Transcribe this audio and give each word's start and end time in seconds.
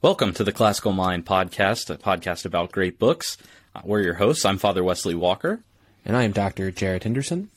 Welcome 0.00 0.32
to 0.34 0.44
the 0.44 0.52
Classical 0.52 0.92
Mind 0.92 1.26
podcast, 1.26 1.90
a 1.90 1.98
podcast 1.98 2.44
about 2.44 2.70
great 2.72 2.98
books. 2.98 3.36
Uh, 3.74 3.80
we're 3.84 4.02
your 4.02 4.14
hosts. 4.14 4.44
I'm 4.44 4.58
Father 4.58 4.84
Wesley 4.84 5.14
Walker. 5.14 5.60
And 6.04 6.16
I 6.16 6.22
am 6.22 6.32
Dr. 6.32 6.70
Jared 6.70 7.02
Henderson. 7.02 7.50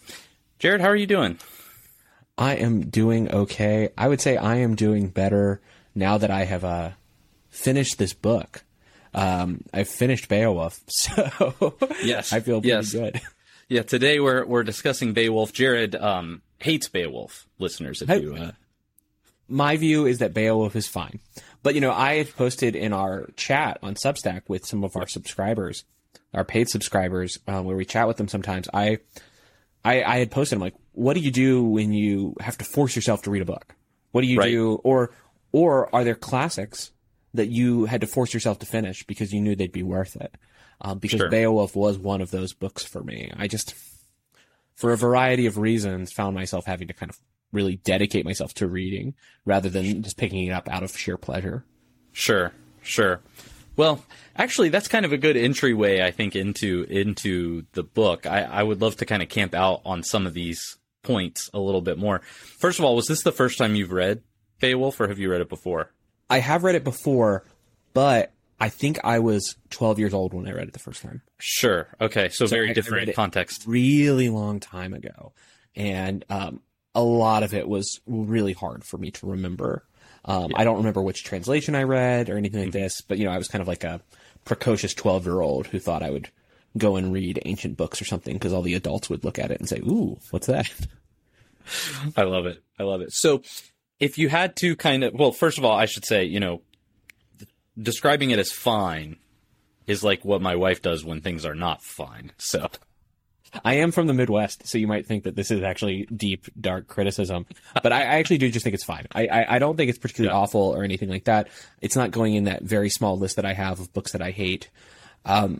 Jared, 0.60 0.82
how 0.82 0.88
are 0.88 0.96
you 0.96 1.06
doing? 1.08 1.38
I 2.38 2.56
am 2.56 2.90
doing 2.90 3.32
okay. 3.32 3.90
I 3.98 4.08
would 4.08 4.22
say 4.22 4.38
I 4.38 4.56
am 4.58 4.76
doing 4.76 5.10
better 5.10 5.62
now 5.94 6.18
that 6.18 6.32
I 6.32 6.46
have 6.46 6.64
uh, 6.64 6.92
finished 7.50 7.98
this 8.00 8.14
book. 8.14 8.64
Um, 9.14 9.64
I've 9.74 9.90
finished 9.90 10.28
Beowulf, 10.30 10.80
so 10.88 11.76
yes, 12.02 12.32
I 12.32 12.40
feel 12.40 12.62
pretty 12.62 12.70
yes. 12.70 12.94
good. 12.94 13.20
Yeah, 13.68 13.82
today 13.84 14.20
we're 14.22 14.46
we're 14.46 14.64
discussing 14.64 15.12
Beowulf. 15.14 15.52
Jared 15.52 15.96
um, 15.96 16.42
hates 16.60 16.88
Beowulf. 16.88 17.46
Listeners, 17.60 18.02
if 18.02 18.10
I- 18.10 18.16
you 18.16 18.36
uh, 18.36 18.52
My 19.50 19.76
view 19.76 20.06
is 20.06 20.20
that 20.20 20.34
Beowulf 20.34 20.78
is 20.78 20.88
fine, 20.88 21.20
but 21.64 21.76
you 21.76 21.82
know 21.82 21.92
I 21.92 22.16
had 22.18 22.36
posted 22.36 22.76
in 22.76 22.94
our 22.94 23.28
chat 23.36 23.78
on 23.84 23.96
Substack 23.96 24.44
with 24.48 24.66
some 24.66 24.84
of 24.84 24.96
our 24.96 25.08
subscribers, 25.08 25.84
our 26.34 26.44
paid 26.44 26.70
subscribers, 26.70 27.40
uh, 27.48 27.62
where 27.62 27.76
we 27.76 27.86
chat 27.86 28.08
with 28.08 28.18
them 28.18 28.28
sometimes. 28.28 28.68
I, 28.74 29.00
I, 29.84 30.04
I 30.04 30.18
had 30.20 30.32
posted, 30.32 30.58
I'm 30.58 30.62
like, 30.62 30.76
what 30.94 31.14
do 31.16 31.20
you 31.20 31.32
do 31.32 31.64
when 31.64 31.92
you 31.94 32.36
have 32.40 32.58
to 32.60 32.66
force 32.66 32.96
yourself 32.96 33.24
to 33.24 33.32
read 33.32 33.42
a 33.42 33.46
book? 33.46 33.76
What 34.12 34.22
do 34.22 34.28
you 34.28 34.38
Right. 34.40 34.50
do, 34.52 34.76
or 34.84 35.12
or 35.52 35.94
are 35.96 36.04
there 36.04 36.16
classics 36.16 36.92
that 37.34 37.48
you 37.48 37.86
had 37.86 38.02
to 38.02 38.08
force 38.08 38.34
yourself 38.34 38.60
to 38.60 38.66
finish 38.66 39.06
because 39.06 39.32
you 39.34 39.42
knew 39.42 39.56
they'd 39.56 39.72
be 39.72 39.84
worth 39.84 40.16
it? 40.16 40.36
Um, 40.82 40.98
because 41.00 41.20
Sure. 41.20 41.30
Beowulf 41.30 41.76
was 41.76 41.98
one 41.98 42.22
of 42.22 42.32
those 42.32 42.54
books 42.54 42.84
for 42.84 43.04
me. 43.04 43.32
I 43.38 43.48
just, 43.48 43.76
for 44.76 44.92
a 44.92 44.98
variety 44.98 45.46
of 45.46 45.58
reasons, 45.58 46.12
found 46.12 46.36
myself 46.36 46.66
having 46.66 46.88
to 46.88 46.94
kind 46.94 47.10
of 47.10 47.20
really 47.52 47.78
dedicate 47.78 48.26
myself 48.26 48.54
to 48.56 48.68
reading 48.68 49.14
rather 49.46 49.70
than 49.70 50.04
just 50.04 50.18
picking 50.18 50.46
it 50.48 50.52
up 50.52 50.70
out 50.70 50.84
of 50.84 50.96
sheer 50.98 51.18
pleasure. 51.18 51.64
Sure, 52.12 52.52
sure. 52.82 53.22
Well, 53.78 54.04
actually, 54.36 54.70
that's 54.70 54.88
kind 54.88 55.06
of 55.06 55.14
a 55.14 55.18
good 55.18 55.38
entryway, 55.38 56.02
I 56.02 56.12
think, 56.12 56.36
into 56.36 56.84
into 56.90 57.66
the 57.74 57.84
book. 57.84 58.26
I, 58.26 58.42
I 58.44 58.64
would 58.64 58.82
love 58.82 58.98
to 58.98 59.06
kind 59.06 59.24
of 59.24 59.30
camp 59.30 59.54
out 59.56 59.82
on 59.86 60.04
some 60.04 60.28
of 60.28 60.34
these 60.34 60.78
points 61.04 61.50
a 61.54 61.60
little 61.60 61.82
bit 61.82 61.98
more. 61.98 62.20
First 62.60 62.80
of 62.80 62.86
all, 62.86 62.96
was 62.96 63.08
this 63.08 63.24
the 63.24 63.32
first 63.32 63.58
time 63.58 63.76
you've 63.76 63.92
read 63.92 64.22
Beowulf, 64.60 65.00
or 65.00 65.08
have 65.08 65.20
you 65.20 65.32
read 65.32 65.42
it 65.42 65.50
before? 65.50 65.92
I 66.30 66.40
have 66.40 66.64
read 66.64 66.76
it 66.76 66.84
before, 66.84 67.44
but 67.94 68.32
I 68.60 68.70
think 68.70 69.00
I 69.04 69.20
was 69.20 69.56
12 69.72 69.98
years 70.00 70.14
old 70.14 70.34
when 70.34 70.48
I 70.48 70.52
read 70.52 70.68
it 70.68 70.74
the 70.74 70.80
first 70.80 71.02
time. 71.02 71.22
Sure. 71.40 71.88
Okay. 72.00 72.30
So, 72.30 72.46
So 72.46 72.56
I- 72.56 72.58
very 72.58 72.66
I 72.66 72.70
read 72.70 72.76
different 72.76 73.10
it- 73.10 73.16
context. 73.16 73.64
Really 73.66 74.30
long 74.30 74.60
time 74.60 74.94
ago. 74.94 75.34
And 75.76 76.24
um, 76.30 76.60
a 76.94 77.04
lot 77.04 77.44
of 77.44 77.54
it 77.54 77.68
was 77.68 78.02
really 78.06 78.54
hard 78.54 78.84
for 78.84 78.98
me 78.98 79.12
to 79.12 79.28
remember. 79.28 79.86
Um, 80.26 80.52
I 80.56 80.64
don't 80.64 80.78
remember 80.78 81.02
which 81.02 81.24
translation 81.24 81.76
I 81.76 81.84
read 81.84 82.30
or 82.30 82.38
anything 82.38 82.66
like 82.66 82.74
this, 82.74 83.02
but 83.02 83.18
you 83.18 83.26
know, 83.26 83.32
I 83.32 83.38
was 83.38 83.48
kind 83.48 83.62
of 83.62 83.68
like 83.68 83.84
a 83.84 84.02
precocious 84.46 84.94
12 84.94 85.26
year 85.26 85.42
old 85.42 85.68
who 85.68 85.80
thought 85.80 86.04
I 86.04 86.10
would 86.10 86.30
go 86.78 86.96
and 86.96 87.12
read 87.12 87.42
ancient 87.46 87.78
books 87.78 88.02
or 88.02 88.06
something 88.06 88.34
because 88.34 88.54
all 88.54 88.62
the 88.62 88.76
adults 88.76 89.10
would 89.10 89.24
look 89.24 89.40
at 89.40 89.52
it 89.52 89.60
and 89.60 89.68
say, 89.68 89.80
Ooh, 89.80 90.20
what's 90.30 90.48
that? 90.48 90.70
I 92.18 92.24
love 92.24 92.46
it. 92.46 92.62
I 92.80 92.84
love 92.84 93.02
it. 93.02 93.14
So, 93.14 93.44
if 94.00 94.18
you 94.18 94.30
had 94.30 94.56
to 94.58 94.76
kind 94.76 95.04
of, 95.04 95.14
well, 95.14 95.32
first 95.32 95.60
of 95.60 95.66
all, 95.66 95.78
I 95.78 95.86
should 95.86 96.06
say, 96.06 96.24
you 96.24 96.40
know, 96.40 96.64
describing 97.78 98.32
it 98.32 98.40
as 98.40 98.52
fine 98.52 99.18
is 99.86 100.04
like 100.04 100.26
what 100.26 100.42
my 100.42 100.56
wife 100.56 100.82
does 100.82 101.06
when 101.06 101.22
things 101.22 101.46
are 101.46 101.54
not 101.54 101.84
fine. 101.84 102.32
So, 102.38 102.68
I 103.66 103.76
am 103.76 103.92
from 103.92 104.08
the 104.08 104.14
Midwest, 104.14 104.66
so 104.68 104.78
you 104.78 104.88
might 104.88 105.06
think 105.06 105.26
that 105.26 105.36
this 105.36 105.52
is 105.52 105.62
actually 105.62 106.06
deep, 106.06 106.46
dark 106.60 106.88
criticism, 106.88 107.46
but 107.84 107.92
I, 107.92 108.02
I 108.02 108.16
actually 108.20 108.38
do 108.38 108.50
just 108.50 108.64
think 108.64 108.74
it's 108.74 108.84
fine. 108.84 109.08
I, 109.14 109.28
I, 109.28 109.56
I 109.56 109.60
don't 109.60 109.76
think 109.76 109.90
it's 109.90 110.00
particularly 110.00 110.34
Yeah. 110.34 110.42
awful 110.42 110.62
or 110.62 110.84
anything 110.84 111.10
like 111.10 111.26
that. 111.26 111.50
It's 111.82 111.96
not 111.96 112.12
going 112.12 112.36
in 112.36 112.46
that 112.46 112.64
very 112.64 112.90
small 112.90 113.18
list 113.18 113.36
that 113.36 113.46
I 113.46 113.54
have 113.54 113.80
of 113.80 113.92
books 113.94 114.14
that 114.14 114.22
I 114.22 114.32
hate. 114.32 114.70
Um, 115.26 115.60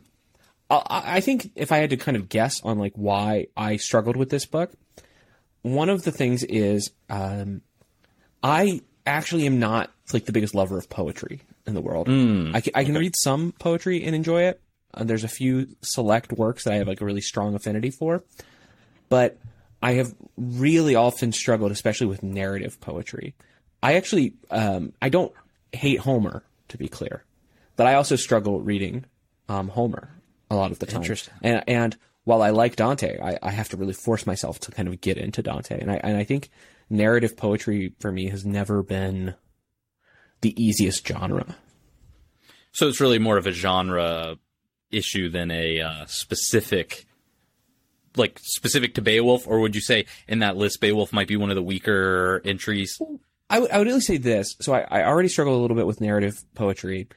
I, 0.70 1.04
I 1.18 1.20
think 1.22 1.52
if 1.56 1.72
I 1.72 1.78
had 1.78 1.90
to 1.90 1.98
kind 1.98 2.16
of 2.16 2.30
guess 2.30 2.62
on 2.64 2.80
like 2.80 2.94
why 2.96 3.48
I 3.58 3.76
struggled 3.78 4.16
with 4.16 4.30
this 4.30 4.46
book, 4.46 4.72
one 5.62 5.90
of 5.90 6.04
the 6.04 6.12
things 6.12 6.44
is 6.44 6.92
um, 7.10 7.62
I 8.42 8.82
actually 9.06 9.46
am 9.48 9.60
not 9.60 9.92
like 10.14 10.26
the 10.26 10.32
biggest 10.32 10.56
lover 10.56 10.78
of 10.78 10.90
poetry 10.90 11.42
in 11.68 11.74
the 11.74 11.82
world. 11.82 12.08
I, 12.08 12.62
can, 12.62 12.72
I 12.74 12.84
can 12.86 12.96
read 12.96 13.16
some 13.16 13.52
poetry 13.60 14.04
and 14.04 14.16
enjoy 14.16 14.44
it. 14.44 14.62
Uh, 14.94 15.04
there's 15.04 15.24
a 15.24 15.30
few 15.30 15.68
select 15.82 16.32
works 16.34 16.64
that 16.64 16.74
I 16.74 16.78
have 16.78 16.88
like 16.88 17.02
a 17.02 17.06
really 17.06 17.22
strong 17.22 17.56
affinity 17.56 17.92
for, 17.92 18.24
but 19.10 19.38
I 19.82 19.94
have 19.94 20.14
really 20.38 20.96
often 20.96 21.32
struggled, 21.32 21.72
especially 21.72 22.08
with 22.08 22.24
narrative 22.24 22.80
poetry. 22.80 23.36
I 23.82 23.96
actually 23.96 24.34
um, 24.50 24.94
I 25.02 25.10
don't 25.10 25.34
hate 25.72 26.00
Homer 26.00 26.44
to 26.70 26.78
be 26.78 26.88
clear, 26.88 27.24
but 27.76 27.88
I 27.88 27.96
also 27.96 28.16
struggle 28.16 28.62
reading 28.62 29.06
um, 29.50 29.70
Homer 29.70 30.10
a 30.50 30.56
lot 30.56 30.72
of 30.72 30.80
the 30.80 30.86
time. 30.86 31.02
Interesting. 31.02 31.34
And 31.42 31.64
and 31.68 31.98
while 32.24 32.44
I 32.44 32.52
like 32.52 32.76
Dante, 32.76 33.20
I, 33.20 33.40
I 33.42 33.52
have 33.52 33.70
to 33.70 33.78
really 33.78 33.94
force 33.94 34.28
myself 34.28 34.60
to 34.62 34.72
kind 34.72 34.88
of 34.88 35.02
get 35.02 35.18
into 35.18 35.42
Dante, 35.42 35.80
and 35.80 35.92
I 35.92 35.96
and 35.96 36.18
I 36.18 36.24
think 36.24 36.50
narrative 36.90 37.36
poetry 37.36 37.94
for 38.00 38.12
me 38.12 38.30
has 38.30 38.46
never 38.46 38.84
been 38.84 39.34
the 40.42 40.62
easiest 40.62 41.08
genre. 41.08 41.56
so 42.72 42.88
it's 42.88 43.00
really 43.00 43.20
more 43.20 43.38
of 43.38 43.48
a 43.48 43.52
genre 43.52 44.38
issue 44.92 45.30
than 45.30 45.52
a 45.52 45.80
uh, 45.82 46.06
specific, 46.06 47.06
like 48.16 48.40
specific 48.42 48.96
to 48.96 49.02
Beowulf, 49.02 49.48
or 49.48 49.60
would 49.60 49.76
you 49.76 49.82
say 49.82 50.06
in 50.28 50.40
that 50.40 50.58
list 50.58 50.82
Beowulf 50.82 51.14
might 51.14 51.28
be 51.28 51.38
one 51.38 51.50
of 51.50 51.56
the 51.56 51.62
weaker 51.64 52.42
entries? 52.46 53.00
I 53.50 53.60
would 53.60 53.72
I 53.72 53.78
would 53.78 53.88
really 53.88 54.02
say 54.02 54.18
this. 54.18 54.56
So 54.62 54.74
I, 54.74 54.82
I 54.90 55.04
already 55.06 55.30
struggle 55.30 55.58
a 55.58 55.62
little 55.62 55.76
bit 55.78 55.88
with 55.88 56.02
narrative 56.02 56.44
poetry, 56.56 57.08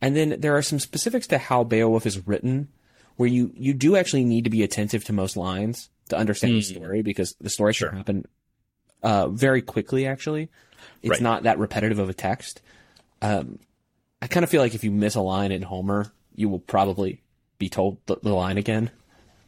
and 0.00 0.16
then 0.16 0.40
there 0.40 0.56
are 0.56 0.62
some 0.62 0.78
specifics 0.78 1.26
to 1.28 1.38
how 1.38 1.64
Beowulf 1.64 2.06
is 2.06 2.26
written, 2.26 2.68
where 3.16 3.28
you 3.28 3.52
you 3.54 3.74
do 3.74 3.96
actually 3.96 4.24
need 4.24 4.44
to 4.44 4.50
be 4.50 4.62
attentive 4.62 5.04
to 5.04 5.12
most 5.12 5.36
lines 5.36 5.90
to 6.10 6.16
understand 6.16 6.54
the 6.54 6.62
story 6.62 7.02
because 7.02 7.34
the 7.40 7.48
story 7.50 7.72
Sure. 7.72 7.88
can 7.88 7.98
happen 7.98 8.24
uh, 9.02 9.28
very 9.28 9.62
quickly. 9.62 10.06
Actually, 10.06 10.48
it's 11.02 11.10
Right. 11.12 11.20
not 11.20 11.42
that 11.44 11.58
repetitive 11.58 11.98
of 11.98 12.08
a 12.08 12.14
text. 12.14 12.60
Um, 13.22 13.58
I 14.20 14.26
kind 14.26 14.42
of 14.44 14.50
feel 14.50 14.60
like 14.62 14.74
if 14.74 14.84
you 14.84 14.90
miss 14.90 15.14
a 15.14 15.20
line 15.20 15.52
in 15.52 15.62
Homer, 15.62 16.12
you 16.34 16.48
will 16.48 16.58
probably 16.58 17.22
be 17.58 17.68
told 17.68 17.98
the, 18.06 18.16
the 18.22 18.34
line 18.34 18.58
again. 18.58 18.90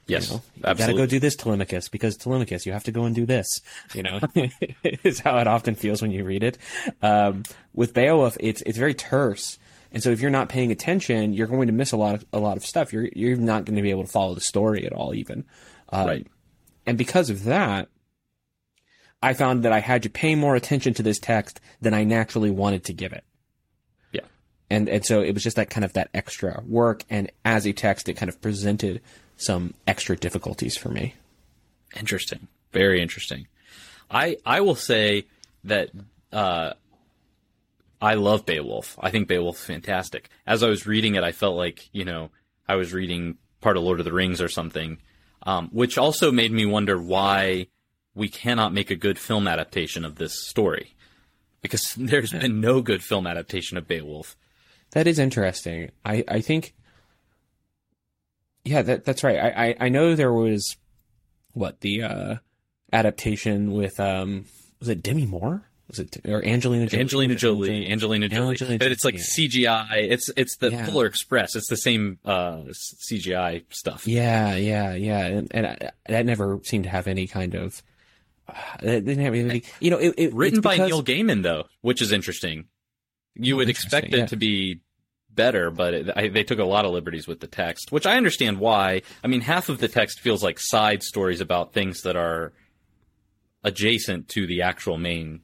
Yes, 0.07 0.31
You 0.31 0.37
know, 0.37 0.71
you 0.71 0.75
gotta 0.77 0.95
go 0.95 1.07
do 1.07 1.19
this, 1.19 1.35
Telemachus, 1.35 1.89
because 1.89 2.17
Telemachus, 2.17 2.65
you 2.65 2.73
have 2.73 2.85
to 2.85 2.93
go 2.93 3.05
and 3.05 3.15
do 3.15 3.27
this. 3.27 3.61
You 3.93 4.05
know, 4.05 4.21
is 4.85 5.19
how 5.19 5.39
it 5.39 5.49
often 5.49 5.75
feels 5.75 6.01
when 6.01 6.13
you 6.13 6.25
read 6.25 6.45
it. 6.45 6.59
Um, 7.03 7.43
with 7.75 7.93
Beowulf, 7.93 8.37
it's 8.39 8.63
it's 8.63 8.79
very 8.79 8.95
terse, 8.95 9.59
and 9.91 10.03
so 10.03 10.11
if 10.11 10.21
you're 10.21 10.31
not 10.31 10.49
paying 10.49 10.71
attention, 10.71 11.33
you're 11.33 11.49
going 11.49 11.67
to 11.67 11.73
miss 11.73 11.91
a 11.91 11.97
lot 11.97 12.15
of 12.15 12.25
a 12.33 12.39
lot 12.39 12.57
of 12.57 12.65
stuff. 12.65 12.93
You're 12.93 13.09
you're 13.15 13.37
not 13.37 13.65
going 13.65 13.77
to 13.77 13.83
be 13.83 13.91
able 13.91 14.05
to 14.05 14.11
follow 14.11 14.35
the 14.35 14.41
story 14.41 14.87
at 14.87 14.93
all, 14.93 15.13
even. 15.13 15.45
Um, 15.89 16.07
right. 16.07 16.27
And 16.87 16.97
because 16.97 17.29
of 17.29 17.45
that, 17.45 17.89
I 19.21 19.35
found 19.35 19.65
that 19.65 19.73
I 19.73 19.81
had 19.81 20.05
to 20.05 20.11
pay 20.11 20.37
more 20.37 20.55
attention 20.55 20.95
to 20.95 21.03
this 21.03 21.19
text 21.19 21.61
than 21.81 21.95
I 21.95 22.05
naturally 22.05 22.51
wanted 22.51 22.85
to 22.85 22.93
give 22.93 23.13
it. 23.13 23.25
And 24.69 24.89
and 24.89 25.05
so 25.05 25.23
it 25.23 25.33
was 25.33 25.43
just 25.43 25.57
that 25.57 25.71
kind 25.71 25.85
of 25.85 25.93
that 25.93 26.11
extra 26.13 26.63
work, 26.67 27.05
and 27.09 27.31
as 27.45 27.67
a 27.67 27.73
text, 27.73 28.09
it 28.09 28.15
kind 28.15 28.29
of 28.29 28.41
presented 28.41 29.01
some 29.37 29.75
extra 29.87 30.17
difficulties 30.17 30.77
for 30.77 30.89
me. 30.89 31.15
Interesting. 31.97 32.49
Very 32.73 33.01
interesting. 33.01 33.47
I 34.11 34.39
I 34.45 34.61
will 34.61 34.75
say 34.75 35.27
that 35.65 35.91
uh, 36.33 36.73
I 38.01 38.15
love 38.15 38.45
Beowulf. 38.45 38.99
I 39.01 39.11
think 39.11 39.29
Beowulf's 39.29 39.65
fantastic. 39.65 40.29
As 40.47 40.63
I 40.63 40.69
was 40.69 40.87
reading 40.87 41.15
it, 41.15 41.23
I 41.23 41.33
felt 41.33 41.57
like 41.57 41.89
you 41.93 42.05
know 42.05 42.31
I 42.69 42.75
was 42.75 42.93
reading 42.93 43.39
part 43.61 43.77
of 43.77 43.85
Lord 43.85 44.01
of 44.01 44.05
the 44.05 44.13
Rings 44.13 44.41
or 44.41 44.49
something, 44.49 44.99
um, 45.45 45.69
which 45.73 45.97
also 45.97 46.33
made 46.33 46.53
me 46.53 46.67
wonder 46.67 47.01
why 47.01 47.69
we 48.15 48.29
cannot 48.29 48.73
make 48.73 48.91
a 48.91 48.97
good 48.97 49.19
film 49.19 49.47
adaptation 49.47 50.05
of 50.05 50.17
this 50.17 50.47
story 50.47 50.95
because 51.63 51.95
there's 51.99 52.33
been 52.33 52.61
no 52.61 52.81
good 52.81 53.03
film 53.03 53.27
adaptation 53.27 53.77
of 53.77 53.87
Beowulf. 53.87 54.37
That 54.93 55.07
is 55.07 55.19
interesting. 55.19 55.91
I, 56.05 56.25
I 56.29 56.41
think, 56.41 56.75
yeah, 58.65 58.83
that, 58.83 59.05
that's 59.05 59.23
right. 59.23 59.39
I, 59.39 59.67
I, 59.69 59.77
I 59.81 59.89
know 59.89 60.15
there 60.15 60.33
was 60.33 60.77
what 61.53 61.81
the 61.81 62.03
uh, 62.03 62.35
adaptation 62.93 63.73
with 63.73 63.99
um 64.01 64.47
was 64.81 64.89
it 64.89 65.03
Demi 65.03 65.27
Moore? 65.27 65.63
Was 65.89 66.01
it 66.01 66.17
or 66.27 66.45
Angelina 66.45 66.87
Jolie? 66.87 67.01
Angelina 67.01 67.35
Jolie, 67.37 67.91
Angelina 67.91 68.29
Jolie, 68.29 68.51
Angelina 68.51 68.79
but 68.79 68.91
it's 68.91 69.05
like 69.05 69.15
Jolie, 69.15 69.49
CGI. 69.49 70.11
It's 70.11 70.31
it's 70.37 70.57
the 70.57 70.71
Yeah. 70.73 70.87
Polar 70.87 71.07
Express. 71.07 71.55
It's 71.55 71.69
the 71.69 71.77
same 71.77 72.19
uh, 72.25 72.63
CGI 73.11 73.65
stuff. 73.71 74.07
Yeah, 74.07 74.57
yeah, 74.57 74.95
yeah, 74.95 75.27
and, 75.27 75.49
and 75.53 75.67
I, 75.67 75.91
that 76.09 76.27
never 76.27 76.59
seemed 76.65 76.85
to 76.85 76.91
have 76.91 77.07
any 77.07 77.27
kind 77.27 77.55
of. 77.55 77.83
Uh, 78.49 78.55
didn't 78.81 79.19
have 79.19 79.35
any, 79.35 79.65
you 79.81 79.91
know, 79.91 79.99
it, 79.99 80.15
it 80.17 80.35
Written 80.35 80.59
it's 80.59 80.65
by 80.65 80.77
Neil 80.77 81.03
Gaiman, 81.03 81.43
though, 81.43 81.65
which 81.81 82.01
is 82.01 82.13
interesting. 82.13 82.67
You 83.39 83.57
would 83.57 83.69
expect 83.69 84.13
it 84.13 84.19
yeah. 84.19 84.27
to 84.27 84.37
be 84.37 84.81
better, 85.31 85.71
but 85.71 85.95
it, 85.95 86.11
I, 86.17 86.29
they 86.29 86.43
took 86.43 86.59
a 86.59 86.65
lot 86.65 86.85
of 86.85 86.93
liberties 86.93 87.29
with 87.29 87.41
the 87.41 87.47
text, 87.47 87.93
which 87.93 88.07
I 88.07 88.17
understand 88.17 88.59
why. 88.59 89.03
I 89.23 89.29
mean, 89.29 89.43
half 89.43 89.69
of 89.69 89.79
the 89.79 89.89
text 89.89 90.21
feels 90.21 90.43
like 90.43 90.59
side 90.59 91.03
stories 91.03 91.41
about 91.41 91.73
things 91.73 92.03
that 92.03 92.17
are 92.17 92.53
adjacent 93.63 94.29
to 94.31 94.47
the 94.47 94.63
actual 94.63 94.97
main 94.97 95.41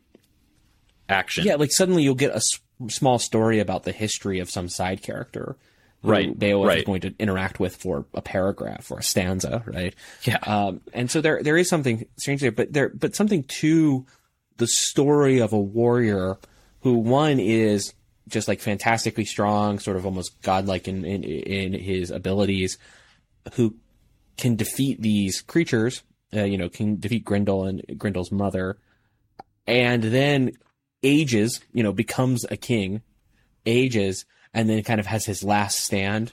action. 1.08 1.44
Yeah, 1.44 1.56
like 1.56 1.70
suddenly 1.70 2.02
you'll 2.02 2.14
get 2.14 2.32
a 2.32 2.36
s- 2.36 2.60
small 2.88 3.18
story 3.18 3.60
about 3.60 3.84
the 3.84 3.92
history 3.92 4.40
of 4.40 4.50
some 4.50 4.68
side 4.68 5.02
character. 5.02 5.56
Right, 6.04 6.36
Beowulf 6.36 6.64
is 6.64 6.76
right. 6.76 6.84
going 6.84 7.02
to 7.02 7.14
interact 7.20 7.60
with 7.60 7.76
for 7.76 8.06
a 8.12 8.20
paragraph 8.20 8.90
or 8.90 8.98
a 8.98 9.02
stanza, 9.04 9.62
right? 9.66 9.94
Yeah. 10.24 10.38
Um, 10.38 10.80
and 10.92 11.08
so 11.08 11.20
there 11.20 11.40
there 11.44 11.56
is 11.56 11.68
something 11.68 12.06
strange 12.16 12.40
there, 12.40 12.50
but 12.50 12.72
there 12.72 12.88
but 12.88 13.14
something 13.14 13.44
to 13.60 14.04
the 14.56 14.66
story 14.66 15.38
of 15.38 15.52
a 15.52 15.60
warrior 15.60 16.38
who 16.82 16.94
one 16.94 17.40
is 17.40 17.94
just 18.28 18.48
like 18.48 18.60
fantastically 18.60 19.24
strong, 19.24 19.78
sort 19.78 19.96
of 19.96 20.06
almost 20.06 20.40
godlike 20.42 20.88
in 20.88 21.04
in, 21.04 21.24
in 21.24 21.72
his 21.72 22.10
abilities, 22.10 22.78
who 23.54 23.74
can 24.36 24.56
defeat 24.56 25.00
these 25.00 25.40
creatures, 25.40 26.02
uh, 26.34 26.44
you 26.44 26.58
know, 26.58 26.68
can 26.68 26.98
defeat 26.98 27.24
Grendel 27.24 27.64
and 27.64 27.82
Grendel's 27.98 28.32
mother, 28.32 28.78
and 29.66 30.02
then 30.02 30.52
ages, 31.02 31.60
you 31.72 31.82
know, 31.82 31.92
becomes 31.92 32.44
a 32.44 32.56
king, 32.56 33.02
ages, 33.66 34.24
and 34.54 34.68
then 34.68 34.82
kind 34.82 35.00
of 35.00 35.06
has 35.06 35.24
his 35.24 35.42
last 35.42 35.80
stand, 35.80 36.32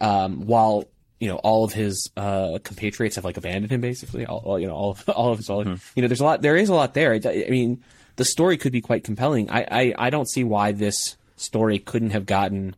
um, 0.00 0.46
while 0.46 0.84
you 1.20 1.28
know 1.28 1.36
all 1.36 1.64
of 1.64 1.72
his 1.72 2.10
uh, 2.16 2.58
compatriots 2.62 3.16
have 3.16 3.24
like 3.24 3.36
abandoned 3.36 3.72
him, 3.72 3.80
basically. 3.80 4.26
All, 4.26 4.42
all 4.44 4.58
you 4.58 4.66
know, 4.66 4.74
all 4.74 4.90
of, 4.92 5.08
all 5.08 5.32
of 5.32 5.38
his, 5.38 5.50
all, 5.50 5.64
you 5.64 6.02
know, 6.02 6.08
there's 6.08 6.20
a 6.20 6.24
lot. 6.24 6.42
There 6.42 6.56
is 6.56 6.68
a 6.68 6.74
lot 6.74 6.94
there. 6.94 7.12
I, 7.12 7.44
I 7.46 7.50
mean, 7.50 7.82
the 8.22 8.26
story 8.26 8.56
could 8.56 8.70
be 8.70 8.80
quite 8.80 9.02
compelling. 9.02 9.50
I, 9.50 9.66
I, 9.68 9.94
I 9.98 10.10
don't 10.10 10.30
see 10.30 10.44
why 10.44 10.70
this 10.70 11.16
story 11.34 11.80
couldn't 11.80 12.10
have 12.10 12.24
gotten 12.24 12.76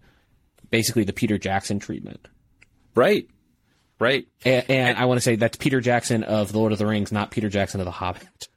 basically 0.71 1.05
the 1.05 1.13
Peter 1.13 1.37
Jackson 1.37 1.79
treatment. 1.79 2.29
Right. 2.95 3.29
Right. 3.99 4.27
And, 4.43 4.65
and 4.71 4.97
I 4.97 5.05
want 5.05 5.19
to 5.19 5.21
say 5.21 5.37
that's 5.37 5.59
Peter 5.59 5.83
Jackson 5.83 6.25
of 6.25 6.53
The 6.53 6.59
Lord 6.59 6.73
of 6.73 6.79
the 6.79 6.87
Rings, 6.87 7.13
not 7.13 7.31
Peter 7.31 7.51
Jackson 7.51 7.79
of 7.79 7.85
The 7.85 7.91
Hobbit. 7.91 8.49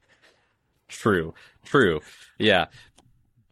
True. 0.88 1.34
True. 1.66 2.00
Yeah. 2.38 2.68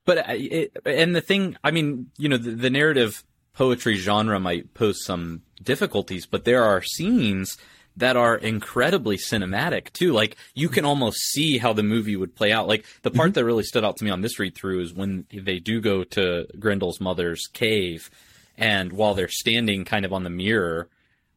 But 0.05 0.19
uh, 0.19 0.23
it, 0.29 0.77
and 0.85 1.13
the 1.13 1.19
thing, 1.19 1.57
I 1.61 1.71
mean, 1.71 2.11
you 2.17 2.29
know, 2.29 2.37
the, 2.37 2.51
the 2.51 2.69
narrative 2.69 3.21
poetry 3.51 3.95
genre 3.97 4.39
might 4.39 4.73
pose 4.73 5.03
some 5.03 5.41
difficulties, 5.61 6.25
but 6.25 6.45
there 6.45 6.63
are 6.63 6.81
scenes 6.81 7.57
that 7.97 8.17
are 8.17 8.35
incredibly 8.35 9.17
cinematic 9.17 9.91
too. 9.93 10.13
Like 10.13 10.35
you 10.53 10.69
can 10.69 10.85
almost 10.85 11.17
see 11.17 11.57
how 11.57 11.73
the 11.73 11.83
movie 11.83 12.15
would 12.15 12.35
play 12.35 12.51
out. 12.51 12.67
Like 12.67 12.85
the 13.03 13.11
part 13.11 13.33
that 13.33 13.45
really 13.45 13.63
stood 13.63 13.85
out 13.85 13.97
to 13.97 14.03
me 14.03 14.11
on 14.11 14.21
this 14.21 14.39
read 14.39 14.55
through 14.55 14.81
is 14.81 14.93
when 14.93 15.25
they 15.31 15.59
do 15.59 15.81
go 15.81 16.03
to 16.03 16.47
Grendel's 16.59 16.99
mother's 16.99 17.47
cave, 17.47 18.09
and 18.57 18.93
while 18.93 19.13
they're 19.13 19.27
standing 19.27 19.85
kind 19.85 20.05
of 20.05 20.13
on 20.13 20.23
the 20.23 20.29
mere, 20.29 20.87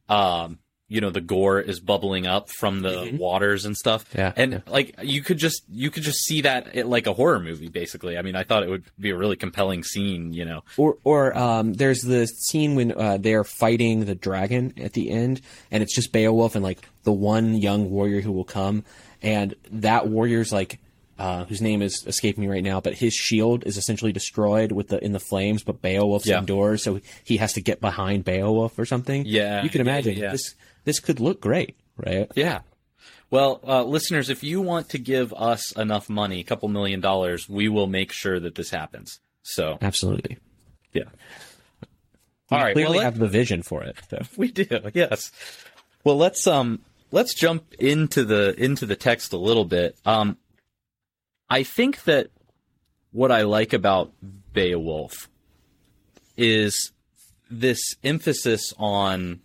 um, 0.08 0.58
you 0.90 1.00
know, 1.02 1.10
the 1.10 1.20
gore 1.20 1.60
is 1.60 1.80
bubbling 1.80 2.26
up 2.26 2.48
from 2.48 2.80
the 2.80 3.14
waters 3.18 3.66
and 3.66 3.76
stuff. 3.76 4.06
Yeah, 4.14 4.32
and 4.36 4.52
yeah. 4.52 4.60
like 4.66 4.94
you 5.02 5.22
could 5.22 5.36
just 5.38 5.62
you 5.70 5.90
could 5.90 6.02
just 6.02 6.20
see 6.24 6.40
that 6.42 6.74
it, 6.74 6.86
like 6.86 7.06
a 7.06 7.12
horror 7.12 7.38
movie 7.40 7.68
basically 7.68 8.16
i 8.16 8.22
mean 8.22 8.34
i 8.34 8.42
thought 8.42 8.62
it 8.62 8.70
would 8.70 8.84
be 8.98 9.10
a 9.10 9.16
really 9.16 9.36
compelling 9.36 9.84
scene 9.84 10.32
you 10.32 10.44
know 10.46 10.62
Or, 10.78 10.96
or 11.04 11.36
um, 11.36 11.74
there's 11.74 12.00
the 12.00 12.26
scene 12.26 12.74
when 12.74 12.92
uh, 12.92 13.18
they're 13.18 13.44
fighting 13.44 14.06
the 14.06 14.14
dragon 14.14 14.72
at 14.78 14.94
the 14.94 15.10
end, 15.10 15.40
and 15.70 15.82
it's 15.82 15.94
just 15.94 16.12
Beowulf 16.12 16.54
and 16.54 16.64
like 16.64 16.78
the 17.04 17.12
one 17.12 17.54
young 17.54 17.90
warrior 17.90 18.20
who 18.22 18.32
will 18.32 18.44
come, 18.44 18.84
and 19.22 19.54
that 19.70 20.08
warrior's 20.08 20.52
like, 20.52 20.78
uh, 21.18 21.44
whose 21.46 21.60
name 21.60 21.82
is 21.82 22.04
escaping 22.06 22.42
me 22.42 22.48
right 22.48 22.62
now, 22.62 22.80
but 22.80 22.94
his 22.94 23.12
shield 23.12 23.64
is 23.66 23.76
essentially 23.76 24.12
destroyed 24.12 24.70
with 24.72 24.88
the 24.88 25.02
in 25.04 25.12
the 25.12 25.20
flames, 25.20 25.62
but 25.64 25.82
Beowulf's 25.82 26.26
Yeah. 26.26 26.38
indoors, 26.38 26.82
so 26.82 27.00
he 27.24 27.36
has 27.38 27.52
to 27.54 27.60
get 27.60 27.80
behind 27.80 28.24
Beowulf 28.24 28.78
or 28.78 28.86
something. 28.86 29.24
Yeah, 29.26 29.62
you 29.64 29.68
can 29.68 29.78
yeah, 29.84 29.92
imagine 29.92 30.16
yeah. 30.16 30.30
this. 30.32 30.54
This 30.84 31.00
could 31.00 31.20
look 31.20 31.40
great, 31.40 31.76
right? 31.96 32.30
yeah 32.34 32.60
well 33.30 33.60
uh, 33.66 33.82
listeners 33.84 34.30
if 34.30 34.42
you 34.42 34.60
want 34.60 34.88
to 34.90 34.98
give 34.98 35.32
us 35.34 35.72
enough 35.72 36.08
money 36.08 36.40
a 36.40 36.44
couple 36.44 36.68
million 36.68 37.00
dollars 37.00 37.48
we 37.48 37.68
will 37.68 37.86
make 37.86 38.10
sure 38.12 38.40
that 38.40 38.54
this 38.54 38.70
happens 38.70 39.20
so 39.42 39.76
Absolutely. 39.82 40.38
yeah 40.92 41.02
all 42.50 42.58
right 42.58 42.74
well, 42.74 42.84
Clearly 42.86 42.98
let- 42.98 43.04
have 43.04 43.18
the 43.18 43.28
vision 43.28 43.62
for 43.62 43.82
it. 43.82 43.96
So. 44.08 44.18
we 44.36 44.50
do 44.50 44.66
yes 44.94 45.30
well 46.04 46.16
let's 46.16 46.46
um 46.46 46.80
let's 47.10 47.34
jump 47.34 47.74
into 47.78 48.24
the 48.24 48.54
into 48.62 48.86
the 48.86 48.96
text 48.96 49.32
a 49.34 49.38
little 49.38 49.64
bit 49.66 49.96
um 50.06 50.38
i 51.50 51.62
think 51.62 52.04
that 52.04 52.28
what 53.12 53.30
i 53.30 53.42
like 53.42 53.72
about 53.74 54.12
beowulf 54.52 55.28
is 56.36 56.92
this 57.50 57.96
emphasis 58.04 58.72
on 58.78 59.40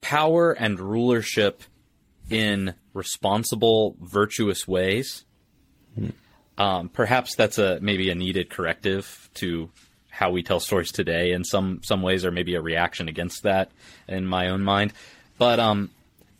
power 0.00 0.52
and 0.52 0.78
rulership 0.80 1.62
in 2.30 2.74
responsible 2.94 3.96
virtuous 4.00 4.66
ways. 4.68 5.24
Um, 6.56 6.88
perhaps 6.88 7.34
that's 7.36 7.58
a 7.58 7.78
maybe 7.80 8.10
a 8.10 8.14
needed 8.14 8.50
corrective 8.50 9.30
to 9.34 9.70
how 10.10 10.30
we 10.30 10.42
tell 10.42 10.58
stories 10.60 10.90
today 10.90 11.32
in 11.32 11.44
some 11.44 11.80
some 11.84 12.02
ways 12.02 12.24
or 12.24 12.30
maybe 12.32 12.54
a 12.56 12.60
reaction 12.60 13.08
against 13.08 13.44
that 13.44 13.70
in 14.08 14.26
my 14.26 14.48
own 14.48 14.62
mind. 14.62 14.92
But 15.38 15.60
um 15.60 15.90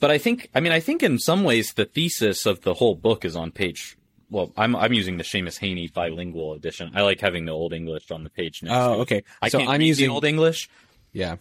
but 0.00 0.10
i 0.10 0.18
think 0.18 0.48
i 0.54 0.60
mean 0.60 0.72
i 0.72 0.80
think 0.80 1.02
in 1.02 1.18
some 1.18 1.42
ways 1.44 1.72
the 1.74 1.84
thesis 1.84 2.46
of 2.46 2.62
the 2.62 2.74
whole 2.74 2.94
book 2.96 3.24
is 3.24 3.34
on 3.36 3.50
page 3.50 3.96
well 4.30 4.52
i'm 4.56 4.74
i'm 4.76 4.92
using 4.92 5.16
the 5.18 5.24
Seamus 5.24 5.58
Heaney 5.60 5.92
bilingual 5.92 6.54
edition. 6.54 6.90
I 6.94 7.02
like 7.02 7.20
having 7.20 7.44
the 7.46 7.52
old 7.52 7.72
english 7.72 8.10
on 8.10 8.22
the 8.24 8.30
page 8.30 8.62
next 8.62 8.74
Oh, 8.76 9.00
okay. 9.02 9.22
i 9.42 9.48
So 9.48 9.58
can't 9.58 9.70
I'm 9.70 9.80
using 9.80 10.08
the 10.08 10.14
old 10.14 10.24
english. 10.24 10.68
Yeah. 11.12 11.36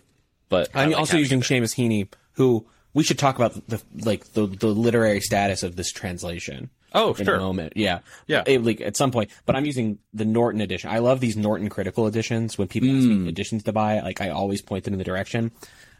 But 0.50 0.70
I 0.74 0.84
I'm 0.84 0.90
like 0.92 1.00
also 1.00 1.18
using. 1.18 1.42
Seamus 1.42 1.76
Heaney, 1.76 2.08
who 2.34 2.66
we 2.94 3.04
should 3.04 3.20
talk 3.20 3.36
about 3.36 3.54
the 3.68 3.82
like 4.06 4.34
the 4.34 4.46
the 4.48 4.68
literary 4.68 5.22
status 5.22 5.64
of 5.64 5.76
this 5.76 5.92
translation. 5.92 6.70
Oh, 6.94 7.14
in 7.16 7.26
sure. 7.26 7.36
a 7.36 7.40
moment. 7.40 7.74
Yeah, 7.76 8.00
Yeah. 8.28 8.44
It- 8.48 8.64
like 8.64 8.80
at 8.80 8.96
some 8.96 9.12
point. 9.12 9.30
But 9.46 9.56
I'm 9.58 9.66
using 9.66 10.00
the 10.14 10.24
Norton 10.24 10.62
edition. 10.62 10.90
I 10.90 11.00
love 11.00 11.20
these 11.20 11.36
Norton 11.36 11.68
critical 11.70 12.08
editions. 12.08 12.58
When 12.58 12.70
people 12.70 12.90
ask 12.90 13.06
Hmm. 13.06 13.24
me 13.24 13.30
editions 13.30 13.64
to 13.64 13.74
buy, 13.74 14.00
like 14.00 14.22
I 14.22 14.30
always 14.30 14.62
point 14.62 14.86
them 14.86 14.94
in 14.94 14.98
the 14.98 15.04
direction 15.04 15.52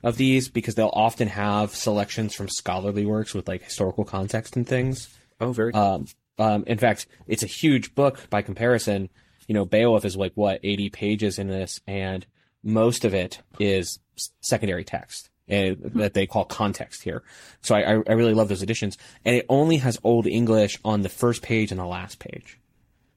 of 0.02 0.16
these 0.16 0.48
because 0.48 0.76
they'll 0.76 0.90
often 0.94 1.28
have 1.28 1.76
selections 1.76 2.34
from 2.34 2.48
scholarly 2.48 3.06
works 3.06 3.34
with 3.34 3.48
like 3.50 3.64
historical 3.64 4.06
context 4.06 4.56
and 4.56 4.66
things. 4.66 5.10
oh 5.42 5.52
very 5.52 5.74
Um, 5.74 6.06
um, 6.40 6.64
in 6.68 6.78
fact, 6.78 7.06
it's 7.28 7.44
a 7.44 7.48
huge 7.48 7.94
book 7.94 8.28
by 8.30 8.42
comparison. 8.42 9.10
You 9.48 9.56
know, 9.56 9.66
Beowulf 9.66 10.06
is 10.06 10.16
like 10.16 10.32
what 10.36 10.60
80 10.64 10.90
pages 10.90 11.38
in 11.38 11.48
this, 11.48 11.82
and 11.86 12.26
most 12.68 13.06
of 13.06 13.14
it 13.14 13.40
is 13.60 14.00
secondary 14.42 14.84
text 14.84 15.30
uh, 15.50 15.72
that 15.96 16.14
they 16.14 16.28
call 16.28 16.44
context 16.46 17.04
here. 17.04 17.24
So 17.62 17.74
I, 17.76 17.82
I 18.08 18.14
really 18.14 18.34
love 18.34 18.50
those 18.50 18.62
editions, 18.64 18.98
and 19.26 19.36
it 19.36 19.46
only 19.50 19.78
has 19.78 19.98
Old 20.04 20.28
English 20.28 20.78
on 20.84 21.02
the 21.02 21.10
first 21.10 21.42
page 21.42 21.72
and 21.72 21.80
the 21.80 21.86
last 21.86 22.20
page, 22.20 22.60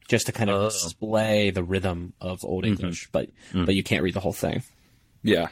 just 0.09 0.27
to 0.27 0.33
kind 0.33 0.49
of 0.51 0.61
Oh. 0.63 0.65
display 0.71 1.51
the 1.51 1.63
rhythm 1.65 2.13
of 2.21 2.39
Old 2.45 2.65
English. 2.65 3.09
But 3.13 3.31
but 3.53 3.75
you 3.75 3.83
can't 3.83 4.03
read 4.03 4.15
the 4.15 4.21
whole 4.21 4.33
thing. 4.33 4.63
Yeah. 5.23 5.49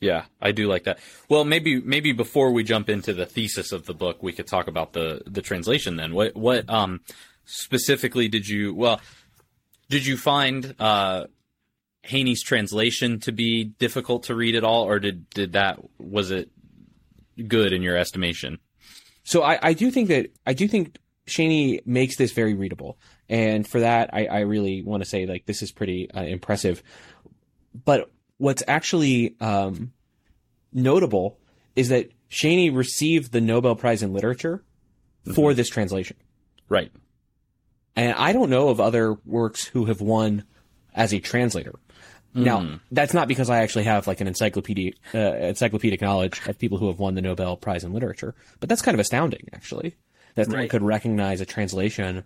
Yeah, 0.00 0.24
I 0.40 0.52
do 0.52 0.68
like 0.68 0.84
that. 0.84 0.98
Well, 1.30 1.44
maybe 1.44 1.80
maybe 1.80 2.12
before 2.12 2.50
we 2.52 2.62
jump 2.62 2.90
into 2.90 3.14
the 3.14 3.24
thesis 3.24 3.72
of 3.72 3.86
the 3.86 3.94
book, 3.94 4.22
we 4.22 4.32
could 4.32 4.46
talk 4.46 4.66
about 4.68 4.92
the 4.92 5.22
the 5.26 5.40
translation 5.40 5.96
then. 5.96 6.12
What 6.12 6.34
what 6.36 6.68
um 6.68 7.00
specifically 7.46 8.28
did 8.28 8.46
you 8.48 8.74
well 8.74 9.00
did 9.88 10.04
you 10.06 10.16
find 10.16 10.74
uh 10.78 11.24
Heaney's 12.06 12.42
translation 12.42 13.20
to 13.20 13.32
be 13.32 13.64
difficult 13.64 14.24
to 14.24 14.34
read 14.34 14.54
at 14.54 14.64
all 14.64 14.84
or 14.84 14.98
did 14.98 15.28
did 15.30 15.52
that 15.52 15.78
was 15.98 16.30
it 16.30 16.50
good 17.48 17.72
in 17.72 17.82
your 17.82 17.96
estimation? 17.96 18.58
So 19.22 19.42
I, 19.42 19.58
I 19.62 19.72
do 19.72 19.90
think 19.90 20.08
that 20.08 20.30
I 20.46 20.52
do 20.52 20.68
think 20.68 20.98
Heaney 21.26 21.84
makes 21.86 22.16
this 22.16 22.32
very 22.32 22.52
readable, 22.54 22.98
and 23.28 23.66
for 23.66 23.80
that 23.80 24.10
I, 24.12 24.26
I 24.26 24.40
really 24.40 24.82
want 24.82 25.02
to 25.02 25.08
say 25.08 25.24
like 25.26 25.46
this 25.46 25.62
is 25.62 25.72
pretty 25.72 26.10
uh, 26.10 26.22
impressive. 26.22 26.82
But 27.84 28.10
what's 28.36 28.62
actually 28.68 29.34
um, 29.40 29.92
notable 30.72 31.38
is 31.74 31.88
that 31.88 32.10
Heaney 32.30 32.74
received 32.74 33.32
the 33.32 33.40
Nobel 33.40 33.76
Prize 33.76 34.02
in 34.02 34.12
Literature 34.12 34.62
for 35.34 35.54
this 35.54 35.70
translation, 35.70 36.16
Right. 36.68 36.92
and 37.96 38.12
I 38.12 38.32
don't 38.32 38.50
know 38.50 38.68
of 38.68 38.78
other 38.80 39.14
works 39.24 39.64
who 39.64 39.86
have 39.86 40.00
won 40.02 40.44
as 40.94 41.14
a 41.14 41.20
translator. 41.20 41.74
Now, 42.34 42.80
that's 42.90 43.14
not 43.14 43.28
because 43.28 43.48
I 43.50 43.58
actually 43.62 43.84
have 43.84 44.06
like 44.06 44.20
an 44.20 44.26
encyclopedic 44.26 44.96
uh, 45.14 45.18
encyclopedic 45.18 46.00
knowledge 46.02 46.40
of 46.48 46.58
people 46.58 46.78
who 46.78 46.88
have 46.88 46.98
won 46.98 47.14
the 47.14 47.22
Nobel 47.22 47.56
Prize 47.56 47.84
in 47.84 47.92
Literature, 47.92 48.34
but 48.60 48.68
that's 48.68 48.82
kind 48.82 48.94
of 48.94 49.00
astounding, 49.00 49.48
actually, 49.54 49.94
that 50.34 50.48
Right. 50.48 50.68
could 50.68 50.82
recognize 50.82 51.40
a 51.40 51.46
translation, 51.46 52.24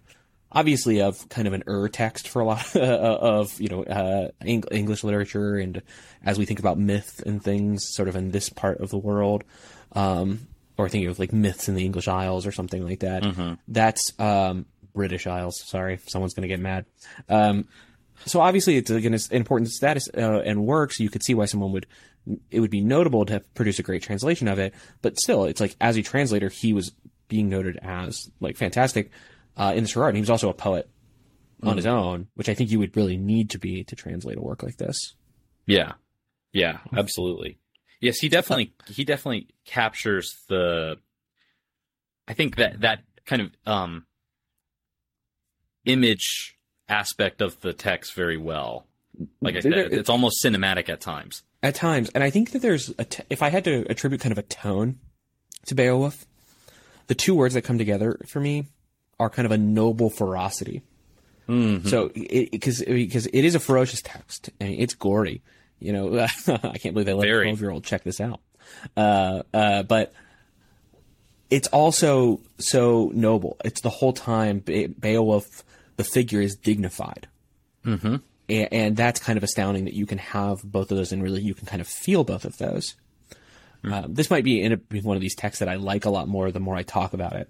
obviously 0.50 1.02
of 1.02 1.28
kind 1.28 1.46
of 1.46 1.52
an 1.52 1.62
ur 1.66 1.88
text 1.88 2.26
for 2.28 2.40
a 2.40 2.44
lot 2.46 2.74
of 2.76 3.60
you 3.60 3.68
know 3.68 3.84
uh, 3.84 4.30
Eng- 4.40 4.64
English 4.70 5.04
literature, 5.04 5.56
and 5.56 5.82
as 6.24 6.38
we 6.38 6.46
think 6.46 6.58
about 6.58 6.78
myth 6.78 7.22
and 7.26 7.42
things, 7.42 7.86
sort 7.92 8.08
of 8.08 8.16
in 8.16 8.30
this 8.30 8.48
part 8.48 8.80
of 8.80 8.88
the 8.90 8.98
world, 8.98 9.44
um, 9.92 10.46
or 10.78 10.88
thinking 10.88 11.10
of 11.10 11.18
like 11.18 11.32
myths 11.34 11.68
in 11.68 11.74
the 11.74 11.84
English 11.84 12.08
Isles 12.08 12.46
or 12.46 12.52
something 12.52 12.82
like 12.82 13.00
that. 13.00 13.58
That's 13.68 14.12
um, 14.18 14.64
British 14.94 15.26
Isles. 15.26 15.62
Sorry, 15.66 15.98
someone's 16.06 16.32
going 16.34 16.48
to 16.48 16.54
get 16.54 16.60
mad. 16.60 16.86
Um, 17.28 17.68
so 18.25 18.40
obviously 18.40 18.76
it's 18.76 18.90
again 18.90 19.14
an 19.14 19.20
important 19.30 19.70
status 19.70 20.08
uh, 20.16 20.40
and 20.44 20.64
work. 20.64 20.92
So 20.92 21.02
you 21.02 21.10
could 21.10 21.22
see 21.22 21.34
why 21.34 21.46
someone 21.46 21.72
would 21.72 21.87
it 22.50 22.60
would 22.60 22.70
be 22.70 22.80
notable 22.80 23.25
to 23.26 23.40
produce 23.54 23.78
a 23.78 23.82
great 23.82 24.02
translation 24.02 24.48
of 24.48 24.58
it. 24.58 24.75
But 25.02 25.18
still, 25.18 25.44
it's 25.44 25.60
like 25.60 25.76
as 25.80 25.96
a 25.96 26.02
translator, 26.02 26.48
he 26.48 26.72
was 26.72 26.92
being 27.28 27.48
noted 27.48 27.78
as 27.82 28.30
like 28.40 28.56
fantastic 28.56 29.10
uh, 29.56 29.72
in 29.75 29.84
this 29.84 29.96
regard. 29.96 30.10
And 30.10 30.16
he 30.16 30.22
was 30.22 30.30
also 30.30 30.48
a 30.48 30.54
poet 30.54 30.88
on 31.62 31.76
his 31.76 31.87
own, 31.87 32.28
which 32.34 32.48
I 32.48 32.54
think 32.54 32.70
you 32.70 32.78
would 32.78 32.96
really 32.96 33.16
need 33.16 33.50
to 33.50 33.58
be 33.58 33.84
to 33.84 33.96
translate 33.96 34.38
a 34.38 34.40
work 34.40 34.62
like 34.62 34.76
this. 34.76 35.14
Yeah. 35.66 35.94
Yeah, 36.52 36.78
absolutely. 36.96 37.58
Yes, 38.00 38.18
he 38.18 38.28
definitely 38.28 38.75
he 38.87 39.04
definitely 39.04 39.48
captures 39.64 40.44
the 40.48 40.96
I 42.26 42.34
think 42.34 42.56
that 42.56 42.80
that 42.80 43.00
kind 43.26 43.42
of 43.42 43.50
um 43.66 44.06
image 45.84 46.57
aspect 46.88 47.40
of 47.40 47.61
the 47.61 47.73
text 47.73 48.14
very 48.14 48.37
well. 48.37 48.87
Like 49.40 49.57
I 49.57 49.61
said, 49.61 49.73
There- 49.73 49.87
it's 49.92 50.09
almost 50.09 50.42
cinematic 50.45 50.88
at 50.88 51.00
times. 51.00 51.42
At 51.62 51.75
times, 51.75 52.09
and 52.14 52.23
I 52.23 52.30
think 52.30 52.52
that 52.52 52.62
there's 52.62 52.92
a 52.99 53.04
t- 53.04 53.25
if 53.30 53.42
I 53.42 53.49
had 53.49 53.64
to 53.64 53.85
attribute 53.90 54.21
kind 54.21 54.30
of 54.30 54.38
a 54.38 54.42
tone 54.42 55.00
to 55.66 55.75
Beowulf, 55.75 56.25
the 57.09 57.16
two 57.16 57.35
words 57.35 57.54
that 57.54 57.62
come 57.62 57.78
together 57.78 58.21
for 58.28 58.38
me 58.38 58.66
are 59.18 59.28
kind 59.28 59.45
of 59.45 59.50
a 59.50 59.59
noble 59.59 60.09
ferocity. 60.11 60.83
So, 61.49 62.11
because 62.14 62.83
because 62.83 63.26
it 63.26 63.42
is 63.45 63.54
a 63.54 63.59
ferocious 63.59 64.02
text, 64.02 64.50
and 64.61 64.68
it's 64.75 64.95
gory. 64.95 65.40
You 65.80 65.92
know, 65.95 66.18
I 66.47 66.78
can't 66.78 66.92
believe 66.95 67.07
they 67.07 67.14
let 67.14 67.26
a 67.26 67.42
twelve 67.45 67.61
year 67.61 67.71
old 67.71 67.85
check 67.85 68.04
this 68.04 68.21
out. 68.21 68.40
Uh, 68.97 69.42
uh, 69.54 69.83
but 69.85 70.12
it's 71.50 71.68
also 71.68 72.40
so 72.59 73.11
noble. 73.14 73.57
It's 73.64 73.80
the 73.80 73.88
whole 73.90 74.12
time 74.12 74.59
Be- 74.59 74.87
Beowulf, 74.88 75.64
the 75.99 76.05
figure, 76.05 76.40
is 76.40 76.57
dignified 76.57 77.28
and, 78.49 78.69
and 78.73 78.97
that's 78.97 79.21
kind 79.21 79.37
of 79.37 79.43
astounding 79.43 79.85
that 79.85 79.95
you 79.95 80.07
can 80.07 80.19
have 80.19 80.62
both 80.62 80.90
of 80.90 80.97
those 80.97 81.12
and 81.12 81.23
really 81.23 81.43
you 81.43 81.55
can 81.55 81.67
kind 81.67 81.81
of 81.81 81.88
feel 81.88 82.25
both 82.25 82.45
of 82.45 82.57
those. 82.59 82.95
Um, 83.85 84.14
this 84.14 84.31
might 84.31 84.45
be 84.45 84.61
in 84.62 84.73
a, 84.73 85.00
one 85.02 85.17
of 85.17 85.21
these 85.21 85.37
texts 85.37 85.61
that 85.61 85.69
I 85.69 85.76
like 85.76 86.05
a 86.05 86.11
lot 86.11 86.26
more 86.28 86.50
the 86.50 86.61
more 86.61 86.76
I 86.76 86.83
talk 86.83 87.12
about 87.12 87.35
it. 87.35 87.49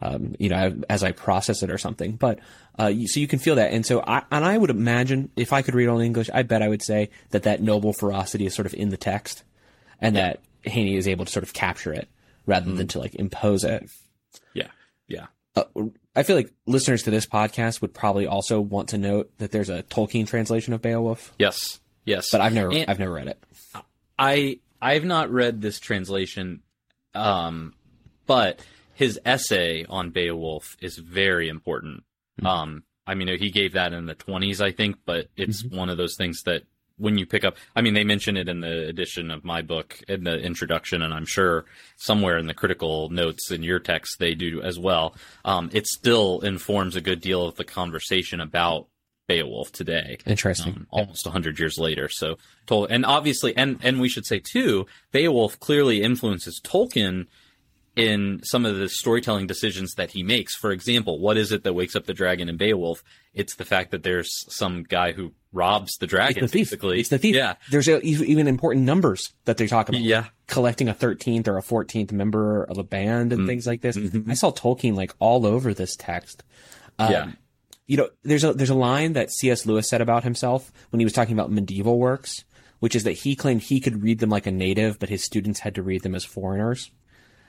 Um, 0.00 0.34
you 0.38 0.50
know, 0.50 0.82
as 0.90 1.02
I 1.02 1.12
process 1.12 1.62
it 1.62 1.70
or 1.70 1.78
something, 1.78 2.16
but 2.16 2.40
uh, 2.78 2.88
you, 2.88 3.08
so 3.08 3.18
you 3.18 3.26
can 3.26 3.38
feel 3.38 3.54
that, 3.54 3.72
and 3.72 3.86
so 3.86 4.04
I 4.06 4.24
and 4.30 4.44
I 4.44 4.58
would 4.58 4.68
imagine 4.68 5.30
if 5.36 5.54
I 5.54 5.62
could 5.62 5.74
read 5.74 5.88
Old 5.88 6.02
English, 6.02 6.28
I 6.34 6.42
bet 6.42 6.60
I 6.60 6.68
would 6.68 6.82
say 6.82 7.08
that 7.30 7.44
that 7.44 7.62
noble 7.62 7.94
ferocity 7.94 8.44
is 8.44 8.54
sort 8.54 8.66
of 8.66 8.74
in 8.74 8.90
the 8.90 8.98
text, 8.98 9.42
and 9.98 10.16
that 10.16 10.40
Heaney 10.66 10.98
is 10.98 11.08
able 11.08 11.24
to 11.24 11.32
sort 11.32 11.44
of 11.44 11.54
capture 11.54 11.94
it 11.94 12.08
rather 12.44 12.70
than 12.74 12.88
to 12.88 12.98
like 12.98 13.14
impose 13.14 13.64
it. 13.64 13.88
Yeah. 14.52 14.68
Yeah. 15.08 15.26
Uh, 15.56 15.64
I 16.14 16.22
feel 16.22 16.36
like 16.36 16.52
listeners 16.66 17.04
to 17.04 17.10
this 17.10 17.26
podcast 17.26 17.80
would 17.80 17.94
probably 17.94 18.26
also 18.26 18.60
want 18.60 18.90
to 18.90 18.98
note 18.98 19.30
that 19.38 19.50
there's 19.52 19.70
a 19.70 19.82
Tolkien 19.84 20.26
translation 20.26 20.72
of 20.74 20.82
Beowulf, 20.82 21.32
Yes. 21.38 21.80
Yes. 22.04 22.28
but 22.30 22.40
I've 22.40 22.52
never 22.54 22.72
And- 22.72 22.88
I've 22.90 22.98
never 22.98 23.12
read 23.12 23.28
it. 23.28 23.42
I 24.18 24.60
I've 24.80 25.04
not 25.04 25.30
read 25.30 25.62
this 25.62 25.80
translation, 25.80 26.62
um, 27.14 27.74
but 28.26 28.60
his 28.94 29.18
essay 29.24 29.84
on 29.88 30.10
Beowulf 30.10 30.76
is 30.80 30.96
very 30.98 31.48
important. 31.48 32.04
Um, 32.44 32.84
I 33.06 33.14
mean, 33.14 33.28
he 33.38 33.50
gave 33.50 33.72
that 33.72 33.92
in 33.92 34.06
the 34.06 34.14
twenties, 34.14 34.60
I 34.60 34.72
think, 34.72 34.96
but 35.06 35.28
it's 35.36 35.64
one 35.64 35.88
of 35.88 35.96
those 35.96 36.16
things 36.16 36.42
that 36.44 36.64
when 36.98 37.18
you 37.18 37.26
pick 37.26 37.44
up, 37.44 37.56
I 37.74 37.82
mean, 37.82 37.94
they 37.94 38.04
mention 38.04 38.36
it 38.36 38.48
in 38.48 38.60
the 38.60 38.88
edition 38.88 39.30
of 39.30 39.44
my 39.44 39.62
book 39.62 40.00
in 40.08 40.24
the 40.24 40.38
introduction, 40.38 41.02
and 41.02 41.12
I'm 41.12 41.26
sure 41.26 41.66
somewhere 41.96 42.38
in 42.38 42.46
the 42.46 42.54
critical 42.54 43.10
notes 43.10 43.50
in 43.50 43.62
your 43.62 43.78
text 43.78 44.18
they 44.18 44.34
do 44.34 44.62
as 44.62 44.78
well. 44.78 45.14
Um, 45.44 45.70
it 45.72 45.86
still 45.86 46.40
informs 46.40 46.96
a 46.96 47.00
good 47.00 47.20
deal 47.20 47.46
of 47.46 47.56
the 47.56 47.64
conversation 47.64 48.40
about 48.40 48.88
Beowulf 49.28 49.72
today 49.72 50.18
Interesting. 50.24 50.72
um, 50.72 50.86
almost 50.90 51.26
100 51.26 51.58
years 51.58 51.78
later. 51.78 52.08
So, 52.08 52.36
and 52.86 53.04
obviously, 53.04 53.56
and, 53.56 53.78
and 53.82 54.00
we 54.00 54.08
should 54.08 54.24
say 54.24 54.38
too, 54.38 54.86
Beowulf 55.10 55.58
clearly 55.58 56.02
influences 56.02 56.60
Tolkien 56.64 57.26
in 57.96 58.40
some 58.44 58.66
of 58.66 58.76
the 58.76 58.88
storytelling 58.88 59.46
decisions 59.46 59.94
that 59.94 60.10
he 60.10 60.22
makes. 60.22 60.54
For 60.54 60.70
example, 60.70 61.18
what 61.18 61.36
is 61.38 61.50
it 61.50 61.64
that 61.64 61.72
wakes 61.72 61.96
up 61.96 62.04
the 62.04 62.12
dragon 62.14 62.48
in 62.48 62.56
Beowulf? 62.58 63.02
It's 63.32 63.56
the 63.56 63.64
fact 63.64 63.90
that 63.90 64.02
there's 64.02 64.44
some 64.54 64.82
guy 64.82 65.12
who 65.12 65.32
robs 65.52 65.96
the 65.96 66.06
dragon, 66.06 66.44
It's 66.44 66.52
the 66.52 66.58
thief. 66.58 66.66
basically. 66.68 67.00
It's 67.00 67.08
the 67.08 67.16
thief. 67.18 67.34
Yeah. 67.34 67.54
There's 67.70 67.88
a, 67.88 67.98
even 68.02 68.46
important 68.48 68.84
numbers 68.84 69.32
that 69.46 69.56
they 69.56 69.66
talk 69.66 69.88
about. 69.88 70.02
Yeah. 70.02 70.26
Collecting 70.46 70.88
a 70.90 70.94
13th 70.94 71.48
or 71.48 71.56
a 71.56 71.62
14th 71.62 72.12
member 72.12 72.64
of 72.64 72.76
a 72.78 72.84
band 72.84 73.30
Mm. 73.32 73.34
and 73.34 73.46
things 73.46 73.66
like 73.66 73.80
this. 73.80 73.96
Mm-hmm. 73.96 74.30
I 74.30 74.34
saw 74.34 74.52
Tolkien 74.52 74.94
like 74.94 75.14
all 75.18 75.46
over 75.46 75.72
this 75.72 75.96
text. 75.96 76.44
Um, 76.98 77.10
Yeah. 77.10 77.32
You 77.86 77.96
know, 77.96 78.08
there's 78.24 78.42
a 78.42 78.52
there's 78.52 78.68
a 78.70 78.74
line 78.74 79.12
that 79.12 79.30
C.S. 79.30 79.64
Lewis 79.64 79.88
said 79.88 80.00
about 80.00 80.24
himself 80.24 80.72
when 80.90 80.98
he 80.98 81.06
was 81.06 81.12
talking 81.12 81.34
about 81.34 81.52
medieval 81.52 81.98
works, 82.00 82.44
which 82.80 82.96
is 82.96 83.04
that 83.04 83.12
he 83.12 83.36
claimed 83.36 83.62
he 83.62 83.78
could 83.80 84.02
read 84.02 84.18
them 84.18 84.28
like 84.28 84.44
a 84.46 84.50
native, 84.50 84.98
but 84.98 85.08
his 85.08 85.22
students 85.22 85.60
had 85.60 85.76
to 85.76 85.82
read 85.84 86.02
them 86.02 86.14
as 86.16 86.24
foreigners. 86.24 86.90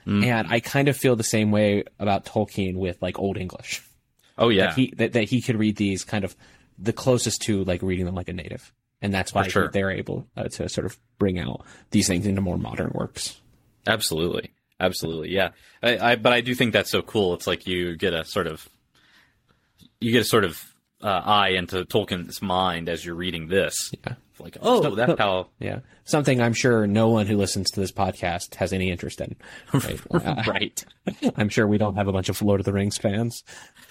Mm. 0.08 0.24
And 0.24 0.48
I 0.48 0.60
kind 0.60 0.88
of 0.88 0.96
feel 0.96 1.16
the 1.16 1.22
same 1.22 1.50
way 1.50 1.84
about 1.98 2.24
Tolkien 2.24 2.76
with 2.76 3.00
like 3.02 3.18
Old 3.18 3.36
English. 3.36 3.82
Oh, 4.38 4.48
yeah. 4.48 4.68
that 4.68 4.74
he 4.74 4.94
that, 4.96 5.12
that 5.12 5.24
he 5.24 5.42
could 5.42 5.58
read 5.58 5.76
these 5.76 6.02
kind 6.04 6.24
of 6.24 6.34
the 6.78 6.92
closest 6.92 7.42
to 7.42 7.62
like 7.64 7.82
reading 7.82 8.06
them 8.06 8.14
like 8.14 8.28
a 8.28 8.32
native, 8.32 8.72
and 9.02 9.12
that's 9.12 9.34
why 9.34 9.48
sure. 9.48 9.68
they're 9.68 9.90
able 9.90 10.26
uh, 10.36 10.44
to 10.44 10.68
sort 10.68 10.86
of 10.86 10.96
bring 11.18 11.38
out 11.38 11.64
these 11.90 12.06
things 12.06 12.24
into 12.24 12.40
more 12.40 12.56
modern 12.56 12.90
works. 12.94 13.38
Absolutely. 13.86 14.52
Absolutely. 14.80 15.30
Yeah. 15.30 15.50
I, 15.82 15.98
I, 16.12 16.16
but 16.16 16.32
I 16.32 16.40
do 16.40 16.54
think 16.54 16.72
that's 16.72 16.90
so 16.90 17.02
cool. 17.02 17.34
It's 17.34 17.46
like 17.46 17.66
you 17.66 17.96
get 17.96 18.14
a 18.14 18.24
sort 18.24 18.46
of, 18.46 18.68
you 20.00 20.12
get 20.12 20.22
a 20.22 20.24
sort 20.24 20.44
of 20.44 20.62
uh, 21.02 21.22
eye 21.24 21.50
into 21.50 21.84
Tolkien's 21.84 22.42
mind 22.42 22.88
as 22.88 23.04
you're 23.04 23.14
reading 23.14 23.48
this. 23.48 23.92
Yeah. 24.04 24.14
Like, 24.40 24.56
oh, 24.62 24.94
that's 24.94 25.18
how 25.18 25.48
Yeah, 25.58 25.80
something 26.04 26.40
I'm 26.40 26.54
sure 26.54 26.86
no 26.86 27.08
one 27.08 27.26
who 27.26 27.36
listens 27.36 27.70
to 27.72 27.80
this 27.80 27.90
podcast 27.90 28.54
has 28.56 28.72
any 28.72 28.90
interest 28.90 29.20
in. 29.20 29.34
Right? 29.72 30.00
Right. 30.46 30.84
I'm 31.36 31.48
sure 31.48 31.66
we 31.66 31.78
don't 31.78 31.96
have 31.96 32.08
a 32.08 32.12
bunch 32.12 32.28
of 32.28 32.40
Lord 32.40 32.60
of 32.60 32.66
the 32.66 32.72
Rings 32.72 32.98
fans. 32.98 33.42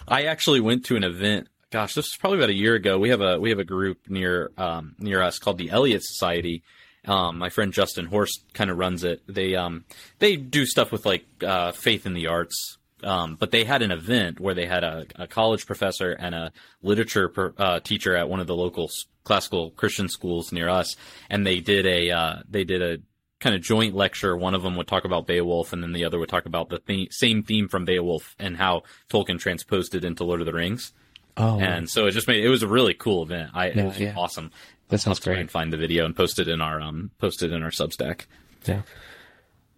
I 0.08 0.24
actually 0.24 0.62
went 0.62 0.86
to 0.86 0.96
an 0.96 1.04
event. 1.04 1.50
Gosh, 1.70 1.96
this 1.96 2.06
was 2.06 2.16
probably 2.16 2.40
about 2.40 2.50
a 2.50 2.56
year 2.56 2.76
ago. 2.76 2.98
We 2.98 3.10
have 3.10 3.20
a 3.20 3.40
we 3.40 3.50
have 3.50 3.60
a 3.60 3.66
group 3.66 4.00
near 4.08 4.52
um, 4.58 4.96
near 5.00 5.22
us 5.22 5.38
called 5.38 5.58
the 5.58 5.70
Elliott 5.70 6.04
Society. 6.04 6.64
Um, 7.06 7.38
my 7.38 7.50
friend 7.50 7.74
Justin 7.74 8.06
Horst 8.06 8.44
kind 8.54 8.70
of 8.70 8.78
runs 8.78 9.04
it. 9.04 9.22
They 9.28 9.56
um, 9.56 9.84
they 10.20 10.38
do 10.38 10.66
stuff 10.66 10.94
with 10.94 11.06
like 11.06 11.26
uh, 11.46 11.74
faith 11.74 12.06
in 12.06 12.14
the 12.14 12.28
arts. 12.28 12.77
Um, 13.04 13.36
but 13.36 13.52
they 13.52 13.64
had 13.64 13.82
an 13.84 13.92
event 13.92 14.40
where 14.40 14.56
they 14.56 14.66
had 14.66 14.84
a, 14.84 15.06
a 15.16 15.28
college 15.28 15.66
professor 15.68 16.12
and 16.14 16.34
a 16.34 16.52
literature 16.82 17.30
per, 17.30 17.54
uh, 17.58 17.80
teacher 17.80 18.16
at 18.16 18.28
one 18.28 18.40
of 18.40 18.48
the 18.48 18.56
local 18.56 18.90
classical 19.24 19.70
Christian 19.72 20.10
schools 20.10 20.52
near 20.52 20.68
us, 20.70 20.96
and 21.30 21.46
they 21.46 21.60
did 21.60 21.86
a 21.86 22.10
uh, 22.12 22.36
they 22.50 22.64
did 22.64 22.82
a 22.82 22.98
kind 23.40 23.56
of 23.56 23.62
joint 23.62 23.94
lecture. 23.94 24.36
One 24.36 24.56
of 24.56 24.64
them 24.64 24.76
would 24.78 24.88
talk 24.88 25.06
about 25.06 25.28
Beowulf, 25.28 25.74
and 25.74 25.84
then 25.84 25.92
the 25.94 26.06
other 26.06 26.18
would 26.18 26.30
talk 26.30 26.48
about 26.48 26.70
the 26.70 26.82
the- 26.88 27.08
same 27.12 27.44
theme 27.44 27.68
from 27.68 27.86
Beowulf 27.86 28.36
and 28.40 28.58
how 28.58 28.82
Tolkien 29.12 29.38
transposed 29.40 29.94
it 29.94 30.04
into 30.04 30.24
Lord 30.24 30.40
of 30.42 30.48
the 30.48 30.54
Rings. 30.54 30.92
Oh, 31.40 31.60
And 31.60 31.88
so 31.88 32.08
it 32.08 32.12
just 32.14 32.28
made 32.28 32.44
it 32.44 32.50
was 32.50 32.64
a 32.64 32.68
really 32.68 32.96
cool 32.96 33.22
event. 33.22 33.52
I 33.54 33.68
Yeah, 33.68 33.80
it 33.82 33.86
was 33.86 34.00
yeah. 34.00 34.14
awesome. 34.18 34.50
that 34.90 34.98
sounds 35.02 35.20
great. 35.20 35.38
and 35.38 35.52
find 35.52 35.72
the 35.72 35.78
video 35.78 36.04
and 36.06 36.16
post 36.16 36.40
it 36.40 36.48
in 36.48 36.62
our 36.62 36.82
um 36.82 37.12
post 37.20 37.44
it 37.44 37.52
in 37.52 37.62
our 37.62 37.70
Substack. 37.70 38.26
Yeah. 38.66 38.82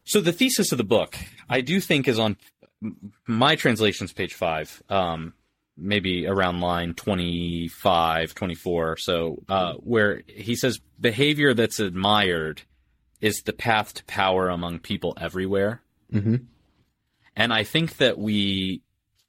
So 0.05 0.21
the 0.21 0.31
thesis 0.31 0.71
of 0.71 0.77
the 0.77 0.83
book, 0.85 1.17
I 1.49 1.59
do 1.61 1.79
think, 1.81 2.07
is 2.07 2.17
on 2.17 2.37
my 3.27 3.55
translation's 3.55 4.13
page 4.13 4.33
five, 4.33 4.81
um, 4.89 5.33
maybe 5.77 6.27
around 6.27 6.61
line 6.61 6.93
25, 6.93 8.35
24. 8.35 8.97
So, 8.97 9.43
uh, 9.49 9.73
where 9.75 10.21
he 10.27 10.55
says 10.55 10.79
behavior 10.99 11.53
that's 11.53 11.79
admired 11.79 12.61
is 13.21 13.41
the 13.41 13.53
path 13.53 13.93
to 13.95 14.03
power 14.05 14.49
among 14.49 14.79
people 14.79 15.17
everywhere. 15.19 15.81
hmm 16.11 16.35
And 17.35 17.53
I 17.53 17.63
think 17.63 17.97
that 17.97 18.17
we, 18.17 18.81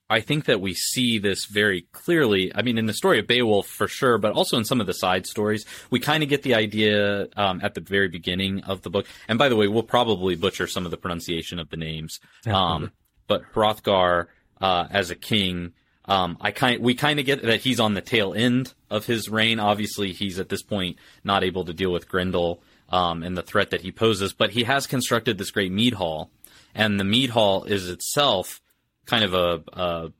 I 0.08 0.20
think 0.20 0.46
that 0.46 0.60
we 0.60 0.74
see 0.74 1.18
this 1.18 1.46
very 1.46 1.82
clearly. 1.92 2.52
I 2.54 2.62
mean, 2.62 2.78
in 2.78 2.86
the 2.86 2.92
story 2.92 3.20
of 3.20 3.26
Beowulf 3.28 3.66
for 3.66 3.86
sure, 3.86 4.18
but 4.18 4.32
also 4.32 4.56
in 4.56 4.64
some 4.64 4.80
of 4.80 4.86
the 4.88 4.94
side 4.94 5.26
stories, 5.26 5.64
we 5.90 6.00
kind 6.00 6.22
of 6.22 6.28
get 6.28 6.42
the 6.42 6.54
idea 6.54 7.28
um, 7.36 7.60
at 7.62 7.74
the 7.74 7.80
very 7.80 8.08
beginning 8.08 8.62
of 8.64 8.82
the 8.82 8.90
book. 8.90 9.06
And 9.28 9.38
by 9.38 9.48
the 9.48 9.56
way, 9.56 9.68
we'll 9.68 9.84
probably 9.84 10.34
butcher 10.34 10.66
some 10.66 10.84
of 10.84 10.90
the 10.90 10.96
pronunciation 10.96 11.60
of 11.60 11.70
the 11.70 11.76
names. 11.76 12.18
Um, 12.46 12.90
but 13.30 13.44
Hrothgar 13.54 14.26
uh, 14.60 14.88
as 14.90 15.10
a 15.10 15.14
king, 15.14 15.72
um, 16.06 16.36
I 16.40 16.50
kind 16.50 16.82
we 16.82 16.94
kind 16.96 17.20
of 17.20 17.26
get 17.26 17.42
that 17.44 17.60
he's 17.60 17.78
on 17.78 17.94
the 17.94 18.00
tail 18.00 18.34
end 18.34 18.74
of 18.90 19.06
his 19.06 19.28
reign. 19.28 19.60
Obviously, 19.60 20.12
he's 20.12 20.40
at 20.40 20.48
this 20.48 20.64
point 20.64 20.96
not 21.22 21.44
able 21.44 21.64
to 21.66 21.72
deal 21.72 21.92
with 21.92 22.08
Grendel 22.08 22.60
um, 22.88 23.22
and 23.22 23.36
the 23.38 23.44
threat 23.44 23.70
that 23.70 23.82
he 23.82 23.92
poses, 23.92 24.32
but 24.32 24.50
he 24.50 24.64
has 24.64 24.88
constructed 24.88 25.38
this 25.38 25.52
great 25.52 25.70
mead 25.70 25.94
hall, 25.94 26.32
and 26.74 26.98
the 26.98 27.04
mead 27.04 27.30
hall 27.30 27.62
is 27.62 27.88
itself 27.88 28.60
kind 29.06 29.22
of 29.22 29.32
a, 29.32 29.62
a 29.72 30.12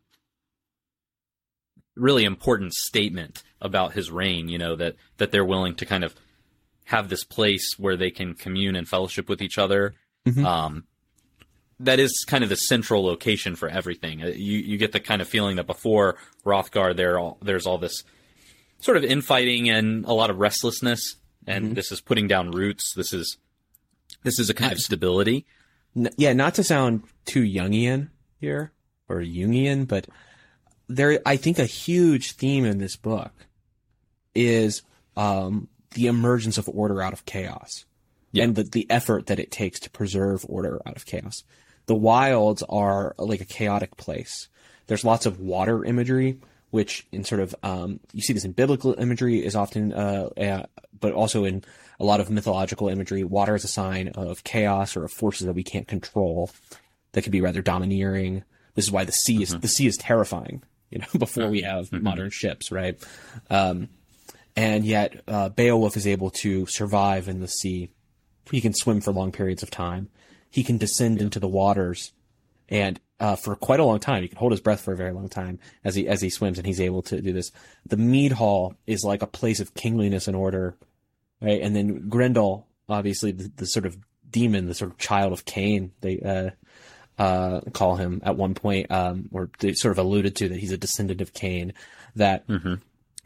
really 1.97 2.25
important 2.25 2.73
statement 2.73 3.43
about 3.61 3.93
his 3.93 4.09
reign. 4.09 4.49
You 4.49 4.59
know 4.59 4.77
that 4.77 4.95
that 5.17 5.33
they're 5.33 5.45
willing 5.45 5.75
to 5.75 5.85
kind 5.85 6.05
of 6.05 6.15
have 6.85 7.09
this 7.09 7.25
place 7.25 7.75
where 7.77 7.97
they 7.97 8.13
can 8.13 8.35
commune 8.35 8.77
and 8.77 8.87
fellowship 8.89 9.29
with 9.29 9.43
each 9.43 9.59
other. 9.59 9.95
Um, 10.47 10.85
that 11.81 11.99
is 11.99 12.25
kind 12.27 12.45
of 12.45 12.51
the 12.51 12.57
central 12.57 13.05
location 13.05 13.57
for 13.57 13.69
everything. 13.69 14.23
Uh, 14.23 14.27
You 14.29 14.59
you 14.59 14.77
get 14.79 14.93
the 14.93 15.01
kind 15.01 15.21
of 15.23 15.29
feeling 15.29 15.57
that 15.57 15.67
before 15.67 16.17
Hrothgar, 16.45 16.95
there 16.95 17.19
all, 17.19 17.39
there's 17.43 17.67
all 17.67 17.79
this 17.79 18.05
sort 18.81 18.97
of 18.97 19.05
infighting 19.05 19.69
and 19.69 20.05
a 20.05 20.13
lot 20.13 20.31
of 20.31 20.39
restlessness, 20.39 21.17
and 21.47 21.75
this 21.77 21.91
is 21.93 22.01
putting 22.01 22.29
down 22.29 22.51
roots. 22.51 22.95
This 22.95 23.13
is 23.13 23.37
this 24.23 24.39
is 24.39 24.51
a 24.51 24.55
kind 24.55 24.73
of 24.73 24.79
stability. 24.79 25.47
Yeah, 25.95 26.35
not 26.35 26.55
to 26.55 26.65
sound 26.65 27.03
too 27.25 27.43
Jungian 27.43 28.09
here 28.41 28.73
or 29.09 29.17
Jungian, 29.23 29.89
but 29.89 30.07
there, 30.89 31.21
I 31.27 31.37
think 31.37 31.59
a 31.59 31.65
huge 31.67 32.33
theme 32.33 32.65
in 32.65 32.79
this 32.79 32.97
book 32.97 33.33
is 34.35 34.83
um, 35.17 35.69
the 35.95 36.07
emergence 36.07 36.59
of 36.59 36.69
order 36.69 37.03
out 37.03 37.13
of 37.13 37.25
chaos, 37.25 37.85
Yeah. 38.33 38.45
and 38.45 38.55
the 38.55 38.63
the 38.65 38.87
effort 38.91 39.27
that 39.27 39.41
it 39.41 39.51
takes 39.51 39.81
to 39.81 39.91
preserve 39.91 40.45
order 40.49 40.81
out 40.87 40.97
of 40.97 41.07
chaos. 41.07 41.43
The 41.91 41.97
wilds 41.97 42.63
are 42.69 43.17
like 43.19 43.41
a 43.41 43.45
chaotic 43.45 43.97
place. 43.97 44.47
There's 44.87 45.05
lots 45.05 45.27
of 45.27 45.41
water 45.41 45.85
imagery, 45.85 46.39
which 46.71 47.05
in 47.11 47.25
sort 47.25 47.41
of 47.41 47.53
um, 47.65 47.99
you 48.13 48.23
see 48.23 48.33
this 48.33 48.45
in 48.45 48.53
biblical 48.53 48.95
imagery 48.97 49.45
is 49.45 49.57
often, 49.57 49.93
uh, 49.93 50.29
uh, 50.37 50.67
but 51.01 51.15
also 51.15 51.43
in 51.43 51.65
a 51.99 52.05
lot 52.05 52.21
of 52.21 52.31
mythological 52.31 52.89
imagery. 52.89 53.25
Water 53.25 53.57
is 53.57 53.65
a 53.65 53.69
sign 53.69 54.07
of 54.07 54.45
chaos 54.45 54.97
or 54.97 55.03
of 55.03 55.11
forces 55.11 55.49
that 55.49 55.55
we 55.55 55.65
can't 55.65 55.89
control 55.89 56.53
that 57.11 57.23
can 57.23 57.33
be 57.33 57.41
rather 57.41 57.61
domineering. 57.61 58.45
This 58.77 58.85
is 58.85 58.93
why 58.93 59.03
the 59.03 59.11
sea 59.11 59.43
is 59.43 59.59
the 59.59 59.67
sea 59.67 59.89
is 59.89 59.97
terrifying. 59.97 60.63
You 60.91 61.01
know, 61.01 61.07
before 61.19 61.49
we 61.49 61.63
have 61.63 61.91
modern 61.91 62.31
ships, 62.31 62.71
right? 62.71 63.05
Um, 63.51 63.89
and 64.55 64.85
yet 64.85 65.25
uh, 65.27 65.49
Beowulf 65.49 65.97
is 65.97 66.07
able 66.07 66.31
to 66.31 66.67
survive 66.67 67.27
in 67.27 67.41
the 67.41 67.49
sea. 67.49 67.91
He 68.49 68.61
can 68.61 68.75
swim 68.75 69.01
for 69.01 69.11
long 69.13 69.33
periods 69.33 69.65
of 69.65 69.73
time. 69.73 70.09
He 70.51 70.65
can 70.65 70.79
descend 70.79 71.21
into 71.21 71.39
the 71.39 71.49
waters, 71.49 72.13
and 72.69 73.01
uh, 73.21 73.37
for 73.37 73.55
quite 73.55 73.81
a 73.81 73.85
long 73.85 74.01
time, 74.01 74.23
he 74.23 74.29
can 74.29 74.39
hold 74.39 74.53
his 74.53 74.61
breath 74.61 74.81
for 74.81 74.93
a 74.93 74.97
very 74.97 75.13
long 75.13 75.29
time 75.29 75.59
as 75.85 75.95
he 75.95 76.09
as 76.09 76.21
he 76.21 76.31
swims, 76.31 76.59
and 76.59 76.67
he's 76.67 76.81
able 76.81 77.03
to 77.03 77.21
do 77.21 77.33
this. 77.33 77.53
The 77.87 77.97
mead 77.97 78.33
hall 78.33 78.75
is 78.87 79.05
like 79.05 79.23
a 79.23 79.27
place 79.27 79.61
of 79.61 79.75
kingliness 79.75 80.27
and 80.27 80.37
order, 80.37 80.77
right? 81.41 81.61
And 81.61 81.77
then 81.77 82.09
Grendel, 82.09 82.67
obviously 82.89 83.33
the, 83.33 83.51
the 83.57 83.67
sort 83.67 83.87
of 83.87 83.97
demon, 84.31 84.67
the 84.67 84.75
sort 84.75 84.91
of 84.91 84.99
child 84.99 85.33
of 85.33 85.45
Cain, 85.45 85.93
they 86.01 86.21
uh, 86.21 86.51
uh, 87.23 87.61
call 87.73 87.97
him 87.97 88.23
at 88.25 88.37
one 88.37 88.55
point, 88.55 88.91
um, 88.91 89.29
or 89.33 89.51
they 89.59 89.75
sort 89.75 89.93
of 89.93 89.99
alluded 89.99 90.37
to 90.37 90.49
that 90.49 90.59
he's 90.59 90.73
a 90.73 90.79
descendant 90.79 91.21
of 91.21 91.35
Cain. 91.35 91.75
That 92.17 92.45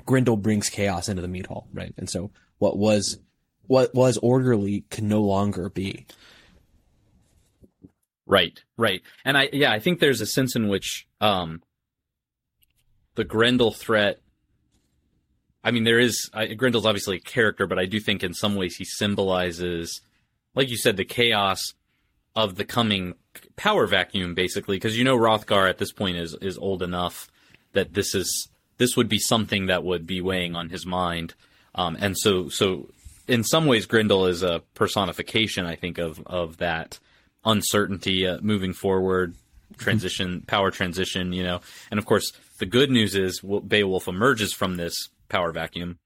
Grendel 0.04 0.36
brings 0.36 0.68
chaos 0.68 1.08
into 1.08 1.22
the 1.22 1.28
mead 1.28 1.46
hall, 1.46 1.68
right? 1.72 1.94
And 1.96 2.10
so 2.10 2.30
what 2.58 2.76
was 2.76 3.18
what 3.66 3.94
was 3.94 4.18
orderly 4.18 4.84
can 4.90 5.08
no 5.08 5.22
longer 5.22 5.70
be. 5.70 6.06
Right, 8.26 8.62
right. 8.76 9.02
And 9.24 9.36
I 9.36 9.48
yeah, 9.52 9.72
I 9.72 9.78
think 9.78 10.00
there's 10.00 10.20
a 10.20 10.26
sense 10.26 10.56
in 10.56 10.68
which 10.68 11.06
um 11.20 11.62
the 13.16 13.24
Grendel 13.24 13.70
threat 13.72 14.20
I 15.62 15.70
mean 15.70 15.84
there 15.84 15.98
is 15.98 16.30
I, 16.32 16.46
Grendel's 16.54 16.86
obviously 16.86 17.16
a 17.16 17.20
character, 17.20 17.66
but 17.66 17.78
I 17.78 17.84
do 17.86 18.00
think 18.00 18.22
in 18.22 18.34
some 18.34 18.54
ways 18.54 18.76
he 18.76 18.84
symbolizes 18.84 20.00
like 20.54 20.70
you 20.70 20.76
said 20.76 20.96
the 20.96 21.04
chaos 21.04 21.74
of 22.34 22.56
the 22.56 22.64
coming 22.64 23.14
power 23.56 23.86
vacuum 23.86 24.34
basically 24.34 24.76
because 24.76 24.96
you 24.96 25.04
know 25.04 25.18
Hrothgar 25.18 25.68
at 25.68 25.78
this 25.78 25.92
point 25.92 26.16
is 26.16 26.34
is 26.40 26.56
old 26.56 26.82
enough 26.82 27.30
that 27.74 27.92
this 27.92 28.14
is 28.14 28.48
this 28.78 28.96
would 28.96 29.08
be 29.08 29.18
something 29.18 29.66
that 29.66 29.84
would 29.84 30.06
be 30.06 30.20
weighing 30.20 30.56
on 30.56 30.70
his 30.70 30.86
mind. 30.86 31.34
Um 31.74 31.96
and 32.00 32.16
so 32.16 32.48
so 32.48 32.88
in 33.28 33.44
some 33.44 33.66
ways 33.66 33.84
Grendel 33.84 34.26
is 34.26 34.42
a 34.42 34.62
personification 34.72 35.66
I 35.66 35.76
think 35.76 35.98
of 35.98 36.22
of 36.24 36.56
that 36.56 36.98
uncertainty 37.44 38.26
uh, 38.26 38.38
moving 38.40 38.72
forward, 38.72 39.34
transition, 39.76 40.42
power 40.46 40.70
transition, 40.70 41.32
you 41.32 41.42
know. 41.42 41.60
And 41.90 41.98
of 41.98 42.06
course, 42.06 42.32
the 42.58 42.66
good 42.66 42.90
news 42.90 43.14
is 43.14 43.40
Beowulf 43.40 44.08
emerges 44.08 44.52
from 44.52 44.76
this 44.76 45.08
power 45.28 45.52
vacuum. 45.52 45.98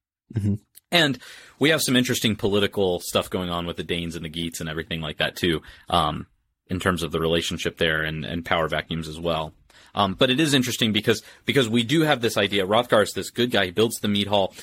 And 0.90 1.18
we 1.58 1.70
have 1.70 1.82
some 1.82 1.96
interesting 1.96 2.34
political 2.36 3.00
stuff 3.00 3.28
going 3.28 3.50
on 3.50 3.66
with 3.66 3.76
the 3.76 3.84
Danes 3.84 4.16
and 4.16 4.24
the 4.24 4.30
Geats 4.30 4.60
and 4.60 4.68
everything 4.68 5.00
like 5.00 5.18
that 5.18 5.36
too, 5.36 5.60
um, 5.90 6.26
in 6.68 6.80
terms 6.80 7.02
of 7.02 7.12
the 7.12 7.20
relationship 7.20 7.76
there 7.76 8.02
and, 8.02 8.24
and 8.24 8.44
power 8.44 8.68
vacuums 8.68 9.06
as 9.08 9.20
well. 9.20 9.52
Um, 9.94 10.14
but 10.14 10.30
it 10.30 10.38
is 10.38 10.54
interesting 10.54 10.92
because 10.92 11.22
because 11.44 11.68
we 11.68 11.82
do 11.82 12.02
have 12.02 12.20
this 12.20 12.36
idea. 12.36 12.66
Hrothgar 12.66 13.02
is 13.02 13.12
this 13.12 13.30
good 13.30 13.50
guy. 13.50 13.66
He 13.66 13.70
builds 13.70 13.96
the 14.00 14.08
mead 14.08 14.26
hall. 14.26 14.54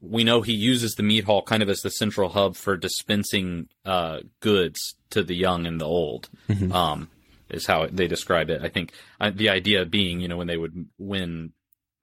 We 0.00 0.24
know 0.24 0.42
he 0.42 0.52
uses 0.52 0.94
the 0.94 1.02
mead 1.02 1.24
hall 1.24 1.42
kind 1.42 1.62
of 1.62 1.68
as 1.68 1.80
the 1.80 1.90
central 1.90 2.30
hub 2.30 2.56
for 2.56 2.76
dispensing 2.76 3.68
uh, 3.84 4.20
goods 4.40 4.94
to 5.10 5.22
the 5.22 5.36
young 5.36 5.66
and 5.66 5.80
the 5.80 5.86
old. 5.86 6.28
Um, 6.72 7.08
is 7.50 7.66
how 7.66 7.86
they 7.86 8.06
describe 8.06 8.48
it. 8.48 8.62
I 8.62 8.68
think 8.68 8.92
uh, 9.20 9.30
the 9.34 9.50
idea 9.50 9.84
being, 9.84 10.20
you 10.20 10.28
know, 10.28 10.36
when 10.36 10.46
they 10.46 10.56
would 10.56 10.86
win 10.98 11.52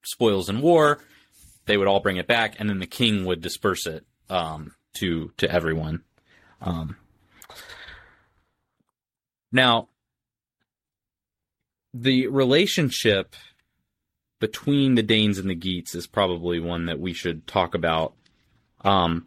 spoils 0.04 0.48
in 0.48 0.60
war, 0.60 0.98
they 1.66 1.76
would 1.76 1.88
all 1.88 2.00
bring 2.00 2.16
it 2.16 2.26
back, 2.26 2.56
and 2.58 2.68
then 2.68 2.78
the 2.78 2.86
king 2.86 3.24
would 3.24 3.40
disperse 3.40 3.86
it 3.86 4.04
um, 4.28 4.74
to 4.94 5.32
to 5.38 5.50
everyone. 5.50 6.02
Um, 6.60 6.96
now, 9.52 9.88
the 11.94 12.26
relationship 12.28 13.34
between 14.40 14.94
the 14.94 15.02
Danes 15.02 15.38
and 15.38 15.50
the 15.50 15.54
Geats 15.54 15.94
is 15.94 16.06
probably 16.06 16.60
one 16.60 16.86
that 16.86 17.00
we 17.00 17.12
should 17.12 17.46
talk 17.46 17.74
about, 17.74 18.14
um, 18.82 19.26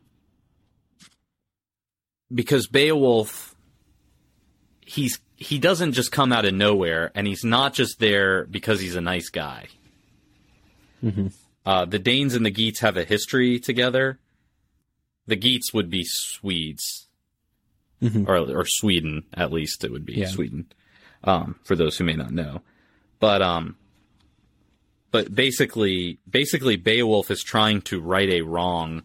because 2.33 2.67
Beowulf, 2.67 3.55
he's 4.81 5.19
he 5.35 5.57
doesn't 5.57 5.93
just 5.93 6.11
come 6.11 6.31
out 6.31 6.45
of 6.45 6.53
nowhere, 6.53 7.11
and 7.15 7.27
he's 7.27 7.43
not 7.43 7.73
just 7.73 7.99
there 7.99 8.45
because 8.45 8.79
he's 8.79 8.95
a 8.95 9.01
nice 9.01 9.29
guy. 9.29 9.67
Uh, 11.65 11.85
the 11.85 11.99
Danes 11.99 12.35
and 12.35 12.45
the 12.45 12.51
Geats 12.51 12.79
have 12.81 12.95
a 12.95 13.03
history 13.03 13.59
together. 13.59 14.19
The 15.25 15.35
Geats 15.35 15.73
would 15.73 15.89
be 15.89 16.03
Swedes, 16.05 17.07
or 18.01 18.37
or 18.37 18.65
Sweden 18.65 19.23
at 19.33 19.51
least. 19.51 19.83
It 19.83 19.91
would 19.91 20.05
be 20.05 20.13
Yeah. 20.13 20.27
Sweden. 20.27 20.71
Um, 21.23 21.59
for 21.63 21.75
those 21.75 21.97
who 21.97 22.03
may 22.03 22.15
not 22.15 22.31
know, 22.31 22.61
but 23.19 23.41
um, 23.43 23.75
but 25.11 25.35
basically, 25.35 26.19
basically, 26.27 26.77
Beowulf 26.77 27.29
is 27.29 27.43
trying 27.43 27.81
to 27.83 28.01
right 28.01 28.29
a 28.29 28.41
wrong 28.41 29.03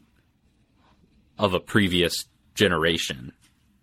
of 1.38 1.52
a 1.52 1.61
previous 1.61 2.24
generation 2.55 3.33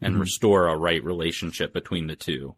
and 0.02 0.20
restore 0.20 0.68
a 0.68 0.76
right 0.78 1.04
relationship 1.04 1.74
between 1.74 2.08
the 2.08 2.16
2 2.16 2.56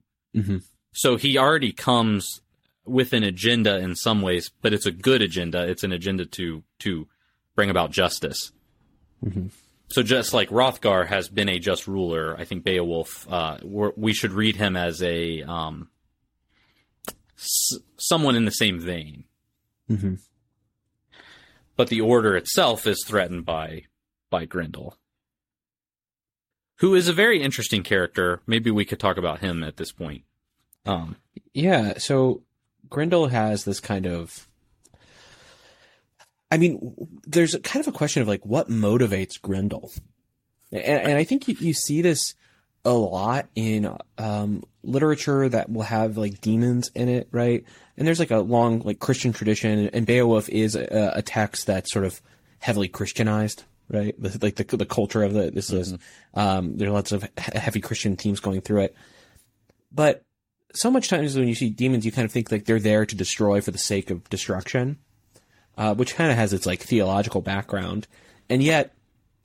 So 0.94 1.18
he 1.18 1.38
already 1.38 1.72
comes 1.74 2.42
with 2.86 3.14
an 3.14 3.24
agenda 3.24 3.78
in 3.80 3.96
some 3.96 4.22
ways, 4.22 4.50
but 4.62 4.74
it's 4.74 4.86
a 4.86 4.92
good 4.92 5.22
agenda. 5.22 5.68
It's 5.68 5.84
an 5.84 5.92
agenda 5.92 6.26
to 6.26 6.64
to 6.80 7.08
bring 7.56 7.70
about 7.70 7.92
justice. 7.92 8.52
So 9.88 10.02
just 10.04 10.34
like 10.34 10.50
Hrothgar 10.50 11.08
has 11.08 11.30
been 11.30 11.48
a 11.50 11.60
just 11.60 11.88
ruler, 11.88 12.36
I 12.38 12.44
think 12.46 12.64
Beowulf, 12.64 13.28
uh, 13.32 13.58
we're, 13.64 13.92
we 13.96 14.14
should 14.14 14.32
read 14.32 14.56
him 14.56 14.76
as 14.76 15.02
a 15.04 15.44
um, 15.44 15.90
s- 17.38 17.78
someone 17.98 18.36
in 18.36 18.46
the 18.46 18.52
same 18.52 18.80
vein. 18.80 19.26
Mhm. 19.90 20.20
But 21.76 21.90
the 21.90 22.02
order 22.02 22.36
itself 22.36 22.88
is 22.88 23.04
threatened 23.06 23.46
by 23.46 23.84
by 24.32 24.46
Grendel, 24.46 24.98
who 26.78 26.96
is 26.96 27.08
a 27.08 27.14
very 27.14 27.42
interesting 27.42 27.84
character. 27.84 28.42
Maybe 28.48 28.72
we 28.72 28.86
could 28.86 29.00
talk 29.00 29.18
about 29.18 29.40
him 29.40 29.64
at 29.64 29.78
this 29.78 29.92
point. 29.92 30.24
Um, 30.86 31.18
Yeah, 31.54 31.98
so 32.00 32.44
Grendel 32.90 33.28
has 33.28 33.66
this 33.66 33.80
kind 33.80 34.06
of 34.08 34.48
I 36.56 36.58
mean, 36.58 36.96
there's 37.28 37.54
a 37.54 37.60
kind 37.60 37.86
of 37.86 37.94
a 37.94 37.98
question 37.98 38.22
of 38.22 38.30
like 38.30 38.46
what 38.46 38.70
motivates 38.70 39.42
Grendel, 39.42 39.92
and, 40.72 40.82
and 40.82 41.18
I 41.18 41.26
think 41.26 41.50
you, 41.50 41.56
you 41.60 41.74
see 41.74 42.02
this 42.02 42.34
a 42.86 42.94
lot 42.94 43.50
in 43.56 43.94
um, 44.18 44.64
literature 44.82 45.50
that 45.50 45.70
will 45.70 45.82
have 45.82 46.16
like 46.16 46.40
demons 46.40 46.92
in 46.96 47.10
it, 47.10 47.28
right? 47.34 47.66
And 47.98 48.08
there's 48.08 48.20
like 48.20 48.32
a 48.32 48.40
long 48.40 48.80
like 48.86 49.00
Christian 49.00 49.34
tradition, 49.34 49.90
and 49.90 50.06
Beowulf 50.06 50.48
is 50.48 50.76
a, 50.76 51.12
a 51.16 51.22
text 51.22 51.68
that's 51.68 51.92
sort 51.92 52.06
of 52.06 52.22
heavily 52.60 52.88
Christianized, 52.88 53.66
right? 53.90 54.16
Like 54.18 54.56
the 54.56 54.78
the 54.78 54.86
culture 54.86 55.24
of 55.24 55.34
the 55.34 55.52
this 55.52 55.72
is 55.72 55.94
um, 56.36 56.78
there 56.78 56.88
are 56.88 56.94
lots 56.94 57.12
of 57.12 57.28
heavy 57.38 57.82
Christian 57.82 58.16
themes 58.16 58.40
going 58.40 58.62
through 58.62 58.84
it, 58.84 58.96
but 59.92 60.24
so 60.74 60.90
much 60.90 61.10
times 61.10 61.38
when 61.38 61.50
you 61.50 61.56
see 61.56 61.70
demons, 61.70 62.06
you 62.06 62.14
kind 62.14 62.24
of 62.24 62.32
think 62.32 62.50
like 62.50 62.64
they're 62.64 62.80
there 62.80 63.06
to 63.06 63.16
destroy 63.18 63.60
for 63.60 63.72
the 63.72 63.78
sake 63.78 64.10
of 64.10 64.30
destruction, 64.30 65.00
uh, 65.78 65.94
which 65.96 66.16
kind 66.16 66.32
of 66.32 66.38
has 66.38 66.54
its 66.54 66.66
like 66.66 66.82
theological 66.82 67.42
background, 67.42 68.08
and 68.50 68.64
yet 68.64 68.94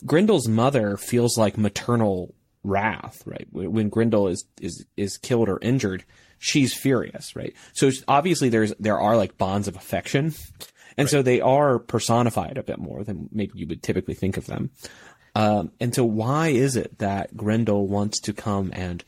Grendel's 0.04 0.48
mother 0.48 0.96
feels 0.96 1.36
like 1.36 1.58
maternal 1.58 2.34
wrath, 2.62 3.22
right? 3.26 3.46
When 3.50 3.88
Grendel 3.88 4.28
is 4.28 4.44
is 4.60 4.84
is 4.96 5.16
killed 5.18 5.48
or 5.48 5.58
injured, 5.60 6.04
she's 6.38 6.74
furious, 6.74 7.34
right? 7.36 7.54
So 7.72 7.90
obviously 8.08 8.48
there's 8.48 8.72
there 8.78 8.98
are 8.98 9.16
like 9.16 9.38
bonds 9.38 9.68
of 9.68 9.76
affection, 9.76 10.34
and 10.96 11.08
so 11.08 11.22
they 11.22 11.40
are 11.40 11.78
personified 11.78 12.58
a 12.58 12.62
bit 12.62 12.78
more 12.78 13.04
than 13.04 13.28
maybe 13.32 13.52
you 13.54 13.66
would 13.68 13.82
typically 13.82 14.14
think 14.14 14.36
of 14.36 14.46
them. 14.46 14.70
Um, 15.34 15.72
and 15.78 15.94
so 15.94 16.04
why 16.04 16.48
is 16.48 16.76
it 16.76 16.98
that 16.98 17.36
Grendel 17.36 17.86
wants 17.86 18.20
to 18.20 18.32
come 18.32 18.70
and 18.74 19.04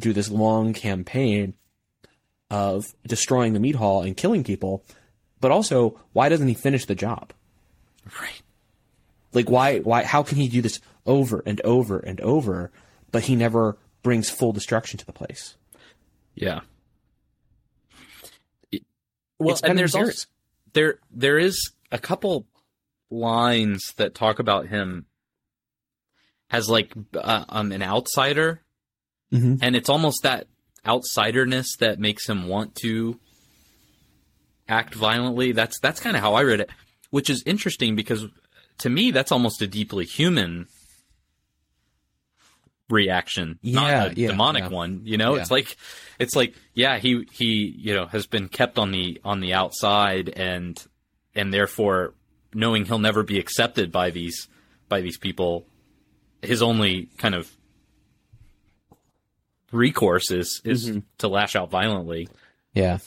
do 0.00 0.12
this 0.12 0.30
long 0.30 0.72
campaign 0.72 1.54
of 2.50 2.86
destroying 3.06 3.52
the 3.52 3.60
mead 3.60 3.74
hall 3.74 4.02
and 4.02 4.16
killing 4.16 4.44
people, 4.44 4.84
but 5.44 5.50
also 5.50 6.00
why 6.14 6.30
doesn't 6.30 6.48
he 6.48 6.54
finish 6.54 6.86
the 6.86 6.94
job? 6.94 7.34
right. 8.18 8.40
Like 9.34 9.50
why 9.50 9.80
why 9.80 10.02
how 10.02 10.22
can 10.22 10.38
he 10.38 10.48
do 10.48 10.62
this 10.62 10.80
over 11.04 11.42
and 11.44 11.60
over 11.60 11.98
and 11.98 12.18
over, 12.22 12.70
but 13.12 13.24
he 13.24 13.36
never 13.36 13.76
brings 14.02 14.30
full 14.30 14.54
destruction 14.54 14.96
to 14.98 15.04
the 15.04 15.12
place? 15.12 15.56
Yeah. 16.34 16.60
Well, 19.38 19.58
and 19.62 19.78
there's 19.78 19.94
also, 19.94 20.26
there 20.72 20.98
there 21.10 21.38
is 21.38 21.72
a 21.92 21.98
couple 21.98 22.46
lines 23.10 23.92
that 23.96 24.14
talk 24.14 24.38
about 24.38 24.68
him 24.68 25.04
as 26.50 26.70
like 26.70 26.94
uh, 27.14 27.44
um, 27.50 27.70
an 27.70 27.82
outsider, 27.82 28.62
Mhm. 29.30 29.58
and 29.60 29.76
it's 29.76 29.90
almost 29.90 30.22
that 30.22 30.46
outsiderness 30.86 31.76
that 31.80 31.98
makes 31.98 32.26
him 32.28 32.48
want 32.48 32.76
to 32.76 33.20
act 34.68 34.94
violently. 34.94 35.52
That's 35.52 35.78
that's 35.80 36.00
kind 36.00 36.16
of 36.16 36.22
how 36.22 36.34
I 36.34 36.42
read 36.42 36.60
it, 36.60 36.70
which 37.10 37.28
is 37.30 37.42
interesting 37.46 37.94
because 37.96 38.26
to 38.78 38.90
me 38.90 39.10
that's 39.10 39.30
almost 39.32 39.60
a 39.62 39.66
deeply 39.66 40.04
human 40.04 40.66
reaction, 42.90 43.58
Yeah, 43.62 43.74
not 43.80 44.12
a 44.12 44.20
yeah, 44.20 44.28
demonic 44.28 44.64
yeah. 44.64 44.68
one. 44.70 45.00
You 45.04 45.16
know, 45.16 45.34
it's 45.36 45.50
like 45.50 45.76
it's 46.18 46.36
like 46.36 46.54
yeah, 46.74 46.98
he 46.98 47.26
he 47.32 47.74
you 47.78 47.94
know 47.94 48.06
has 48.06 48.26
been 48.26 48.48
kept 48.48 48.78
on 48.78 48.92
the 48.92 49.20
on 49.24 49.40
the 49.40 49.54
outside 49.54 50.28
and 50.30 50.82
and 51.34 51.52
therefore 51.52 52.14
knowing 52.52 52.84
he'll 52.84 52.98
never 52.98 53.22
be 53.22 53.38
accepted 53.38 53.90
by 53.90 54.10
these 54.10 54.48
by 54.88 55.00
these 55.00 55.18
people, 55.18 55.66
his 56.42 56.62
only 56.62 57.08
kind 57.18 57.34
of 57.34 57.50
recourse 59.72 60.30
is 60.30 60.60
is 60.64 60.88
Mm-hmm. 60.90 60.98
to 61.18 61.28
lash 61.28 61.56
out 61.56 61.70
violently. 61.70 62.28
Yeah. 62.74 62.98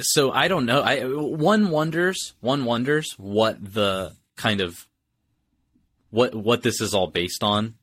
So 0.00 0.30
I 0.30 0.48
don't 0.48 0.66
know. 0.66 0.80
I 0.80 1.00
one 1.04 1.70
wonders, 1.70 2.34
one 2.40 2.64
wonders 2.64 3.14
what 3.18 3.56
the 3.74 4.12
kind 4.36 4.60
of 4.60 4.86
what 6.10 6.34
what 6.34 6.62
this 6.62 6.80
is 6.80 6.94
all 6.94 7.08
based 7.08 7.42
on. 7.42 7.74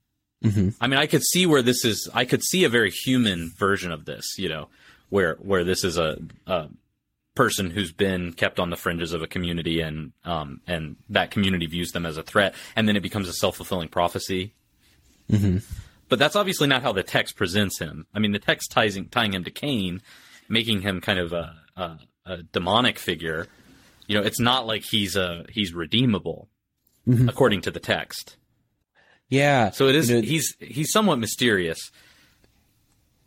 Mhm. 0.44 0.76
I 0.80 0.88
mean, 0.88 0.98
I 1.00 1.08
could 1.08 1.24
see 1.24 1.46
where 1.46 1.62
this 1.62 1.84
is. 1.84 2.10
I 2.14 2.24
could 2.24 2.44
see 2.44 2.64
a 2.64 2.70
very 2.70 2.92
human 2.92 3.52
version 3.58 3.92
of 3.92 4.06
this. 4.06 4.26
You 4.38 4.48
know, 4.50 4.70
where 5.10 5.36
where 5.42 5.66
this 5.66 5.84
is 5.84 5.98
a, 5.98 6.18
a 6.48 6.70
person 7.36 7.70
who's 7.72 7.92
been 7.92 8.32
kept 8.32 8.60
on 8.60 8.70
the 8.70 8.78
fringes 8.78 9.12
of 9.12 9.22
a 9.22 9.28
community, 9.28 9.82
and 9.82 10.14
um 10.24 10.62
and 10.68 10.96
that 11.10 11.32
community 11.32 11.66
views 11.66 11.92
them 11.92 12.06
as 12.06 12.16
a 12.16 12.24
threat, 12.24 12.56
and 12.78 12.88
then 12.88 12.96
it 12.96 13.04
becomes 13.04 13.28
a 13.28 13.34
self 13.34 13.58
fulfilling 13.58 13.90
prophecy. 13.90 14.54
Mhm. 15.30 15.64
But 16.08 16.18
that's 16.18 16.38
obviously 16.38 16.68
not 16.68 16.82
how 16.82 16.94
the 16.94 17.04
text 17.04 17.36
presents 17.36 17.80
him. 17.80 18.08
I 18.14 18.20
mean, 18.20 18.32
the 18.32 18.40
text 18.40 18.72
ties 18.72 18.98
tying 19.12 19.34
him 19.34 19.44
to 19.44 19.52
Cain, 19.52 20.02
making 20.48 20.82
him 20.82 21.02
kind 21.02 21.20
of 21.20 21.34
a, 21.34 21.56
a, 21.80 22.00
a 22.26 22.44
demonic 22.44 23.00
figure. 23.00 23.48
You 24.08 24.18
know, 24.20 24.26
it's 24.26 24.40
not 24.40 24.66
like 24.66 24.84
he's 24.84 25.16
a 25.16 25.46
he's 25.50 25.74
redeemable, 25.74 26.50
according 27.28 27.62
to 27.62 27.72
the 27.72 27.80
text. 27.80 28.38
Yeah. 29.30 29.70
So 29.72 29.88
it 29.88 29.96
is. 29.96 30.10
You 30.10 30.18
know, 30.18 30.22
he's 30.22 30.56
he's 30.60 30.92
somewhat 30.92 31.20
mysterious. 31.20 31.92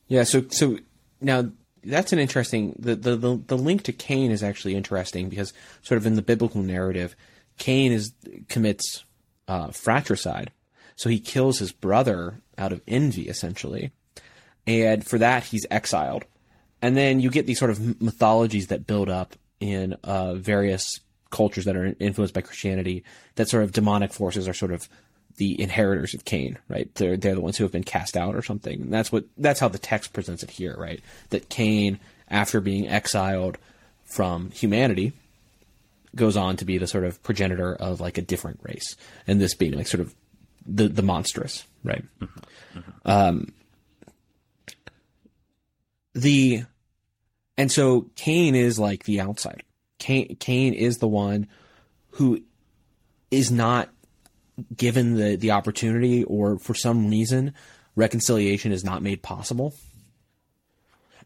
Yeah, 0.09 0.25
so 0.25 0.45
so 0.49 0.79
now 1.21 1.51
that's 1.85 2.13
an 2.13 2.19
interesting 2.19 2.77
the, 2.79 2.95
the 2.95 3.17
the 3.17 3.37
the 3.47 3.57
link 3.57 3.85
to 3.85 3.93
Cain 3.93 4.31
is 4.31 4.43
actually 4.43 4.75
interesting 4.75 5.29
because 5.29 5.53
sort 5.83 5.99
of 5.99 6.07
in 6.07 6.15
the 6.15 6.23
biblical 6.23 6.63
narrative, 6.63 7.17
Cain 7.59 7.93
is 7.93 8.13
commits 8.49 9.05
uh, 9.49 9.69
fratricide, 9.69 10.51
so 10.97 11.09
he 11.09 11.19
kills 11.19 11.59
his 11.59 11.73
brother 11.73 12.41
out 12.59 12.73
of 12.73 12.83
envy 12.87 13.29
essentially, 13.29 13.93
and 14.67 15.07
for 15.07 15.19
that 15.19 15.45
he's 15.45 15.67
exiled, 15.71 16.25
and 16.83 16.97
then 16.97 17.21
you 17.21 17.31
get 17.31 17.47
these 17.47 17.59
sort 17.59 17.71
of 17.71 18.03
mythologies 18.03 18.67
that 18.67 18.87
build 18.87 19.09
up 19.09 19.37
in 19.61 19.95
uh, 20.05 20.35
various 20.35 21.01
cultures 21.31 21.65
that 21.65 21.77
are 21.77 21.95
influenced 21.99 22.35
by 22.35 22.43
Christianity 22.43 23.05
that 23.37 23.49
sort 23.49 23.63
of 23.63 23.73
demonic 23.73 24.13
forces 24.13 24.47
are 24.47 24.53
sort 24.53 24.73
of 24.73 24.89
the 25.37 25.59
inheritors 25.61 26.13
of 26.13 26.25
Cain, 26.25 26.59
right? 26.69 26.95
They're 26.97 27.17
they're 27.17 27.35
the 27.35 27.41
ones 27.41 27.57
who 27.57 27.65
have 27.65 27.73
been 27.73 27.85
cast 27.85 28.17
out 28.17 28.35
or 28.35 28.43
something. 28.43 28.83
And 28.83 28.93
that's 28.93 29.11
what 29.11 29.25
that's 29.39 29.61
how 29.61 29.69
the 29.69 29.79
text 29.79 30.13
presents 30.13 30.43
it 30.43 30.51
here, 30.51 30.77
right? 30.77 31.01
That 31.31 31.49
Cain, 31.49 32.01
after 32.29 32.61
being 32.61 32.89
exiled 32.89 33.57
from 34.05 34.51
humanity, 34.51 35.13
goes 36.15 36.37
on 36.37 36.57
to 36.59 36.65
be 36.65 36.77
the 36.77 36.87
sort 36.87 37.05
of 37.05 37.23
progenitor 37.23 37.75
of 37.75 38.01
like 38.01 38.19
a 38.19 38.23
different 38.23 38.61
race, 38.63 38.97
and 39.27 39.41
this 39.41 39.55
being 39.55 39.73
like 39.73 39.87
sort 39.87 40.01
of 40.01 40.15
the 40.67 40.89
the 40.89 41.03
monstrous, 41.03 41.65
right? 41.83 42.05
Um, 43.05 43.53
the 46.15 46.65
and 47.57 47.71
so 47.71 48.11
Cain 48.17 48.55
is 48.55 48.79
like 48.79 49.05
the 49.05 49.21
outsider. 49.21 49.63
Cain 49.99 50.37
Cain 50.41 50.75
is 50.75 50.99
the 50.99 51.09
one 51.09 51.49
who 52.13 52.43
is 53.31 53.51
not 53.51 53.89
given 54.77 55.15
the 55.15 55.37
the 55.37 55.51
opportunity 55.53 56.25
or 56.25 56.59
for 56.59 56.75
some 56.75 57.09
reason 57.09 57.55
reconciliation 57.97 58.73
is 58.73 58.85
not 58.85 59.03
made 59.03 59.23
possible 59.23 59.75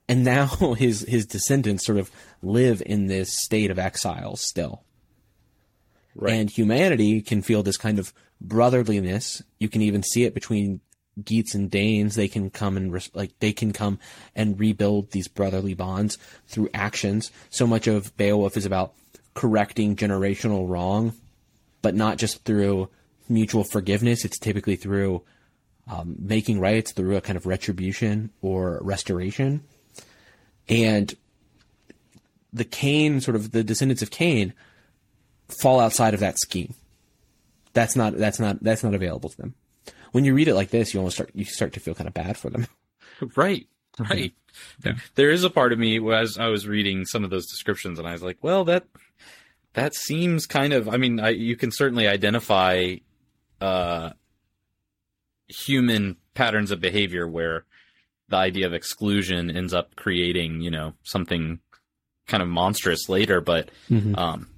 and 0.09 0.25
now 0.25 0.47
his 0.79 1.01
his 1.09 1.27
descendants 1.27 1.85
sort 1.85 1.99
of 1.99 2.11
live 2.43 2.83
in 2.87 3.07
this 3.07 3.37
state 3.37 3.71
of 3.71 3.79
exile 3.79 4.37
still 4.37 4.83
Right. 6.15 6.33
and 6.35 6.49
humanity 6.49 7.21
can 7.21 7.43
feel 7.43 7.63
this 7.63 7.77
kind 7.77 7.99
of 7.99 8.13
brotherliness 8.41 9.43
you 9.59 9.69
can 9.69 9.83
even 9.83 10.03
see 10.03 10.25
it 10.25 10.33
between 10.33 10.81
Geats 11.23 11.55
and 11.55 11.71
Danes 11.71 12.15
they 12.15 12.29
can 12.29 12.51
come 12.51 12.77
and 12.77 12.93
res- 12.93 13.11
like 13.15 13.39
they 13.41 13.53
can 13.53 13.73
come 13.73 13.99
and 14.35 14.59
rebuild 14.59 15.11
these 15.11 15.29
brotherly 15.29 15.75
bonds 15.75 16.19
through 16.47 16.69
actions 16.75 17.31
so 17.51 17.67
much 17.67 17.87
of 17.87 18.17
Beowulf 18.17 18.57
is 18.57 18.67
about 18.67 18.93
correcting 19.35 19.97
generational 19.97 20.69
wrong 20.69 21.15
but 21.83 21.95
not 21.95 22.19
just 22.19 22.43
through 22.45 22.89
mutual 23.29 23.65
forgiveness. 23.65 24.25
It's 24.25 24.39
typically 24.39 24.77
through 24.77 25.23
um, 25.89 26.17
making 26.19 26.61
right. 26.61 26.77
It's 26.77 26.93
through 26.93 27.17
a 27.17 27.21
kind 27.21 27.37
of 27.37 27.47
retribution 27.47 28.31
or 28.43 28.81
restoration. 28.83 29.63
And 30.69 31.15
the 32.53 32.65
Cain, 32.65 33.21
sort 33.21 33.37
of 33.37 33.53
the 33.53 33.63
descendants 33.63 34.03
of 34.03 34.11
Cain, 34.11 34.53
fall 35.49 35.79
outside 35.79 36.15
of 36.15 36.21
that 36.21 36.39
scheme. 36.39 36.75
That's 37.73 37.95
not 37.95 38.17
that's 38.17 38.41
not 38.41 38.63
that's 38.63 38.83
not 38.83 38.95
available 38.95 39.29
to 39.29 39.37
them. 39.37 39.55
When 40.17 40.25
you 40.25 40.33
read 40.33 40.49
it 40.49 40.55
like 40.55 40.71
this, 40.71 40.95
you 40.95 41.01
almost 41.01 41.17
start 41.17 41.31
you 41.35 41.45
start 41.45 41.75
to 41.75 41.81
feel 41.81 41.95
kind 41.95 42.09
of 42.09 42.15
bad 42.15 42.39
for 42.39 42.49
them. 42.49 42.67
Right, 43.35 43.67
right. 43.99 44.33
There 45.15 45.31
is 45.31 45.45
a 45.45 45.51
part 45.51 45.73
of 45.75 45.79
me 45.79 45.99
where 45.99 46.19
as 46.19 46.39
I 46.39 46.49
was 46.49 46.67
reading 46.67 47.05
some 47.05 47.23
of 47.23 47.29
those 47.29 47.47
descriptions, 47.47 47.99
and 47.99 48.09
I 48.09 48.13
was 48.13 48.23
like, 48.23 48.39
well, 48.41 48.65
that 48.65 48.87
that 49.75 49.95
seems 49.95 50.47
kind 50.47 50.73
of. 50.73 50.89
I 50.89 50.97
mean, 50.97 51.21
I, 51.21 51.31
you 51.31 51.55
can 51.57 51.71
certainly 51.71 52.09
identify 52.09 52.97
uh, 53.61 54.11
human 55.49 56.17
patterns 56.35 56.71
of 56.71 56.81
behavior 56.81 57.29
where 57.29 57.65
the 58.29 58.37
idea 58.37 58.67
of 58.67 58.75
exclusion 58.75 59.51
ends 59.51 59.75
up 59.75 59.97
creating, 59.97 60.63
you 60.63 60.71
know, 60.71 60.95
something 61.03 61.61
kind 62.27 62.43
of 62.43 62.49
monstrous 62.49 63.09
later. 63.09 63.41
But 63.43 63.71
um, 64.19 64.49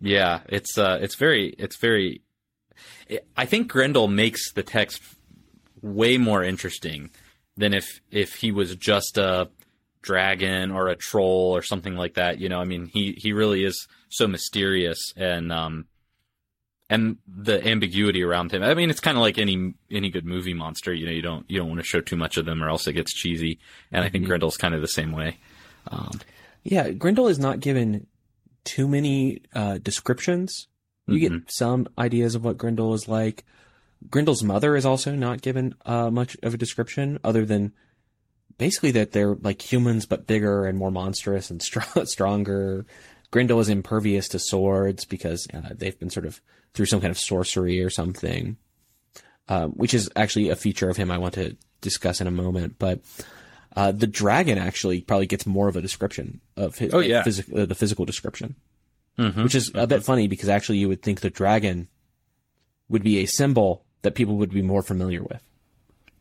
yeah, 0.00 0.40
it's 0.48 0.78
uh, 0.78 0.98
it's 1.00 1.16
very, 1.16 1.48
it's 1.58 1.76
very. 1.76 2.22
I 3.36 3.46
think 3.46 3.68
Grendel 3.68 4.08
makes 4.08 4.52
the 4.52 4.62
text 4.62 5.02
way 5.82 6.16
more 6.16 6.42
interesting 6.42 7.10
than 7.56 7.74
if 7.74 8.00
if 8.10 8.34
he 8.34 8.52
was 8.52 8.74
just 8.76 9.18
a 9.18 9.48
dragon 10.02 10.70
or 10.70 10.88
a 10.88 10.96
troll 10.96 11.56
or 11.56 11.62
something 11.62 11.96
like 11.96 12.14
that. 12.14 12.38
You 12.38 12.48
know, 12.48 12.60
I 12.60 12.64
mean, 12.64 12.86
he 12.86 13.12
he 13.12 13.32
really 13.32 13.64
is 13.64 13.86
so 14.08 14.26
mysterious 14.26 15.12
and 15.16 15.52
um 15.52 15.86
and 16.90 17.16
the 17.26 17.66
ambiguity 17.66 18.22
around 18.22 18.52
him. 18.52 18.62
I 18.62 18.74
mean, 18.74 18.90
it's 18.90 19.00
kind 19.00 19.16
of 19.16 19.22
like 19.22 19.38
any 19.38 19.74
any 19.90 20.10
good 20.10 20.26
movie 20.26 20.54
monster. 20.54 20.92
You 20.92 21.06
know, 21.06 21.12
you 21.12 21.22
don't 21.22 21.50
you 21.50 21.58
don't 21.58 21.68
want 21.68 21.80
to 21.80 21.86
show 21.86 22.00
too 22.00 22.16
much 22.16 22.36
of 22.36 22.44
them 22.44 22.62
or 22.62 22.68
else 22.68 22.86
it 22.86 22.92
gets 22.92 23.12
cheesy. 23.12 23.58
And 23.90 24.04
I 24.04 24.08
think 24.08 24.26
Grendel's 24.26 24.56
kind 24.56 24.74
of 24.74 24.80
the 24.80 24.88
same 24.88 25.12
way. 25.12 25.38
Um, 25.88 26.20
Yeah, 26.62 26.90
Grendel 26.90 27.28
is 27.28 27.38
not 27.38 27.60
given 27.60 28.06
too 28.64 28.88
many 28.88 29.42
uh, 29.54 29.78
descriptions. 29.78 30.68
You 31.06 31.18
get 31.20 31.50
some 31.50 31.86
ideas 31.98 32.34
of 32.34 32.44
what 32.44 32.56
Grendel 32.58 32.94
is 32.94 33.08
like. 33.08 33.44
Grendel's 34.10 34.42
mother 34.42 34.74
is 34.76 34.86
also 34.86 35.14
not 35.14 35.42
given 35.42 35.74
uh, 35.84 36.10
much 36.10 36.36
of 36.42 36.54
a 36.54 36.58
description, 36.58 37.18
other 37.24 37.44
than 37.44 37.72
basically 38.58 38.90
that 38.92 39.12
they're 39.12 39.34
like 39.34 39.60
humans 39.60 40.06
but 40.06 40.26
bigger 40.26 40.64
and 40.66 40.78
more 40.78 40.90
monstrous 40.90 41.50
and 41.50 41.62
str- 41.62 41.80
stronger. 42.04 42.86
Grendel 43.30 43.60
is 43.60 43.68
impervious 43.68 44.28
to 44.28 44.38
swords 44.38 45.04
because 45.04 45.46
uh, 45.52 45.70
they've 45.72 45.98
been 45.98 46.10
sort 46.10 46.24
of 46.26 46.40
through 46.72 46.86
some 46.86 47.00
kind 47.00 47.10
of 47.10 47.18
sorcery 47.18 47.82
or 47.82 47.90
something, 47.90 48.56
uh, 49.48 49.66
which 49.66 49.92
is 49.94 50.08
actually 50.16 50.48
a 50.50 50.56
feature 50.56 50.88
of 50.88 50.96
him 50.96 51.10
I 51.10 51.18
want 51.18 51.34
to 51.34 51.56
discuss 51.80 52.20
in 52.20 52.26
a 52.26 52.30
moment. 52.30 52.76
But 52.78 53.00
uh, 53.76 53.90
the 53.92 54.06
dragon 54.06 54.56
actually 54.58 55.00
probably 55.00 55.26
gets 55.26 55.46
more 55.46 55.68
of 55.68 55.76
a 55.76 55.82
description 55.82 56.40
of 56.56 56.76
his, 56.78 56.94
Oh, 56.94 57.00
yeah. 57.00 57.22
physi- 57.24 57.58
uh, 57.62 57.66
the 57.66 57.74
physical 57.74 58.04
description, 58.04 58.54
Mm-hmm. 59.18 59.44
which 59.44 59.54
is 59.54 59.68
a 59.74 59.86
bit 59.86 59.98
mm-hmm. 59.98 60.04
funny 60.04 60.28
because 60.28 60.48
actually 60.48 60.78
you 60.78 60.88
would 60.88 61.02
think 61.02 61.20
the 61.20 61.30
dragon 61.30 61.86
would 62.88 63.04
be 63.04 63.18
a 63.18 63.26
symbol 63.26 63.84
that 64.02 64.16
people 64.16 64.36
would 64.36 64.50
be 64.50 64.62
more 64.62 64.82
familiar 64.82 65.22
with. 65.22 65.40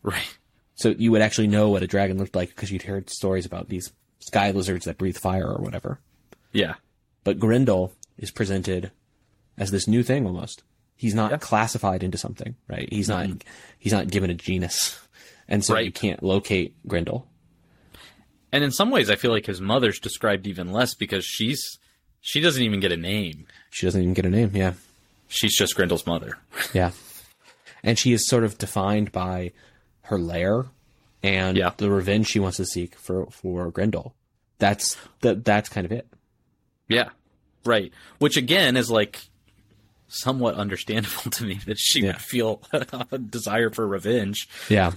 right. 0.03 0.37
So 0.75 0.89
you 0.89 1.11
would 1.11 1.21
actually 1.21 1.47
know 1.47 1.69
what 1.69 1.83
a 1.83 1.87
dragon 1.87 2.17
looked 2.17 2.35
like 2.35 2.49
because 2.49 2.71
you'd 2.71 2.83
heard 2.83 3.09
stories 3.09 3.45
about 3.45 3.69
these 3.69 3.91
sky 4.19 4.51
lizards 4.51 4.85
that 4.85 4.97
breathe 4.97 5.17
fire 5.17 5.47
or 5.47 5.61
whatever. 5.61 5.99
Yeah. 6.51 6.75
But 7.23 7.39
Grendel 7.39 7.93
is 8.17 8.31
presented 8.31 8.91
as 9.57 9.71
this 9.71 9.87
new 9.87 10.03
thing 10.03 10.25
almost. 10.25 10.63
He's 10.95 11.15
not 11.15 11.41
classified 11.41 12.03
into 12.03 12.17
something, 12.17 12.55
right? 12.67 12.87
He's 12.91 13.09
not 13.09 13.25
mm-hmm. 13.25 13.37
he's 13.79 13.93
not 13.93 14.09
given 14.09 14.29
a 14.29 14.35
genus. 14.35 14.99
And 15.47 15.63
so 15.63 15.77
you 15.77 15.91
can't 15.91 16.23
locate 16.23 16.73
Grendel. 16.87 17.27
And 18.53 18.63
in 18.63 18.71
some 18.71 18.91
ways, 18.91 19.09
I 19.09 19.17
feel 19.17 19.31
like 19.31 19.45
his 19.45 19.59
mother's 19.59 19.99
described 19.99 20.47
even 20.47 20.71
less 20.71 20.93
because 20.93 21.25
she's 21.25 21.79
she 22.25 22.39
doesn't 22.39 22.63
even 22.63 22.79
get 22.79 22.91
a 22.93 22.97
name. 22.97 23.45
She 23.69 23.85
doesn't 23.85 24.01
even 24.01 24.13
get 24.13 24.25
a 24.25 24.29
name. 24.29 24.51
Yeah, 24.55 24.73
She's 25.27 25.57
just 25.57 25.75
Grendel's 25.75 26.05
mother. 26.07 26.37
yeah. 26.73 26.91
And 27.83 27.99
she 27.99 28.13
is 28.13 28.27
sort 28.27 28.43
of 28.45 28.57
defined 28.57 29.11
by 29.11 29.51
her 30.03 30.17
lair 30.17 30.65
and 31.21 31.57
Yeah. 31.57 31.71
the 31.75 31.89
revenge 31.91 32.27
she 32.27 32.39
wants 32.39 32.57
to 32.57 32.65
seek 32.65 32.95
for 32.95 33.25
for 33.27 33.69
Grendel. 33.71 34.15
That's 34.59 34.95
that. 35.21 35.43
That's 35.43 35.67
kind 35.69 35.85
of 35.85 35.91
it. 35.91 36.07
Yeah, 36.87 37.09
right. 37.65 37.91
Which 38.19 38.37
again 38.37 38.77
is 38.77 38.89
like 38.89 39.19
somewhat 40.07 40.55
understandable 40.55 41.31
to 41.31 41.43
me 41.43 41.59
that 41.65 41.77
she 41.79 42.01
Yeah. 42.01 42.07
would 42.13 42.21
feel 42.21 42.61
a 43.11 43.17
desire 43.17 43.69
for 43.71 43.85
revenge. 43.87 44.47
Yeah. 44.69 44.91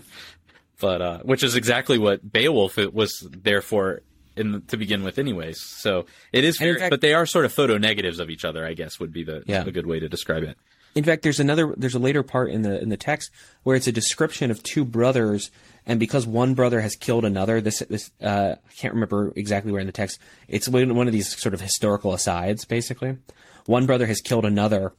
but 0.79 1.01
uh, 1.03 1.19
which 1.21 1.43
is 1.43 1.57
exactly 1.57 1.97
what 1.99 2.31
Beowulf 2.31 2.77
was 2.77 3.27
there 3.31 3.63
for 3.63 4.03
in 4.37 4.53
the, 4.53 4.61
to 4.61 4.77
begin 4.77 5.03
with, 5.03 5.19
anyways. 5.19 5.61
So 5.61 6.07
it 6.33 6.45
is, 6.45 6.61
And 6.61 6.69
in 6.69 6.75
very, 6.75 6.81
fact- 6.81 6.91
but 6.91 7.01
they 7.01 7.15
are 7.15 7.27
sort 7.27 7.45
of 7.45 7.53
photo 7.53 7.79
negatives 7.79 8.19
of 8.21 8.31
each 8.31 8.45
other. 8.45 8.65
I 8.67 8.75
guess 8.75 9.01
would 9.01 9.13
be 9.13 9.25
the 9.25 9.43
Yeah. 9.47 9.65
a 9.67 9.71
good 9.71 9.87
way 9.87 9.99
to 10.01 10.09
describe 10.09 10.43
it. 10.43 10.57
In 10.95 11.05
fact, 11.05 11.23
there's 11.23 11.41
another. 11.41 11.75
There's 11.77 11.95
a 11.95 11.99
later 11.99 12.23
part 12.23 12.51
in 12.51 12.63
the 12.63 12.81
in 12.81 12.89
the 12.89 12.97
text 12.97 13.31
where 13.65 13.77
it's 13.77 13.87
a 13.87 13.93
description 13.93 14.51
of 14.51 14.63
two 14.63 14.83
brothers, 14.83 15.51
and 15.85 16.01
because 16.01 16.27
one 16.27 16.55
brother 16.55 16.81
has 16.81 16.97
killed 16.97 17.27
another, 17.27 17.61
this 17.61 17.81
this 17.91 18.11
uh, 18.23 18.55
I 18.67 18.73
can't 18.79 18.95
remember 18.95 19.31
exactly 19.37 19.73
where 19.73 19.81
in 19.83 19.87
the 19.87 19.93
text. 19.93 20.19
It's 20.49 20.69
one 20.69 20.95
one 20.95 21.07
of 21.07 21.13
these 21.13 21.37
sort 21.39 21.53
of 21.53 21.61
historical 21.61 22.15
asides, 22.15 22.65
basically. 22.65 23.19
One 23.67 23.85
brother 23.85 24.07
has 24.07 24.23
killed 24.23 24.47
another, 24.47 24.95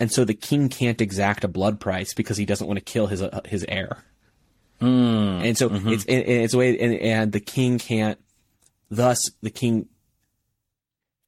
and 0.00 0.10
so 0.10 0.24
the 0.24 0.34
king 0.34 0.68
can't 0.68 1.00
exact 1.00 1.44
a 1.44 1.48
blood 1.48 1.78
price 1.78 2.14
because 2.14 2.36
he 2.36 2.44
doesn't 2.44 2.66
want 2.66 2.78
to 2.80 2.84
kill 2.84 3.06
his 3.06 3.22
uh, 3.22 3.40
his 3.44 3.64
heir. 3.68 3.98
and 4.80 5.56
so 5.56 5.68
it's 5.72 6.04
and, 6.06 6.24
and 6.24 6.42
it's 6.44 6.54
a 6.54 6.58
way, 6.58 6.76
and, 6.78 6.94
and 6.94 7.32
the 7.32 7.40
king 7.40 7.78
can't. 7.78 8.18
Thus, 8.90 9.30
the 9.42 9.50
king 9.50 9.88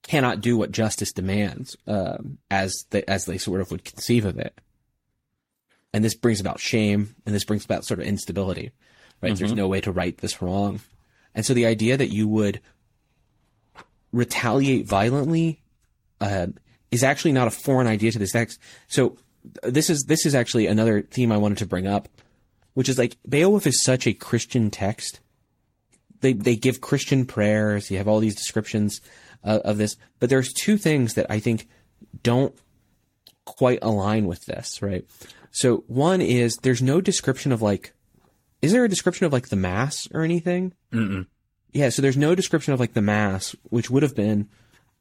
cannot 0.02 0.40
do 0.40 0.56
what 0.56 0.72
justice 0.72 1.12
demands, 1.12 1.76
um, 1.86 2.38
as 2.50 2.86
they, 2.90 3.02
as 3.04 3.26
they 3.26 3.38
sort 3.38 3.60
of 3.60 3.70
would 3.70 3.84
conceive 3.84 4.24
of 4.24 4.38
it. 4.38 4.58
And 5.92 6.04
this 6.04 6.14
brings 6.14 6.40
about 6.40 6.60
shame, 6.60 7.14
and 7.26 7.34
this 7.34 7.44
brings 7.44 7.64
about 7.64 7.84
sort 7.84 8.00
of 8.00 8.06
instability, 8.06 8.70
right? 9.20 9.36
There's 9.36 9.52
no 9.52 9.68
way 9.68 9.80
to 9.82 9.92
right 9.92 10.16
this 10.16 10.40
wrong, 10.40 10.80
and 11.34 11.44
so 11.44 11.52
the 11.52 11.66
idea 11.66 11.96
that 11.96 12.12
you 12.12 12.28
would 12.28 12.60
retaliate 14.12 14.86
violently 14.86 15.62
uh, 16.20 16.48
is 16.90 17.04
actually 17.04 17.32
not 17.32 17.48
a 17.48 17.52
foreign 17.52 17.86
idea 17.86 18.12
to 18.12 18.18
this 18.18 18.32
text. 18.32 18.58
So 18.88 19.16
this 19.62 19.90
is 19.90 20.04
this 20.04 20.26
is 20.26 20.34
actually 20.34 20.66
another 20.66 21.02
theme 21.02 21.32
I 21.32 21.38
wanted 21.38 21.58
to 21.58 21.66
bring 21.66 21.86
up, 21.86 22.08
which 22.74 22.88
is 22.88 22.98
like 22.98 23.16
Beowulf 23.28 23.66
is 23.66 23.82
such 23.82 24.06
a 24.06 24.12
Christian 24.12 24.70
text. 24.70 25.20
They 26.20 26.32
they 26.32 26.56
give 26.56 26.80
Christian 26.80 27.24
prayers. 27.26 27.90
You 27.90 27.98
have 27.98 28.08
all 28.08 28.20
these 28.20 28.34
descriptions 28.36 29.00
uh, 29.44 29.60
of 29.64 29.78
this, 29.78 29.96
but 30.18 30.28
there's 30.30 30.52
two 30.52 30.76
things 30.76 31.14
that 31.14 31.26
I 31.30 31.40
think 31.40 31.66
don't 32.22 32.54
quite 33.44 33.78
align 33.82 34.26
with 34.26 34.44
this, 34.46 34.82
right? 34.82 35.04
So 35.50 35.84
one 35.88 36.20
is 36.20 36.56
there's 36.62 36.82
no 36.82 37.00
description 37.00 37.50
of 37.52 37.62
like, 37.62 37.92
is 38.62 38.72
there 38.72 38.84
a 38.84 38.88
description 38.88 39.26
of 39.26 39.32
like 39.32 39.48
the 39.48 39.56
mass 39.56 40.08
or 40.12 40.22
anything? 40.22 40.74
Mm-mm. 40.92 41.26
Yeah, 41.72 41.88
so 41.88 42.02
there's 42.02 42.16
no 42.16 42.34
description 42.34 42.72
of 42.74 42.80
like 42.80 42.92
the 42.94 43.02
mass, 43.02 43.56
which 43.70 43.90
would 43.90 44.02
have 44.02 44.14
been 44.14 44.48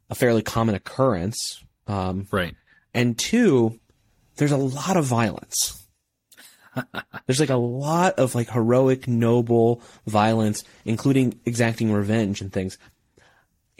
a 0.09 0.15
fairly 0.15 0.41
common 0.41 0.75
occurrence. 0.75 1.63
Um, 1.87 2.27
Right. 2.31 2.55
and 2.93 3.17
two, 3.17 3.79
there's 4.37 4.51
a 4.51 4.57
lot 4.57 4.95
of 4.97 5.05
violence. 5.05 5.78
there's 7.25 7.39
like 7.39 7.49
a 7.49 7.55
lot 7.55 8.19
of 8.19 8.35
like 8.35 8.49
heroic, 8.49 9.07
noble 9.07 9.81
violence, 10.07 10.63
including 10.85 11.39
exacting 11.45 11.91
revenge 11.91 12.41
and 12.41 12.51
things. 12.51 12.77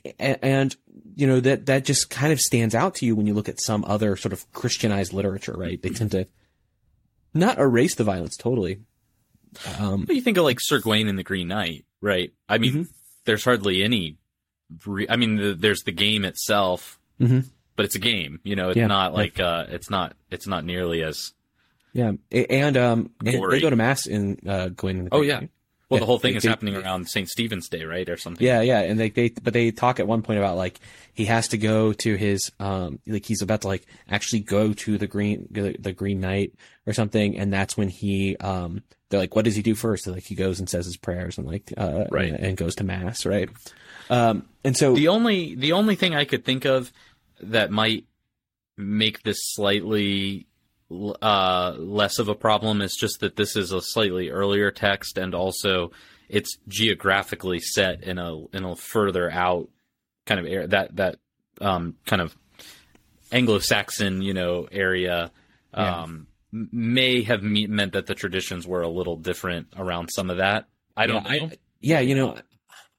A- 0.05 0.43
And, 0.45 0.75
you 1.15 1.27
know, 1.27 1.39
that, 1.39 1.65
that 1.67 1.85
just 1.85 2.09
kind 2.09 2.31
of 2.33 2.39
stands 2.39 2.73
out 2.75 2.95
to 2.95 3.05
you 3.05 3.15
when 3.15 3.27
you 3.27 3.33
look 3.33 3.49
at 3.49 3.59
some 3.59 3.83
other 3.85 4.15
sort 4.15 4.33
of 4.33 4.51
Christianized 4.53 5.13
literature, 5.13 5.53
right? 5.57 5.81
They 5.81 5.89
tend 5.89 6.11
to 6.11 6.27
not 7.33 7.59
erase 7.59 7.95
the 7.95 8.03
violence 8.03 8.37
totally. 8.37 8.79
Um, 9.79 10.05
But 10.05 10.15
you 10.15 10.21
think 10.21 10.37
of 10.37 10.43
like 10.43 10.59
Sir 10.61 10.79
Gawain 10.79 11.07
and 11.07 11.17
the 11.17 11.23
Green 11.23 11.47
Knight, 11.47 11.85
right? 12.01 12.31
I 12.47 12.57
mean, 12.57 12.71
Mm-hmm. 12.73 12.81
there's 13.25 13.43
hardly 13.43 13.83
any. 13.83 14.17
Re- 14.85 15.07
I 15.09 15.15
mean, 15.15 15.35
the, 15.35 15.53
there's 15.55 15.81
the 15.83 15.91
game 15.91 16.23
itself, 16.25 16.99
Mhm. 17.19 17.45
but 17.75 17.85
it's 17.85 17.95
a 17.95 17.99
game. 17.99 18.39
You 18.43 18.55
know, 18.55 18.69
it's 18.69 18.77
Yeah, 18.77 18.87
not 18.87 19.11
yeah. 19.11 19.17
like 19.17 19.39
uh, 19.39 19.65
it's 19.69 19.89
not 19.89 20.15
it's 20.31 20.45
not 20.47 20.63
nearly 20.65 21.01
as. 21.03 21.33
Yeah. 21.93 22.11
And, 22.31 22.77
um, 22.77 23.11
Gory. 23.23 23.55
they 23.57 23.61
go 23.61 23.69
to 23.69 23.75
mass 23.75 24.05
in, 24.07 24.39
uh, 24.47 24.69
going 24.69 25.09
Oh 25.11 25.21
yeah. 25.21 25.41
Well, 25.89 25.97
Yeah, 25.97 25.99
the 26.01 26.05
whole 26.05 26.19
thing 26.19 26.33
they- 26.33 26.37
is 26.37 26.43
they- 26.43 26.49
happening 26.49 26.75
around 26.75 27.09
St. 27.09 27.27
Stephen's 27.27 27.67
Day, 27.67 27.83
right, 27.83 28.07
or 28.07 28.15
something. 28.15 28.45
Yeah, 28.45 28.61
yeah, 28.61 28.81
and 28.81 28.99
they 28.99 29.09
they 29.09 29.29
but 29.29 29.53
they 29.53 29.71
talk 29.71 29.99
at 29.99 30.05
one 30.05 30.21
point 30.21 30.37
about 30.37 30.55
like 30.55 30.79
he 31.13 31.25
has 31.25 31.47
to 31.47 31.57
go 31.57 31.93
to 31.93 32.15
his 32.15 32.51
um 32.59 32.99
like 33.07 33.25
he's 33.25 33.41
about 33.41 33.61
to 33.61 33.67
like 33.69 33.87
actually 34.07 34.41
go 34.41 34.71
to 34.73 34.97
the 34.99 35.07
green 35.07 35.47
the, 35.49 35.75
the 35.79 35.91
Green 35.91 36.19
Knight 36.19 36.53
or 36.85 36.93
something, 36.93 37.37
and 37.39 37.51
that's 37.51 37.75
when 37.75 37.89
he 37.89 38.37
um 38.37 38.83
they're 39.09 39.19
like, 39.19 39.35
what 39.35 39.45
does 39.45 39.55
he 39.55 39.63
do 39.63 39.73
first? 39.73 40.03
So, 40.03 40.11
like 40.11 40.25
he 40.25 40.35
goes 40.35 40.59
and 40.59 40.69
says 40.69 40.85
his 40.85 40.95
prayers 40.95 41.39
and 41.39 41.47
like 41.47 41.73
uh 41.75 42.05
Right. 42.11 42.29
and, 42.33 42.39
and 42.39 42.55
goes 42.57 42.75
to 42.75 42.83
mass, 42.83 43.25
right? 43.25 43.49
Um 44.11 44.45
and 44.63 44.77
so 44.77 44.93
The 44.93 45.07
only 45.07 45.55
the 45.55 45.71
only 45.71 45.95
thing 45.95 46.13
I 46.13 46.25
could 46.25 46.45
think 46.45 46.65
of 46.65 46.93
that 47.41 47.71
might 47.71 48.05
make 48.77 49.23
this 49.23 49.39
slightly 49.41 50.45
uh, 50.91 51.75
less 51.77 52.19
of 52.19 52.29
a 52.29 52.35
problem 52.35 52.81
is 52.81 52.95
just 52.99 53.19
that 53.19 53.35
this 53.35 53.55
is 53.55 53.71
a 53.71 53.81
slightly 53.81 54.29
earlier 54.29 54.71
text, 54.71 55.17
and 55.17 55.35
also 55.35 55.91
it's 56.27 56.57
geographically 56.67 57.59
set 57.59 58.03
in 58.03 58.17
a 58.17 58.45
in 58.47 58.63
a 58.63 58.75
further 58.75 59.31
out 59.31 59.69
kind 60.25 60.39
of 60.39 60.45
area 60.45 60.67
that 60.67 60.95
that 60.95 61.17
um, 61.61 61.95
kind 62.05 62.21
of 62.21 62.35
Anglo-Saxon 63.31 64.21
you 64.21 64.33
know 64.33 64.67
area. 64.71 65.31
Um, 65.73 66.27
may 66.51 67.21
have 67.21 67.43
me- 67.43 67.67
meant 67.67 67.93
that 67.93 68.07
the 68.07 68.15
traditions 68.15 68.65
were 68.65 68.81
a 68.81 68.89
little 68.89 69.15
different 69.15 69.67
around 69.77 70.09
some 70.09 70.31
of 70.31 70.37
that. 70.37 70.67
I 70.97 71.05
don't 71.05 71.23
yeah, 71.25 71.37
know. 71.37 71.45
I, 71.45 71.57
yeah, 71.79 71.99
you 71.99 72.15
know, 72.15 72.37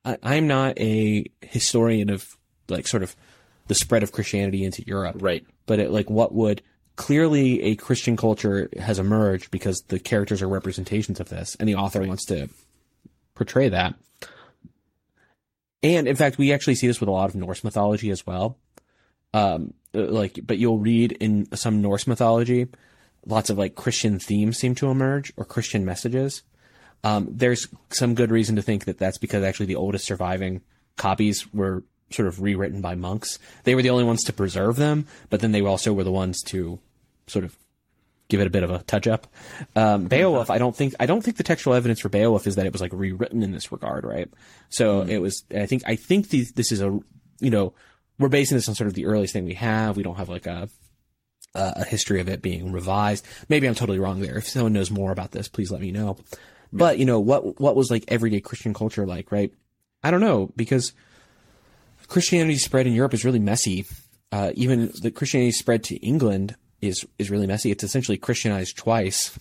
I, 0.04 0.18
I'm 0.22 0.46
not 0.46 0.78
a 0.78 1.26
historian 1.42 2.10
of 2.10 2.24
like 2.68 2.86
sort 2.86 3.02
of 3.02 3.16
the 3.66 3.74
spread 3.74 4.02
of 4.02 4.12
Christianity 4.12 4.64
into 4.64 4.84
Europe. 4.86 5.16
right. 5.18 5.44
but 5.66 5.78
it, 5.80 5.90
like 5.90 6.08
what 6.08 6.32
would 6.32 6.62
clearly 7.00 7.62
a 7.62 7.76
Christian 7.76 8.14
culture 8.14 8.68
has 8.78 8.98
emerged 8.98 9.50
because 9.50 9.80
the 9.88 9.98
characters 9.98 10.42
are 10.42 10.48
representations 10.48 11.18
of 11.18 11.30
this, 11.30 11.56
and 11.58 11.66
the 11.66 11.74
author 11.74 12.02
wants 12.02 12.26
to 12.26 12.50
portray 13.34 13.70
that. 13.70 13.94
And 15.82 16.06
in 16.06 16.14
fact, 16.14 16.36
we 16.36 16.52
actually 16.52 16.74
see 16.74 16.86
this 16.86 17.00
with 17.00 17.08
a 17.08 17.12
lot 17.12 17.30
of 17.30 17.34
Norse 17.34 17.64
mythology 17.64 18.10
as 18.10 18.26
well. 18.26 18.58
Um, 19.32 19.72
uh, 19.94 20.02
like, 20.02 20.40
but 20.44 20.58
you'll 20.58 20.78
read 20.78 21.12
in 21.12 21.50
some 21.56 21.80
Norse 21.80 22.06
mythology, 22.06 22.68
lots 23.24 23.48
of 23.48 23.56
like 23.56 23.76
Christian 23.76 24.18
themes 24.18 24.58
seem 24.58 24.74
to 24.74 24.90
emerge 24.90 25.32
or 25.38 25.46
Christian 25.46 25.86
messages. 25.86 26.42
Um, 27.02 27.28
there's 27.30 27.66
some 27.88 28.14
good 28.14 28.30
reason 28.30 28.56
to 28.56 28.62
think 28.62 28.84
that 28.84 28.98
that's 28.98 29.16
because 29.16 29.42
actually 29.42 29.66
the 29.66 29.76
oldest 29.76 30.04
surviving 30.04 30.60
copies 30.98 31.50
were 31.54 31.82
sort 32.10 32.28
of 32.28 32.42
rewritten 32.42 32.82
by 32.82 32.94
monks. 32.94 33.38
They 33.64 33.74
were 33.74 33.80
the 33.80 33.88
only 33.88 34.04
ones 34.04 34.22
to 34.24 34.34
preserve 34.34 34.76
them, 34.76 35.06
but 35.30 35.40
then 35.40 35.52
they 35.52 35.62
also 35.62 35.94
were 35.94 36.04
the 36.04 36.12
ones 36.12 36.42
to 36.48 36.78
sort 37.30 37.44
of 37.44 37.56
give 38.30 38.40
it 38.40 38.46
a 38.46 38.50
bit 38.50 38.62
of 38.62 38.70
a 38.70 38.78
touch 38.84 39.06
up. 39.06 39.26
Um, 39.76 40.06
Beowulf, 40.06 40.50
I 40.50 40.58
don't 40.58 40.74
think 40.74 40.94
I 40.98 41.06
don't 41.06 41.22
think 41.22 41.36
the 41.36 41.42
textual 41.42 41.74
evidence 41.74 42.00
for 42.00 42.08
Beowulf 42.08 42.46
is 42.46 42.56
that 42.56 42.64
it 42.64 42.72
was 42.72 42.80
like 42.80 42.92
rewritten 42.94 43.42
in 43.42 43.52
this 43.52 43.70
regard, 43.70 44.04
right? 44.04 44.28
So 44.70 45.02
it 45.02 45.18
was. 45.18 45.44
I 45.54 45.66
think 45.66 45.82
I 45.86 45.96
think 45.96 46.30
this 46.30 46.72
is 46.72 46.80
a 46.80 46.98
you 47.40 47.50
know 47.50 47.74
we're 48.18 48.28
basing 48.28 48.56
this 48.56 48.68
on 48.68 48.74
sort 48.74 48.88
of 48.88 48.94
the 48.94 49.06
earliest 49.06 49.32
thing 49.32 49.44
we 49.44 49.54
have. 49.54 49.96
We 49.96 50.02
don't 50.02 50.16
have 50.16 50.28
like 50.28 50.46
a 50.46 50.68
a 51.54 51.72
a 51.76 51.84
history 51.84 52.20
of 52.20 52.28
it 52.28 52.40
being 52.40 52.72
revised. 52.72 53.26
Maybe 53.48 53.66
I'm 53.66 53.74
totally 53.74 53.98
wrong 53.98 54.20
there. 54.20 54.38
If 54.38 54.48
someone 54.48 54.72
knows 54.72 54.90
more 54.90 55.12
about 55.12 55.32
this, 55.32 55.48
please 55.48 55.70
let 55.70 55.80
me 55.80 55.90
know. 55.90 56.16
But 56.72 56.98
you 56.98 57.04
know 57.04 57.20
what 57.20 57.60
what 57.60 57.76
was 57.76 57.90
like 57.90 58.04
everyday 58.08 58.40
Christian 58.40 58.72
culture 58.72 59.06
like, 59.06 59.32
right? 59.32 59.52
I 60.02 60.10
don't 60.10 60.20
know 60.20 60.50
because 60.56 60.92
Christianity 62.06 62.56
spread 62.56 62.86
in 62.86 62.92
Europe 62.92 63.14
is 63.14 63.24
really 63.24 63.38
messy. 63.38 63.86
Uh, 64.32 64.52
even 64.54 64.92
the 65.02 65.10
Christianity 65.10 65.50
spread 65.50 65.82
to 65.84 65.96
England 65.96 66.54
is 66.82 67.06
is 67.18 67.30
really 67.30 67.46
messy. 67.46 67.70
It's 67.70 67.84
essentially 67.84 68.16
Christianized 68.18 68.76
twice, 68.76 69.38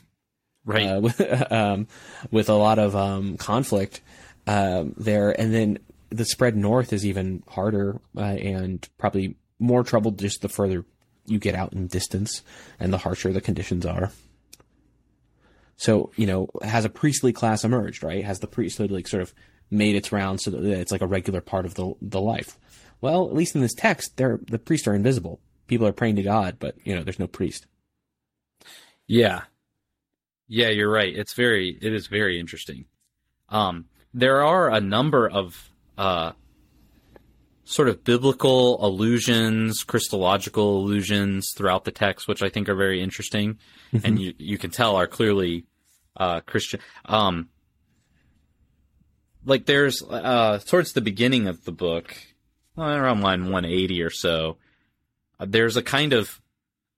Right. 0.66 0.88
uh, 0.88 1.00
with, 1.02 1.52
um, 1.52 1.88
with 2.32 2.50
a 2.50 2.54
lot 2.56 2.80
of 2.80 2.96
um, 2.96 3.38
conflict 3.38 4.02
um, 4.48 4.94
there, 4.98 5.32
and 5.40 5.54
then 5.54 5.80
the 6.10 6.26
spread 6.26 6.56
north 6.56 6.92
is 6.92 7.06
even 7.06 7.44
harder 7.48 8.00
uh, 8.18 8.22
and 8.22 8.88
probably 8.98 9.36
more 9.60 9.84
trouble 9.84 10.12
just 10.12 10.42
the 10.42 10.50
further 10.50 10.84
you 11.26 11.38
get 11.38 11.54
out 11.54 11.74
in 11.74 11.86
distance 11.88 12.42
and 12.80 12.92
the 12.92 12.98
harsher 12.98 13.32
the 13.32 13.42
conditions 13.42 13.86
are. 13.86 14.12
So 15.78 16.12
you 16.16 16.26
know, 16.28 16.50
has 16.64 16.86
a 16.86 16.90
priestly 16.90 17.32
class 17.32 17.64
emerged? 17.64 18.04
Right? 18.04 18.24
Has 18.26 18.40
the 18.40 18.48
priesthood 18.48 18.92
like 18.92 19.08
sort 19.08 19.22
of 19.24 19.34
made 19.72 19.96
its 19.96 20.12
rounds 20.12 20.44
so 20.44 20.52
that 20.52 20.64
it's 20.64 20.92
like 20.92 21.02
a 21.02 21.08
regular 21.08 21.42
part 21.42 21.66
of 21.66 21.76
the 21.76 21.94
the 22.02 22.22
life? 22.22 22.58
Well, 23.02 23.28
at 23.28 23.34
least 23.36 23.56
in 23.56 23.62
this 23.62 23.74
text, 23.74 24.18
they're 24.18 24.40
the 24.48 24.60
priests 24.60 24.88
are 24.88 24.94
invisible. 24.96 25.40
People 25.70 25.88
are 25.88 25.94
praying 25.94 26.18
to 26.18 26.24
God, 26.24 26.58
but 26.60 26.76
you 26.84 26.94
know, 26.94 27.04
there's 27.04 27.20
no 27.20 27.28
priest. 27.28 27.66
Yeah. 29.08 29.44
Yeah, 30.50 30.70
you're 30.70 30.92
right. 30.92 31.16
It's 31.16 31.34
very 31.34 31.78
it 31.82 31.94
is 31.94 32.08
very 32.08 32.40
interesting. 32.40 32.86
Um 33.48 33.86
there 34.14 34.44
are 34.44 34.70
a 34.70 34.82
number 34.82 35.30
of 35.30 35.70
uh, 35.98 36.32
sort 37.64 37.88
of 37.88 38.04
biblical 38.04 38.84
allusions, 38.84 39.84
Christological 39.84 40.78
allusions 40.80 41.54
throughout 41.56 41.86
the 41.86 41.92
text, 41.92 42.28
which 42.28 42.42
I 42.42 42.50
think 42.50 42.68
are 42.70 42.76
very 42.76 43.02
interesting, 43.02 43.60
and 44.04 44.20
you 44.20 44.34
you 44.38 44.58
can 44.58 44.72
tell 44.72 44.96
are 44.96 45.08
clearly 45.08 45.66
uh, 46.18 46.42
Christian. 46.42 46.80
Um, 47.06 47.50
like 49.46 49.66
there's 49.66 50.02
uh, 50.02 50.60
towards 50.66 50.94
the 50.94 51.02
beginning 51.02 51.48
of 51.48 51.64
the 51.66 51.72
book, 51.72 52.16
around 52.78 53.22
line 53.22 53.44
180 53.44 54.02
or 54.02 54.10
so, 54.10 54.58
there's 55.40 55.78
a 55.78 55.82
kind 55.84 56.14
of 56.14 56.42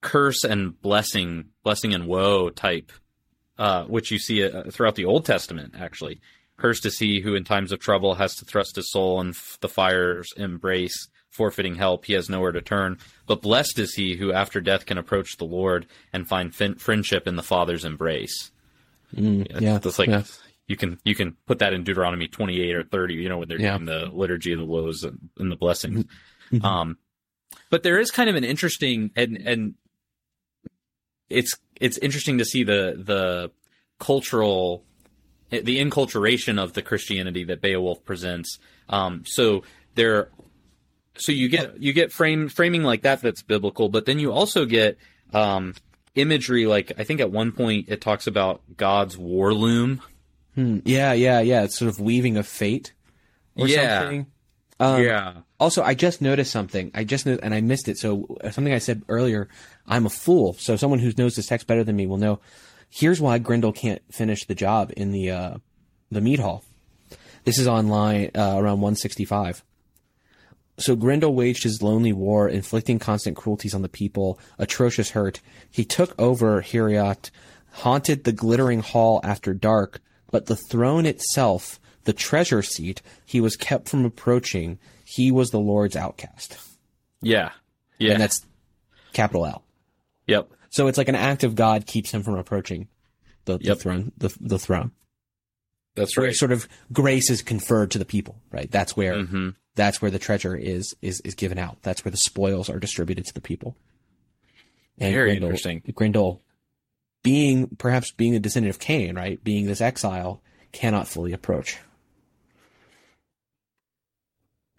curse 0.01 0.43
and 0.43 0.79
blessing, 0.81 1.45
blessing 1.63 1.93
and 1.93 2.07
woe 2.07 2.49
type, 2.49 2.91
uh, 3.57 3.83
which 3.85 4.11
you 4.11 4.17
see 4.19 4.43
uh, 4.43 4.63
throughout 4.71 4.95
the 4.95 5.05
Old 5.05 5.25
Testament. 5.25 5.75
Actually, 5.77 6.19
cursed 6.57 6.85
is 6.85 6.97
he 6.99 7.19
who 7.21 7.35
in 7.35 7.43
times 7.43 7.71
of 7.71 7.79
trouble 7.79 8.15
has 8.15 8.35
to 8.35 8.45
thrust 8.45 8.75
his 8.75 8.91
soul 8.91 9.21
in 9.21 9.29
f- 9.29 9.57
the 9.61 9.69
fire's 9.69 10.31
embrace, 10.37 11.07
forfeiting 11.29 11.75
help. 11.75 12.05
He 12.05 12.13
has 12.13 12.29
nowhere 12.29 12.51
to 12.51 12.61
turn. 12.61 12.97
But 13.27 13.41
blessed 13.41 13.77
is 13.79 13.93
he 13.93 14.15
who 14.15 14.31
after 14.33 14.59
death 14.59 14.85
can 14.85 14.97
approach 14.97 15.37
the 15.37 15.45
Lord 15.45 15.85
and 16.11 16.27
find 16.27 16.53
fin- 16.53 16.75
friendship 16.75 17.27
in 17.27 17.35
the 17.35 17.43
Father's 17.43 17.85
embrace. 17.85 18.51
yeah, 19.11 19.77
That's 19.79 19.99
like 19.99 20.09
yeah. 20.09 20.23
you 20.67 20.75
can 20.77 20.99
you 21.03 21.13
can 21.15 21.35
put 21.45 21.59
that 21.59 21.73
in 21.73 21.83
Deuteronomy 21.83 22.27
28 22.27 22.75
or 22.75 22.83
30, 22.83 23.13
you 23.15 23.29
know, 23.29 23.37
when 23.37 23.47
they're 23.47 23.59
Yeah. 23.59 23.77
doing 23.77 23.85
the 23.85 24.05
liturgy 24.11 24.51
of 24.53 24.59
the 24.59 24.65
woes 24.65 25.03
and, 25.03 25.29
and 25.37 25.51
the 25.51 25.55
blessings. 25.55 26.05
Mhm. 26.51 26.63
Um, 26.63 26.97
but 27.71 27.81
there 27.81 27.99
is 27.99 28.11
kind 28.11 28.29
of 28.29 28.35
an 28.35 28.43
interesting 28.43 29.09
and 29.15 29.35
and 29.37 29.73
it's 31.29 31.57
it's 31.79 31.97
interesting 31.97 32.37
to 32.37 32.45
see 32.45 32.63
the 32.63 33.01
the 33.03 33.51
cultural 33.99 34.83
the 35.49 35.79
inculturation 35.79 36.57
of 36.59 36.73
the 36.73 36.81
Christianity 36.81 37.43
that 37.45 37.61
Beowulf 37.61 38.05
presents. 38.05 38.57
Um, 38.87 39.23
so 39.25 39.63
there, 39.95 40.29
so 41.15 41.31
you 41.33 41.49
get 41.49 41.81
you 41.81 41.91
get 41.93 42.11
frame 42.11 42.47
framing 42.47 42.83
like 42.83 43.01
that 43.01 43.21
that's 43.21 43.41
biblical, 43.41 43.89
but 43.89 44.05
then 44.05 44.19
you 44.19 44.31
also 44.31 44.65
get 44.65 44.97
um, 45.33 45.73
imagery 46.15 46.65
like 46.67 46.93
I 46.97 47.03
think 47.03 47.19
at 47.19 47.31
one 47.31 47.51
point 47.51 47.89
it 47.89 47.99
talks 48.01 48.27
about 48.27 48.61
God's 48.77 49.17
war 49.17 49.53
loom. 49.53 50.01
Hmm. 50.55 50.79
yeah, 50.83 51.13
yeah, 51.13 51.39
yeah. 51.39 51.63
It's 51.63 51.77
sort 51.77 51.89
of 51.89 51.99
weaving 51.99 52.37
of 52.37 52.45
fate 52.47 52.93
or 53.55 53.67
Yeah. 53.67 54.01
something. 54.01 54.25
Um, 54.81 55.03
yeah, 55.03 55.33
Also, 55.59 55.83
I 55.83 55.93
just 55.93 56.21
noticed 56.21 56.51
something. 56.51 56.89
I 56.95 57.03
just 57.03 57.27
and 57.27 57.53
I 57.53 57.61
missed 57.61 57.87
it. 57.87 57.99
So 57.99 58.37
uh, 58.43 58.49
something 58.49 58.73
I 58.73 58.79
said 58.79 59.03
earlier. 59.07 59.47
I'm 59.85 60.07
a 60.07 60.09
fool. 60.09 60.53
So 60.53 60.75
someone 60.75 60.97
who 60.97 61.13
knows 61.17 61.35
this 61.35 61.45
text 61.45 61.67
better 61.67 61.83
than 61.83 61.95
me 61.95 62.07
will 62.07 62.17
know. 62.17 62.39
Here's 62.89 63.21
why 63.21 63.37
Grendel 63.37 63.73
can't 63.73 64.01
finish 64.11 64.45
the 64.45 64.55
job 64.55 64.91
in 64.97 65.11
the 65.11 65.29
uh, 65.29 65.57
the 66.09 66.19
mead 66.19 66.39
hall. 66.39 66.63
This 67.43 67.59
is 67.59 67.67
on 67.67 67.89
line 67.89 68.31
uh, 68.35 68.55
around 68.57 68.81
165. 68.81 69.63
So 70.79 70.95
Grendel 70.95 71.35
waged 71.35 71.61
his 71.61 71.83
lonely 71.83 72.11
war, 72.11 72.49
inflicting 72.49 72.97
constant 72.97 73.37
cruelties 73.37 73.75
on 73.75 73.83
the 73.83 73.89
people, 73.89 74.39
atrocious 74.57 75.11
hurt. 75.11 75.41
He 75.69 75.85
took 75.85 76.19
over 76.19 76.63
Heorot, 76.63 77.29
haunted 77.71 78.23
the 78.23 78.31
glittering 78.31 78.81
hall 78.81 79.21
after 79.23 79.53
dark, 79.53 80.01
but 80.31 80.47
the 80.47 80.55
throne 80.55 81.05
itself, 81.05 81.79
the 82.05 82.13
treasure 82.13 82.61
seat, 82.61 83.01
he 83.25 83.41
was 83.41 83.55
kept 83.55 83.89
from 83.89 84.05
approaching. 84.05 84.79
He 85.05 85.31
was 85.31 85.49
the 85.51 85.59
Lord's 85.59 85.95
outcast. 85.95 86.57
yeah, 87.21 87.51
yeah. 87.99 88.13
And 88.13 88.21
that's 88.21 88.45
capital 89.13 89.45
L. 89.45 89.63
yep. 90.27 90.49
So 90.69 90.87
it's 90.87 90.97
like 90.97 91.09
an 91.09 91.15
act 91.15 91.43
of 91.43 91.55
God 91.55 91.85
keeps 91.85 92.11
him 92.11 92.23
from 92.23 92.35
approaching 92.37 92.87
the, 93.45 93.57
the 93.57 93.65
Yep. 93.65 93.77
throne, 93.79 94.11
the, 94.17 94.33
the 94.39 94.57
throne. 94.57 94.91
That's 95.95 96.15
Where 96.15 96.27
right. 96.27 96.35
sort 96.35 96.53
of 96.53 96.69
grace 96.93 97.29
is 97.29 97.41
conferred 97.41 97.91
to 97.91 97.99
the 97.99 98.05
people, 98.05 98.37
right? 98.51 98.71
That's 98.71 98.95
where 98.95 99.23
hmm 99.25 99.49
that's 99.75 100.01
where 100.01 100.11
the 100.11 100.19
treasure 100.19 100.55
is 100.55 100.95
is 101.01 101.21
is 101.21 101.33
given 101.35 101.57
out. 101.57 101.77
That's 101.81 102.03
where 102.05 102.11
the 102.11 102.17
spoils 102.17 102.69
are 102.69 102.79
distributed 102.79 103.25
to 103.25 103.33
the 103.33 103.41
people. 103.41 103.75
And 104.97 105.13
Very 105.13 105.29
Grendel, 105.31 105.49
interesting. 105.49 105.81
Grendel, 105.95 106.41
being 107.23 107.67
perhaps 107.77 108.11
being 108.11 108.35
a 108.35 108.39
descendant 108.39 108.73
of 108.75 108.79
Cain, 108.79 109.15
right, 109.15 109.41
being 109.43 109.65
this 109.65 109.81
exile, 109.81 110.41
cannot 110.71 111.07
fully 111.07 111.33
approach. 111.33 111.77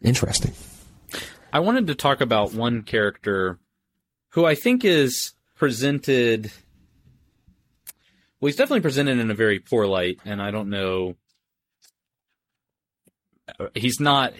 Interesting. 0.03 0.53
I 1.53 1.61
wanted 1.61 1.87
to 1.89 1.95
talk 1.95 2.21
about 2.21 2.55
one 2.55 2.83
character 2.83 3.59
who 4.31 4.45
I 4.45 4.55
think 4.55 4.85
is 4.85 5.33
presented. 5.57 6.51
Well, 8.41 8.49
he's 8.49 8.57
definitely 8.57 8.81
presented 8.81 9.19
in 9.19 9.31
a 9.31 9.35
very 9.35 9.59
poor 9.59 9.87
light, 9.87 10.19
and 10.25 10.43
I 10.43 10.51
don't 10.51 10.71
know. 10.71 11.17
He's 13.75 14.01
not 14.01 14.33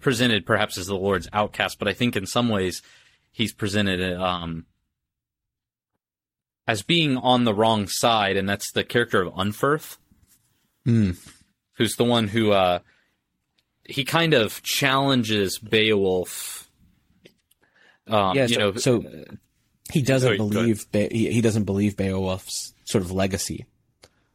presented 0.00 0.46
perhaps 0.46 0.78
as 0.78 0.86
the 0.86 0.94
Lord's 0.94 1.28
outcast, 1.32 1.78
but 1.78 1.88
I 1.88 1.92
think 1.92 2.16
in 2.16 2.26
some 2.26 2.48
ways 2.48 2.82
he's 3.32 3.52
presented 3.52 4.16
um, 4.18 4.66
as 6.66 6.82
being 6.82 7.16
on 7.16 7.44
the 7.44 7.54
wrong 7.54 7.88
side, 7.88 8.36
and 8.36 8.48
that's 8.48 8.70
the 8.72 8.84
character 8.84 9.22
of 9.22 9.34
Unferth, 9.34 9.96
Mm. 10.86 11.18
who's 11.74 11.96
the 11.96 12.04
one 12.04 12.28
who 12.28 12.52
uh, 12.52 12.78
he 13.90 14.04
kind 14.04 14.34
of 14.34 14.62
challenges 14.62 15.58
Beowulf. 15.58 16.68
Um, 18.06 18.36
Yeah, 18.36 18.42
you 18.46 18.54
so, 18.54 18.60
know, 18.60 18.72
so 18.76 19.04
he 19.92 20.02
doesn't 20.02 20.26
Sorry, 20.28 20.36
believe 20.36 20.90
Be- 20.92 21.08
he, 21.10 21.32
he 21.32 21.40
doesn't 21.40 21.64
believe 21.64 21.96
Beowulf's 21.96 22.72
sort 22.84 23.04
of 23.04 23.12
legacy, 23.12 23.66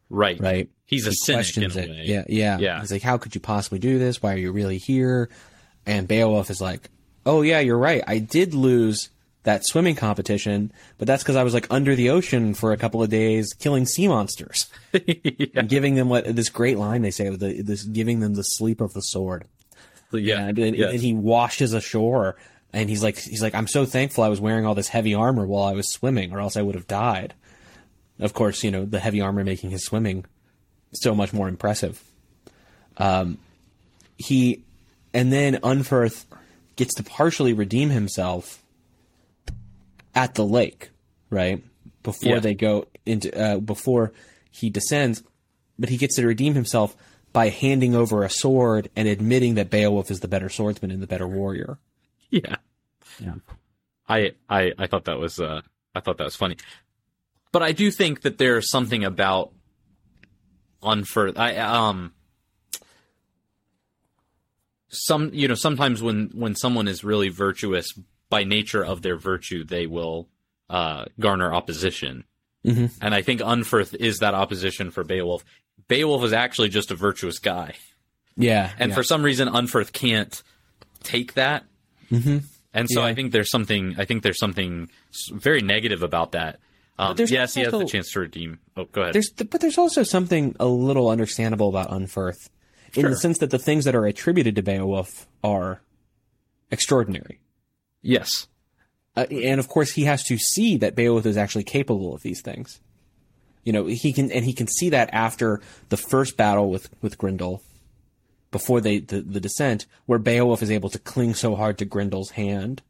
right, 0.09 0.39
right? 0.39 0.69
He's 0.85 1.07
a 1.07 1.09
he 1.09 1.15
cynic 1.15 1.57
in 1.57 1.63
a 1.63 1.67
it. 1.83 1.89
way. 1.89 2.03
Yeah, 2.05 2.23
yeah, 2.27 2.57
Yeah. 2.59 2.79
He's 2.81 2.91
like, 2.91 3.01
"How 3.01 3.17
could 3.17 3.33
you 3.35 3.41
possibly 3.41 3.79
do 3.79 3.97
this? 3.99 4.21
Why 4.21 4.33
are 4.33 4.37
you 4.37 4.51
really 4.51 4.77
here?" 4.77 5.29
And 5.85 6.07
Beowulf 6.07 6.49
is 6.49 6.61
like, 6.61 6.89
"Oh 7.25 7.41
yeah, 7.41 7.59
you're 7.59 7.77
right. 7.77 8.03
I 8.07 8.19
did 8.19 8.53
lose 8.53 9.09
that 9.45 9.65
swimming 9.65 9.95
competition, 9.95 10.71
but 10.97 11.07
that's 11.07 11.23
because 11.23 11.35
I 11.35 11.43
was 11.43 11.53
like 11.53 11.67
under 11.69 11.95
the 11.95 12.09
ocean 12.09 12.53
for 12.53 12.73
a 12.73 12.77
couple 12.77 13.01
of 13.01 13.09
days, 13.09 13.53
killing 13.53 13.85
sea 13.85 14.07
monsters 14.07 14.67
and 14.93 15.69
giving 15.69 15.95
them 15.95 16.09
what 16.09 16.35
this 16.35 16.49
great 16.49 16.77
line 16.77 17.03
they 17.03 17.11
say, 17.11 17.29
the, 17.29 17.61
this 17.61 17.83
giving 17.83 18.19
them 18.19 18.33
the 18.33 18.43
sleep 18.43 18.81
of 18.81 18.93
the 18.93 19.01
sword." 19.01 19.45
yeah, 20.11 20.47
and, 20.47 20.59
and, 20.59 20.75
yes. 20.75 20.93
and 20.93 21.01
he 21.01 21.13
washes 21.13 21.73
ashore, 21.73 22.35
and 22.73 22.89
he's 22.89 23.03
like, 23.03 23.17
he's 23.17 23.41
like, 23.41 23.55
"I'm 23.55 23.67
so 23.67 23.85
thankful 23.85 24.23
I 24.23 24.29
was 24.29 24.41
wearing 24.41 24.65
all 24.65 24.75
this 24.75 24.89
heavy 24.89 25.13
armor 25.13 25.45
while 25.45 25.63
I 25.63 25.73
was 25.73 25.91
swimming, 25.91 26.33
or 26.33 26.39
else 26.39 26.57
I 26.57 26.61
would 26.61 26.75
have 26.75 26.87
died." 26.87 27.33
Of 28.19 28.33
course, 28.33 28.63
you 28.63 28.71
know 28.71 28.85
the 28.85 28.99
heavy 28.99 29.21
armor 29.21 29.43
making 29.43 29.69
his 29.69 29.85
swimming 29.85 30.25
so 30.93 31.13
much 31.13 31.33
more 31.33 31.47
impressive. 31.47 32.03
Um, 32.97 33.37
he, 34.17 34.63
and 35.13 35.31
then 35.31 35.55
Unferth 35.57 36.25
gets 36.77 36.95
to 36.95 37.03
partially 37.03 37.53
redeem 37.53 37.89
himself 37.89 38.63
at 40.15 40.33
the 40.35 40.45
lake, 40.45 40.89
right 41.29 41.63
before 42.01 42.33
Yeah. 42.35 42.39
they 42.39 42.53
go 42.55 42.87
into 43.05 43.35
uh, 43.37 43.57
before 43.59 44.13
he 44.49 44.69
descends, 44.69 45.21
but 45.77 45.89
he 45.89 45.97
gets 45.97 46.15
to 46.15 46.25
redeem 46.25 46.53
himself 46.55 46.95
by 47.33 47.49
handing 47.49 47.93
over 47.95 48.23
a 48.23 48.29
sword 48.29 48.89
and 48.95 49.07
admitting 49.07 49.55
that 49.55 49.69
Beowulf 49.69 50.09
is 50.09 50.21
the 50.21 50.27
better 50.29 50.47
swordsman 50.49 50.89
and 50.91 51.03
the 51.03 51.07
better 51.07 51.27
warrior. 51.27 51.77
yeah. 52.29 52.55
Yeah. 53.19 53.35
I, 54.07 54.33
I, 54.49 54.71
I 54.77 54.87
thought 54.87 55.05
that 55.05 55.17
was, 55.19 55.39
uh, 55.39 55.61
I 55.93 55.99
thought 55.99 56.17
that 56.19 56.23
was 56.25 56.35
funny. 56.35 56.57
But 57.51 57.63
I 57.63 57.71
do 57.71 57.89
think 57.91 58.21
that 58.21 58.37
there's 58.37 58.69
something 58.69 59.03
about 59.03 59.51
Unferth 60.83 61.37
I, 61.37 61.57
um, 61.57 62.13
some, 64.89 65.31
you 65.33 65.47
know, 65.47 65.55
sometimes 65.55 66.01
when, 66.01 66.29
when 66.33 66.55
someone 66.55 66.87
is 66.87 67.03
really 67.03 67.29
virtuous 67.29 67.87
by 68.35 68.43
nature 68.43 68.83
of 68.83 69.01
their 69.01 69.15
virtue, 69.15 69.63
they 69.63 69.87
will, 69.87 70.27
uh, 70.69 71.05
garner 71.19 71.53
opposition. 71.53 72.25
Mhm. 72.65 72.91
And 73.01 73.13
I 73.15 73.21
think 73.21 73.39
Unferth 73.39 73.95
is 73.95 74.17
that 74.19 74.33
opposition 74.33 74.91
for 74.91 75.03
Beowulf. 75.05 75.45
Beowulf 75.87 76.23
is 76.25 76.33
actually 76.33 76.67
just 76.69 76.91
a 76.91 76.95
virtuous 76.95 77.39
guy. 77.39 77.75
Yeah, 78.35 78.71
And 78.77 78.89
yeah. 78.89 78.95
for 78.95 79.03
some 79.03 79.23
reason, 79.23 79.47
Unferth 79.47 79.93
can't 79.93 80.43
take 81.03 81.35
that. 81.35 81.63
Mhm. 82.11 82.43
And 82.73 82.89
so 82.89 82.99
Yeah. 82.99 83.05
I 83.07 83.13
think 83.15 83.31
there's 83.31 83.49
something. 83.49 83.95
I 83.97 84.03
think 84.03 84.21
there's 84.23 84.39
something 84.39 84.89
very 85.31 85.61
negative 85.61 86.03
about 86.03 86.33
that. 86.33 86.59
Um, 86.99 87.15
yes, 87.17 87.53
he 87.53 87.61
has 87.61 87.71
the 87.71 87.85
chance 87.85 88.11
to 88.13 88.19
redeem. 88.19 88.59
Oh, 88.75 88.83
go 88.91 89.01
ahead. 89.03 89.13
There's, 89.13 89.29
but 89.29 89.61
there's 89.61 89.77
also 89.77 90.03
something 90.03 90.55
a 90.59 90.65
little 90.67 91.07
understandable 91.09 91.69
about 91.69 91.89
Unferth, 91.89 92.49
in 92.95 93.09
the 93.11 93.15
sense 93.17 93.37
that 93.37 93.51
the 93.51 93.59
things 93.59 93.85
that 93.85 93.95
are 93.95 94.05
attributed 94.05 94.55
to 94.55 94.61
Beowulf 94.63 95.25
are 95.43 95.81
extraordinary. 96.71 97.39
Yes. 98.05 98.47
Uh, 99.15 99.25
and 99.31 99.59
of 99.59 99.67
course, 99.67 99.91
he 99.91 100.03
has 100.03 100.23
to 100.23 100.37
see 100.37 100.77
that 100.77 100.95
Beowulf 100.95 101.25
is 101.25 101.37
actually 101.37 101.63
capable 101.63 102.13
of 102.13 102.21
these 102.21 102.41
things. 102.41 102.81
You 103.63 103.73
know, 103.73 103.85
he 103.85 104.13
can, 104.13 104.31
and 104.31 104.45
he 104.45 104.53
can 104.53 104.67
see 104.67 104.89
that 104.89 105.09
after 105.11 105.61
the 105.89 105.97
first 105.97 106.37
battle 106.37 106.69
with 106.69 106.89
with 107.01 107.17
Grendel, 107.17 107.63
before 108.51 108.79
they 108.79 108.99
the, 108.99 109.21
the 109.21 109.39
descent, 109.39 109.85
where 110.05 110.19
Beowulf 110.19 110.61
is 110.61 110.69
able 110.69 110.89
to 110.89 110.99
cling 110.99 111.33
so 111.33 111.55
hard 111.55 111.77
to 111.79 111.85
Grendel's 111.85 112.31
hand 112.31 112.83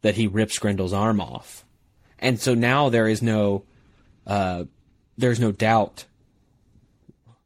that 0.00 0.14
he 0.14 0.26
rips 0.26 0.58
Grendel's 0.58 0.92
arm 0.92 1.20
off, 1.20 1.64
and 2.18 2.40
so 2.40 2.54
now 2.54 2.88
there 2.88 3.06
is 3.06 3.20
no, 3.20 3.64
uh, 4.26 4.64
there's 5.18 5.40
no 5.40 5.52
doubt 5.52 6.06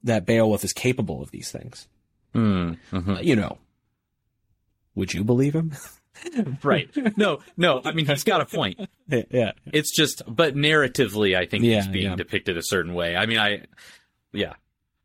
that 0.04 0.24
Beowulf 0.26 0.62
is 0.62 0.72
capable 0.72 1.22
of 1.22 1.30
these 1.32 1.50
things. 1.50 1.88
Mm, 2.34 2.78
mhm. 2.92 3.24
You 3.24 3.36
know, 3.36 3.58
would 4.94 5.14
you 5.14 5.24
believe 5.24 5.54
him? 5.54 5.72
Right. 6.62 6.90
No, 7.16 7.38
no. 7.56 7.80
I 7.84 7.92
mean, 7.92 8.06
he's 8.06 8.24
got 8.24 8.40
a 8.40 8.46
point. 8.46 8.80
yeah. 9.08 9.52
It's 9.72 9.94
just, 9.94 10.22
but 10.26 10.54
narratively, 10.54 11.36
I 11.36 11.46
think 11.46 11.64
he's 11.64 11.86
being 11.86 12.10
yeah. 12.10 12.16
depicted 12.16 12.56
a 12.56 12.62
certain 12.62 12.94
way. 12.94 13.16
I 13.16 13.26
mean, 13.26 13.38
I, 13.38 13.62
yeah, 14.32 14.54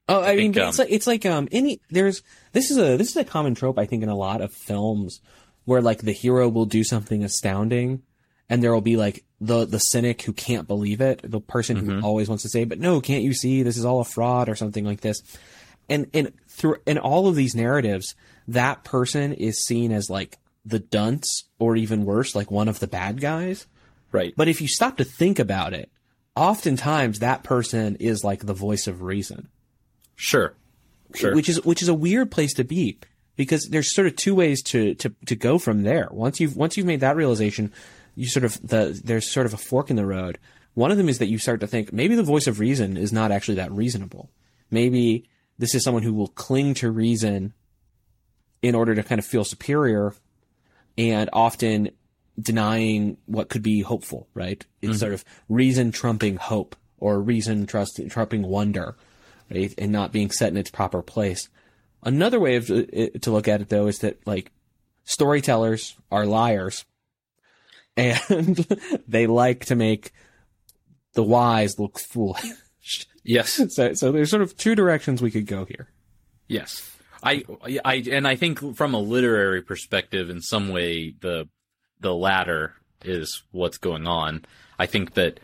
Oh, 0.10 0.22
I, 0.22 0.36
mean, 0.36 0.52
think, 0.52 0.56
but 0.56 0.68
it's 0.70 0.80
um, 0.80 0.84
like 0.84 0.94
it's 0.94 1.08
like 1.08 1.26
um 1.26 1.48
any 1.54 1.80
there's 1.90 2.22
this 2.52 2.70
is 2.70 2.78
a 2.78 2.98
this 2.98 3.12
is 3.12 3.16
a 3.16 3.24
common 3.24 3.56
trope 3.56 3.80
I 3.80 3.86
think 3.86 4.04
in 4.04 4.10
a 4.10 4.16
lot 4.16 4.42
of 4.42 4.52
films 4.52 5.22
where 5.64 5.82
like 5.82 6.02
the 6.02 6.12
hero 6.12 6.50
will 6.50 6.66
do 6.66 6.84
something 6.84 7.24
astounding 7.24 8.02
and 8.50 8.62
there 8.62 8.74
will 8.74 8.82
be 8.82 8.98
like 8.98 9.24
the 9.40 9.66
the 9.66 9.80
cynic 9.80 10.22
who 10.24 10.34
can't 10.34 10.68
believe 10.68 11.00
it, 11.00 11.22
the 11.24 11.40
person 11.40 11.78
who 11.78 12.02
always 12.02 12.28
wants 12.28 12.44
to 12.44 12.50
say, 12.50 12.66
"But 12.66 12.80
no, 12.80 13.00
can't 13.00 13.24
you 13.24 13.34
see 13.34 13.64
this 13.64 13.78
is 13.78 13.86
all 13.86 14.02
a 14.02 14.06
fraud 14.06 14.50
or 14.50 14.56
something 14.56 14.84
like 14.84 15.00
this?" 15.00 15.24
And 15.88 16.08
and 16.14 16.34
through 16.50 16.78
in 16.86 16.98
all 16.98 17.28
of 17.28 17.36
these 17.36 17.56
narratives, 17.56 18.14
that 18.50 18.84
person 18.84 19.32
is 19.32 19.64
seen 19.66 19.94
as 19.94 20.10
like 20.10 20.38
the 20.66 20.80
dunce 20.80 21.46
or 21.60 21.76
even 21.76 22.06
worse, 22.06 22.36
like 22.36 22.52
one 22.52 22.68
of 22.68 22.80
the 22.80 22.88
bad 22.88 23.20
guys. 23.20 23.66
right. 24.12 24.34
But 24.36 24.48
if 24.48 24.62
you 24.62 24.68
stop 24.68 24.98
to 24.98 25.04
think 25.04 25.40
about 25.40 25.74
it, 25.74 25.92
oftentimes 26.36 27.20
that 27.20 27.44
person 27.44 27.96
is 28.00 28.24
like 28.24 28.46
the 28.46 28.54
voice 28.54 28.88
of 28.88 29.02
reason 29.02 29.50
Sure. 30.16 30.54
Sure. 31.14 31.36
which 31.36 31.50
is 31.50 31.64
which 31.66 31.82
is 31.82 31.90
a 31.90 31.94
weird 31.94 32.32
place 32.32 32.54
to 32.54 32.64
be 32.64 32.98
because 33.36 33.68
there's 33.70 33.94
sort 33.94 34.08
of 34.08 34.16
two 34.16 34.34
ways 34.36 34.62
to 34.64 34.96
to 34.96 35.14
to 35.26 35.36
go 35.36 35.58
from 35.58 35.84
there. 35.84 36.08
Once 36.12 36.40
you've 36.40 36.56
once 36.56 36.78
you've 36.78 36.86
made 36.86 37.02
that 37.02 37.18
realization, 37.18 37.74
you 38.16 38.28
sort 38.28 38.46
of 38.46 38.54
the 38.66 39.00
there's 39.04 39.30
sort 39.30 39.46
of 39.46 39.54
a 39.54 39.58
fork 39.58 39.90
in 39.90 39.96
the 39.98 40.06
road. 40.06 40.38
One 40.74 40.90
of 40.92 40.98
them 40.98 41.10
is 41.10 41.18
that 41.18 41.28
you 41.28 41.38
start 41.38 41.60
to 41.62 41.68
think 41.68 41.92
maybe 41.92 42.16
the 42.16 42.24
voice 42.24 42.48
of 42.48 42.60
reason 42.62 42.96
is 42.96 43.12
not 43.12 43.32
actually 43.32 43.56
that 43.56 43.72
reasonable. 43.74 44.30
Maybe 44.70 45.28
this 45.58 45.76
is 45.76 45.84
someone 45.84 46.04
who 46.04 46.14
will 46.14 46.30
cling 46.30 46.76
to 46.76 46.90
reason 46.92 47.54
in 48.62 48.74
order 48.74 48.96
to 48.96 49.04
kind 49.04 49.20
of 49.20 49.26
feel 49.26 49.44
superior 49.44 50.14
and 50.98 51.30
often 51.34 51.92
denying 52.40 53.18
what 53.26 53.50
could 53.50 53.64
be 53.64 53.82
hopeful, 53.82 54.28
right? 54.34 54.66
It's 54.82 54.92
mm-hmm. 54.92 55.00
sort 55.00 55.14
of 55.14 55.26
reason 55.50 55.92
trumping 55.92 56.38
hope 56.38 56.76
or 56.98 57.20
reason 57.20 57.66
trust, 57.66 58.00
trumping 58.10 58.44
wonder, 58.44 58.96
right? 59.50 59.74
And 59.78 59.92
not 59.92 60.12
being 60.12 60.32
set 60.32 60.50
in 60.50 60.58
its 60.58 60.72
proper 60.72 61.02
place. 61.02 61.50
Another 62.04 62.40
way 62.40 62.56
of 62.56 62.70
uh, 62.70 62.84
to 63.22 63.32
look 63.32 63.48
at 63.48 63.62
it 63.62 63.70
though 63.70 63.88
is 63.88 64.00
that 64.00 64.26
like 64.26 64.52
storytellers 65.04 65.96
are 66.12 66.26
liars 66.26 66.86
and 67.98 68.56
they 69.08 69.28
like 69.28 69.66
to 69.66 69.76
make 69.76 70.12
the 71.14 71.24
wise 71.24 71.78
look 71.78 72.00
foolish. 72.00 72.54
yes. 73.24 73.62
so, 73.76 73.94
so 73.94 74.12
there's 74.12 74.30
sort 74.30 74.42
of 74.42 74.56
two 74.58 74.76
directions 74.76 75.22
we 75.22 75.32
could 75.32 75.46
go 75.46 75.66
here. 75.66 75.90
Yes. 76.48 76.91
I, 77.24 77.44
I, 77.86 78.04
and 78.12 78.28
I 78.28 78.36
think 78.36 78.76
from 78.76 78.94
a 78.94 79.00
literary 79.00 79.62
perspective, 79.62 80.30
in 80.30 80.42
some 80.42 80.70
way, 80.70 81.14
the, 81.20 81.48
the 82.00 82.14
latter 82.14 82.74
is 83.04 83.44
what's 83.52 83.78
going 83.78 84.08
on. 84.08 84.46
I 84.80 84.86
think 84.86 85.14
that 85.14 85.40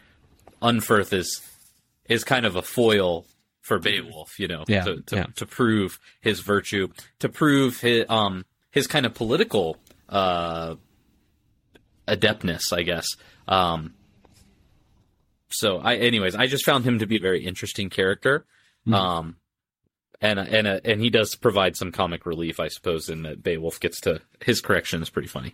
Unferth 0.62 1.14
is, 1.14 1.42
is 2.10 2.24
kind 2.24 2.46
of 2.46 2.56
a 2.56 2.62
foil 2.62 3.26
for 3.62 3.80
Beowulf, 3.80 4.40
you 4.40 4.48
know, 4.48 4.64
Yeah, 4.68 4.84
to, 4.84 5.02
to, 5.02 5.16
yeah. 5.16 5.26
to 5.36 5.46
prove 5.46 6.00
his 6.22 6.40
virtue, 6.40 6.88
to 7.20 7.30
prove 7.30 7.82
his, 7.82 8.06
um, 8.10 8.46
his 8.72 8.88
kind 8.88 9.06
of 9.06 9.14
political, 9.14 9.78
uh, 10.10 10.76
adeptness, 12.08 12.72
I 12.72 12.84
guess. 12.84 13.08
Um, 13.48 13.94
so 15.50 15.80
I, 15.80 15.96
anyways, 15.96 16.36
I 16.36 16.48
just 16.48 16.66
found 16.66 16.86
him 16.86 17.00
to 17.00 17.06
be 17.06 17.18
a 17.18 17.22
very 17.22 17.46
interesting 17.46 17.90
character. 17.90 18.46
Hmm. 18.86 18.94
Um, 18.94 19.36
and 20.22 20.40
and 20.40 20.68
uh, 20.68 20.80
and 20.84 21.02
he 21.02 21.10
does 21.10 21.36
provide 21.36 21.76
some 21.76 21.92
comic 21.92 22.26
relief, 22.26 22.60
I 22.60 22.68
suppose, 22.70 23.10
in 23.10 23.24
that 23.24 23.44
Beowulf 23.44 23.80
gets 23.80 24.02
to 24.02 24.22
his 24.44 24.62
correction 24.62 25.02
is 25.02 25.10
pretty 25.10 25.28
funny. 25.28 25.54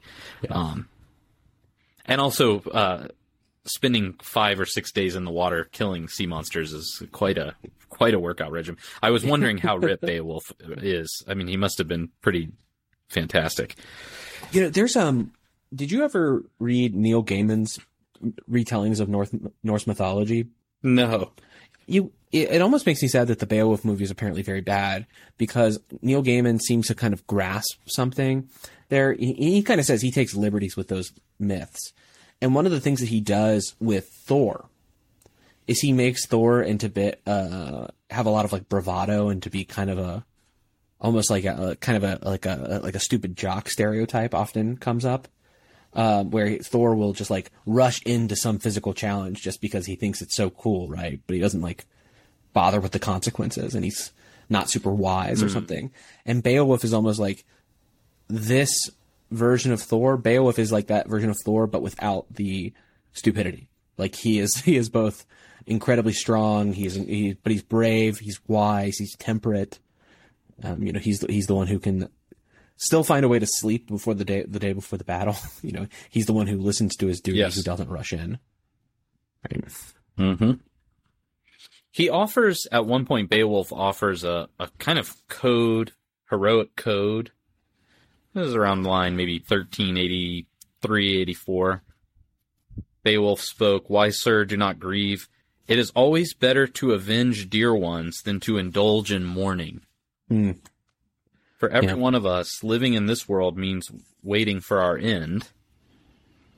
Um, 0.50 0.88
and 2.06 2.20
also, 2.22 2.62
uh, 2.62 3.08
spending 3.66 4.14
five 4.22 4.60
or 4.60 4.66
six 4.66 4.92
days 4.92 5.16
in 5.16 5.26
the 5.26 5.32
water 5.32 5.66
killing 5.72 6.08
sea 6.08 6.28
monsters 6.28 6.74
is 6.74 7.04
quite 7.12 7.38
a 7.38 7.56
quite 7.90 8.14
a 8.14 8.20
workout 8.20 8.52
regimen. 8.52 8.80
I 9.02 9.12
was 9.12 9.26
wondering 9.26 9.58
how 9.58 9.78
ripped 9.78 10.02
Beowulf 10.06 10.52
is. 10.60 11.24
I 11.28 11.34
mean, 11.34 11.48
he 11.48 11.58
must 11.58 11.78
have 11.78 11.88
been 11.88 12.10
pretty 12.22 12.52
fantastic. 13.10 13.76
You 14.52 14.62
know, 14.62 14.70
there's 14.70 14.96
um. 14.96 15.34
Did 15.74 15.92
you 15.92 16.04
ever 16.04 16.44
read 16.60 16.94
Neil 16.94 17.24
Gaiman's 17.24 17.80
retellings 18.50 19.00
of 19.00 19.10
North 19.10 19.36
Norse 19.64 19.88
mythology? 19.88 20.48
No, 20.84 21.32
You, 21.86 22.12
it, 22.32 22.62
almost 22.62 22.86
makes 22.86 23.02
me 23.02 23.08
sad 23.08 23.28
that 23.28 23.40
the 23.40 23.46
Beowulf 23.46 23.86
movie 23.86 24.04
is 24.04 24.12
apparently 24.12 24.42
very 24.42 24.62
bad 24.62 25.06
because 25.38 25.80
Neil 26.02 26.24
Gaiman 26.24 26.60
seems 26.60 26.88
to 26.88 26.96
kind 26.96 27.14
of 27.14 27.26
grasp 27.28 27.80
something. 27.86 28.50
There, 28.90 29.14
he, 29.14 29.34
he 29.34 29.64
kind 29.64 29.80
of 29.80 29.86
says 29.86 30.02
he 30.02 30.12
takes 30.12 30.34
liberties 30.34 30.76
with 30.76 30.88
those 30.88 31.12
myths, 31.40 31.94
and 32.42 32.56
one 32.56 32.66
of 32.66 32.72
the 32.72 32.80
things 32.80 33.00
that 33.00 33.10
he 33.10 33.22
does 33.22 33.76
with 33.80 34.08
Thor 34.10 34.66
is 35.68 35.80
he 35.80 35.94
makes 35.94 36.26
Thor 36.26 36.62
into 36.62 36.90
bit 36.90 37.22
uh 37.26 37.88
have 38.10 38.26
a 38.26 38.30
lot 38.30 38.46
of 38.46 38.52
like 38.52 38.70
bravado 38.70 39.30
and 39.30 39.42
to 39.44 39.50
be 39.50 39.64
kind 39.64 39.90
of 39.90 39.98
a 39.98 40.26
almost 41.00 41.30
like 41.30 41.46
a 41.46 41.78
kind 41.80 42.04
of 42.04 42.04
a 42.04 42.30
like 42.30 42.46
a 42.46 42.80
like 42.84 42.96
a 42.96 43.00
stupid 43.00 43.36
jock 43.36 43.70
stereotype 43.70 44.34
often 44.34 44.78
comes 44.78 45.06
up 45.06 45.28
um, 45.96 46.32
where 46.32 46.58
Thor 46.58 46.96
will 46.96 47.14
just 47.14 47.30
like 47.30 47.52
rush 47.66 48.02
into 48.04 48.36
some 48.36 48.60
physical 48.60 48.94
challenge 48.94 49.42
just 49.42 49.62
because 49.62 49.86
he 49.86 49.96
thinks 49.96 50.22
it's 50.22 50.36
so 50.36 50.50
cool, 50.50 50.88
right? 50.88 51.20
But 51.28 51.36
he 51.36 51.40
doesn't 51.40 51.62
like 51.62 51.86
bother 52.54 52.80
with 52.80 52.92
the 52.92 53.00
consequences 53.00 53.76
and 53.76 53.84
he's 53.84 54.12
not 54.50 54.70
super 54.70 54.92
wise 54.92 55.42
or 55.42 55.50
something. 55.50 55.92
And 56.26 56.44
Beowulf 56.44 56.84
is 56.84 56.94
almost 56.94 57.20
like 57.20 57.44
this 58.28 58.90
version 59.32 59.72
of 59.72 59.82
Thor. 59.82 60.18
Beowulf 60.18 60.60
is 60.60 60.72
like 60.72 60.88
that 60.88 61.08
version 61.08 61.30
of 61.30 61.38
Thor, 61.44 61.68
but 61.68 61.82
without 61.82 62.26
the 62.30 62.74
stupidity. 63.14 63.70
Like 63.98 64.16
he 64.16 64.40
is, 64.40 64.56
he 64.66 64.76
is 64.78 64.90
both 64.90 65.26
incredibly 65.66 66.14
strong. 66.14 66.74
He's, 66.74 66.96
he, 66.96 67.34
but 67.42 67.52
he's 67.52 67.64
brave. 67.64 68.20
He's 68.20 68.40
wise. 68.48 68.98
He's 68.98 69.16
temperate. 69.16 69.80
Um, 70.64 70.84
you 70.84 70.94
know, 70.94 71.00
he's, 71.00 71.22
he's 71.22 71.48
the 71.48 71.56
one 71.56 71.68
who 71.68 71.80
can 71.80 72.10
still 72.78 73.04
find 73.04 73.24
a 73.26 73.28
way 73.30 73.40
to 73.40 73.46
sleep 73.48 73.88
before 73.88 74.14
the 74.14 74.26
day 74.26 74.44
the 74.48 74.60
day 74.60 74.74
before 74.74 74.98
the 74.98 75.04
battle. 75.06 75.36
You 75.62 75.72
know, 75.72 75.88
he's 76.10 76.26
the 76.26 76.34
one 76.34 76.48
who 76.48 76.58
listens 76.58 76.96
to 76.98 77.08
his 77.08 77.22
duties, 77.22 77.40
Yes. 77.40 77.56
who 77.56 77.64
doesn't 77.64 77.90
rush 77.90 78.14
in. 78.14 78.38
Right. 79.50 79.66
Mm-hmm. 80.20 80.52
He 81.92 82.10
offers 82.10 82.68
at 82.72 82.86
one 82.86 83.06
point. 83.06 83.30
Beowulf 83.30 83.72
offers 83.72 84.24
a, 84.24 84.50
a 84.60 84.68
kind 84.80 84.98
of 84.98 85.16
code, 85.28 85.92
heroic 86.30 86.76
code. 86.76 87.32
This 88.34 88.48
is 88.48 88.56
around 88.56 88.82
the 88.84 88.90
line 88.90 89.16
maybe 89.16 89.40
thirteen 89.40 89.96
eighty 89.98 90.48
three, 90.82 91.18
eighty 91.22 91.34
four. 91.36 91.84
Beowulf 93.04 93.42
spoke, 93.42 93.90
"Why, 93.90 94.10
sir, 94.10 94.44
do 94.46 94.58
not 94.58 94.80
grieve. 94.80 95.28
It 95.68 95.78
is 95.80 95.92
always 95.92 96.34
better 96.34 96.68
to 96.68 96.92
avenge 96.94 97.50
dear 97.50 97.74
ones 97.76 98.22
than 98.24 98.40
to 98.42 98.58
indulge 98.58 99.12
in 99.12 99.24
mourning. 99.24 99.82
Hmm. 100.30 100.52
For 101.64 101.70
every 101.70 101.88
Yeah. 101.92 101.94
one 101.96 102.14
of 102.14 102.26
us, 102.26 102.62
living 102.62 102.94
in 102.94 103.06
this 103.06 103.30
world 103.30 103.58
means 103.58 103.90
waiting 104.22 104.60
for 104.60 104.82
our 104.82 104.98
end. 104.98 105.48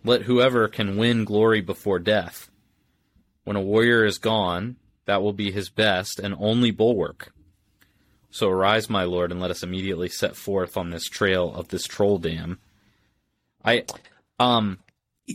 Let 0.03 0.23
whoever 0.23 0.67
can 0.67 0.97
win 0.97 1.25
glory 1.25 1.61
before 1.61 1.99
death. 1.99 2.49
When 3.43 3.55
a 3.55 3.61
warrior 3.61 4.03
is 4.03 4.17
gone, 4.17 4.77
that 5.05 5.21
will 5.21 5.31
be 5.31 5.51
his 5.51 5.69
best 5.69 6.17
and 6.19 6.33
only 6.39 6.71
bulwark. 6.71 7.31
So 8.31 8.49
arise, 8.49 8.89
my 8.89 9.03
lord, 9.03 9.31
and 9.31 9.39
let 9.39 9.51
us 9.51 9.61
immediately 9.61 10.09
set 10.09 10.35
forth 10.35 10.75
on 10.75 10.89
this 10.89 11.05
trail 11.05 11.53
of 11.53 11.67
this 11.67 11.83
troll 11.85 12.17
dam. 12.17 12.57
I, 13.63 13.83
um, 14.39 14.79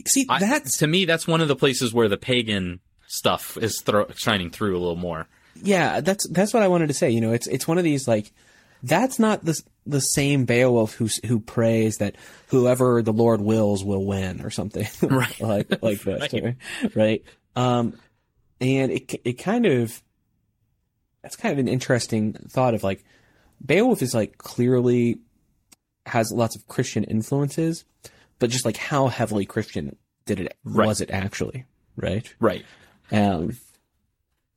See, 0.05 0.25
I- 0.27 0.39
that's 0.39 0.75
to 0.79 0.87
me, 0.87 1.05
that's 1.05 1.27
one 1.29 1.39
of 1.39 1.47
the 1.47 1.55
places 1.55 1.93
where 1.93 2.09
the 2.09 2.17
pagan 2.17 2.81
stuff 3.07 3.55
is 3.57 3.79
thro- 3.85 4.11
shining 4.17 4.49
through 4.49 4.73
a 4.77 4.81
little 4.81 4.97
more. 4.97 5.29
yeah, 5.63 6.01
that's 6.01 6.27
that's 6.27 6.53
what 6.53 6.61
I 6.61 6.67
wanted 6.67 6.87
to 6.87 6.93
say. 6.93 7.09
You 7.09 7.21
know, 7.21 7.31
it's 7.31 7.47
it's 7.47 7.69
one 7.69 7.77
of 7.77 7.85
these 7.85 8.05
like 8.05 8.33
that's 8.83 9.19
not 9.19 9.43
the 9.45 9.59
the 9.85 9.99
same 9.99 10.45
Beowulf 10.45 10.93
who 10.95 11.07
who 11.25 11.39
prays 11.39 11.97
that 11.97 12.15
whoever 12.47 13.01
the 13.01 13.13
Lord 13.13 13.41
wills 13.41 13.83
will 13.83 14.05
win 14.05 14.41
or 14.41 14.49
something, 14.49 14.87
Right. 15.01 15.39
like 15.41 15.81
like 15.83 16.01
this, 16.01 16.33
Right. 16.33 16.55
right? 16.95 17.23
Um, 17.55 17.93
and 18.59 18.91
it 18.91 19.21
it 19.25 19.33
kind 19.33 19.65
of 19.65 20.01
that's 21.23 21.35
kind 21.35 21.53
of 21.53 21.59
an 21.59 21.67
interesting 21.67 22.33
thought 22.33 22.73
of 22.73 22.83
like 22.83 23.03
Beowulf 23.65 24.01
is 24.01 24.13
like 24.13 24.37
clearly 24.37 25.19
has 26.07 26.31
lots 26.31 26.55
of 26.55 26.67
Christian 26.67 27.03
influences, 27.03 27.85
but 28.39 28.49
just 28.49 28.65
like 28.65 28.77
how 28.77 29.07
heavily 29.07 29.45
Christian 29.45 29.95
did 30.25 30.39
it 30.39 30.57
Right. 30.63 30.87
was 30.87 31.01
it 31.01 31.11
actually, 31.11 31.65
right? 31.95 32.33
Right. 32.39 32.65
Um, 33.11 33.57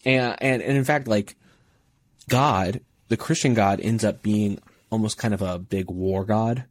and, 0.06 0.36
and, 0.40 0.62
and 0.62 0.76
in 0.76 0.84
fact, 0.84 1.06
like 1.08 1.36
God, 2.28 2.80
the 3.08 3.16
Christian 3.16 3.54
God 3.54 3.80
ends 3.80 4.04
up 4.04 4.22
being 4.22 4.58
almost 4.90 5.18
kind 5.18 5.34
of 5.34 5.42
a 5.42 5.58
big 5.58 5.90
war 5.90 6.24
god. 6.24 6.64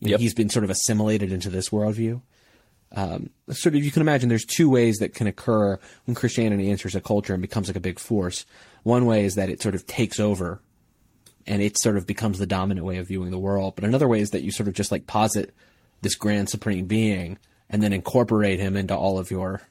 Yep. 0.00 0.20
He's 0.20 0.34
been 0.34 0.50
sort 0.50 0.64
of 0.64 0.70
assimilated 0.70 1.32
into 1.32 1.48
this 1.48 1.70
worldview. 1.70 2.20
um, 2.92 3.30
sort 3.50 3.74
of 3.74 3.84
you 3.84 3.90
can 3.90 4.02
imagine 4.02 4.28
there's 4.28 4.44
two 4.44 4.68
ways 4.68 4.98
that 4.98 5.14
can 5.14 5.26
occur 5.26 5.78
when 6.04 6.14
Christianity 6.14 6.70
enters 6.70 6.94
a 6.94 7.00
culture 7.00 7.32
and 7.32 7.42
becomes 7.42 7.68
like 7.68 7.76
a 7.76 7.80
big 7.80 7.98
force. 7.98 8.44
One 8.82 9.06
way 9.06 9.24
is 9.24 9.34
that 9.34 9.48
it 9.48 9.62
sort 9.62 9.74
of 9.74 9.86
takes 9.86 10.20
over 10.20 10.60
and 11.46 11.62
it 11.62 11.78
sort 11.78 11.96
of 11.96 12.06
becomes 12.06 12.38
the 12.38 12.46
dominant 12.46 12.86
way 12.86 12.98
of 12.98 13.08
viewing 13.08 13.30
the 13.30 13.38
world. 13.38 13.74
But 13.74 13.84
another 13.84 14.08
way 14.08 14.20
is 14.20 14.30
that 14.30 14.42
you 14.42 14.50
sort 14.50 14.68
of 14.68 14.74
just 14.74 14.92
like 14.92 15.06
posit 15.06 15.54
this 16.02 16.14
grand 16.14 16.48
supreme 16.50 16.86
being 16.86 17.38
and 17.70 17.82
then 17.82 17.92
incorporate 17.92 18.60
him 18.60 18.76
into 18.76 18.94
all 18.94 19.18
of 19.18 19.30
your 19.30 19.62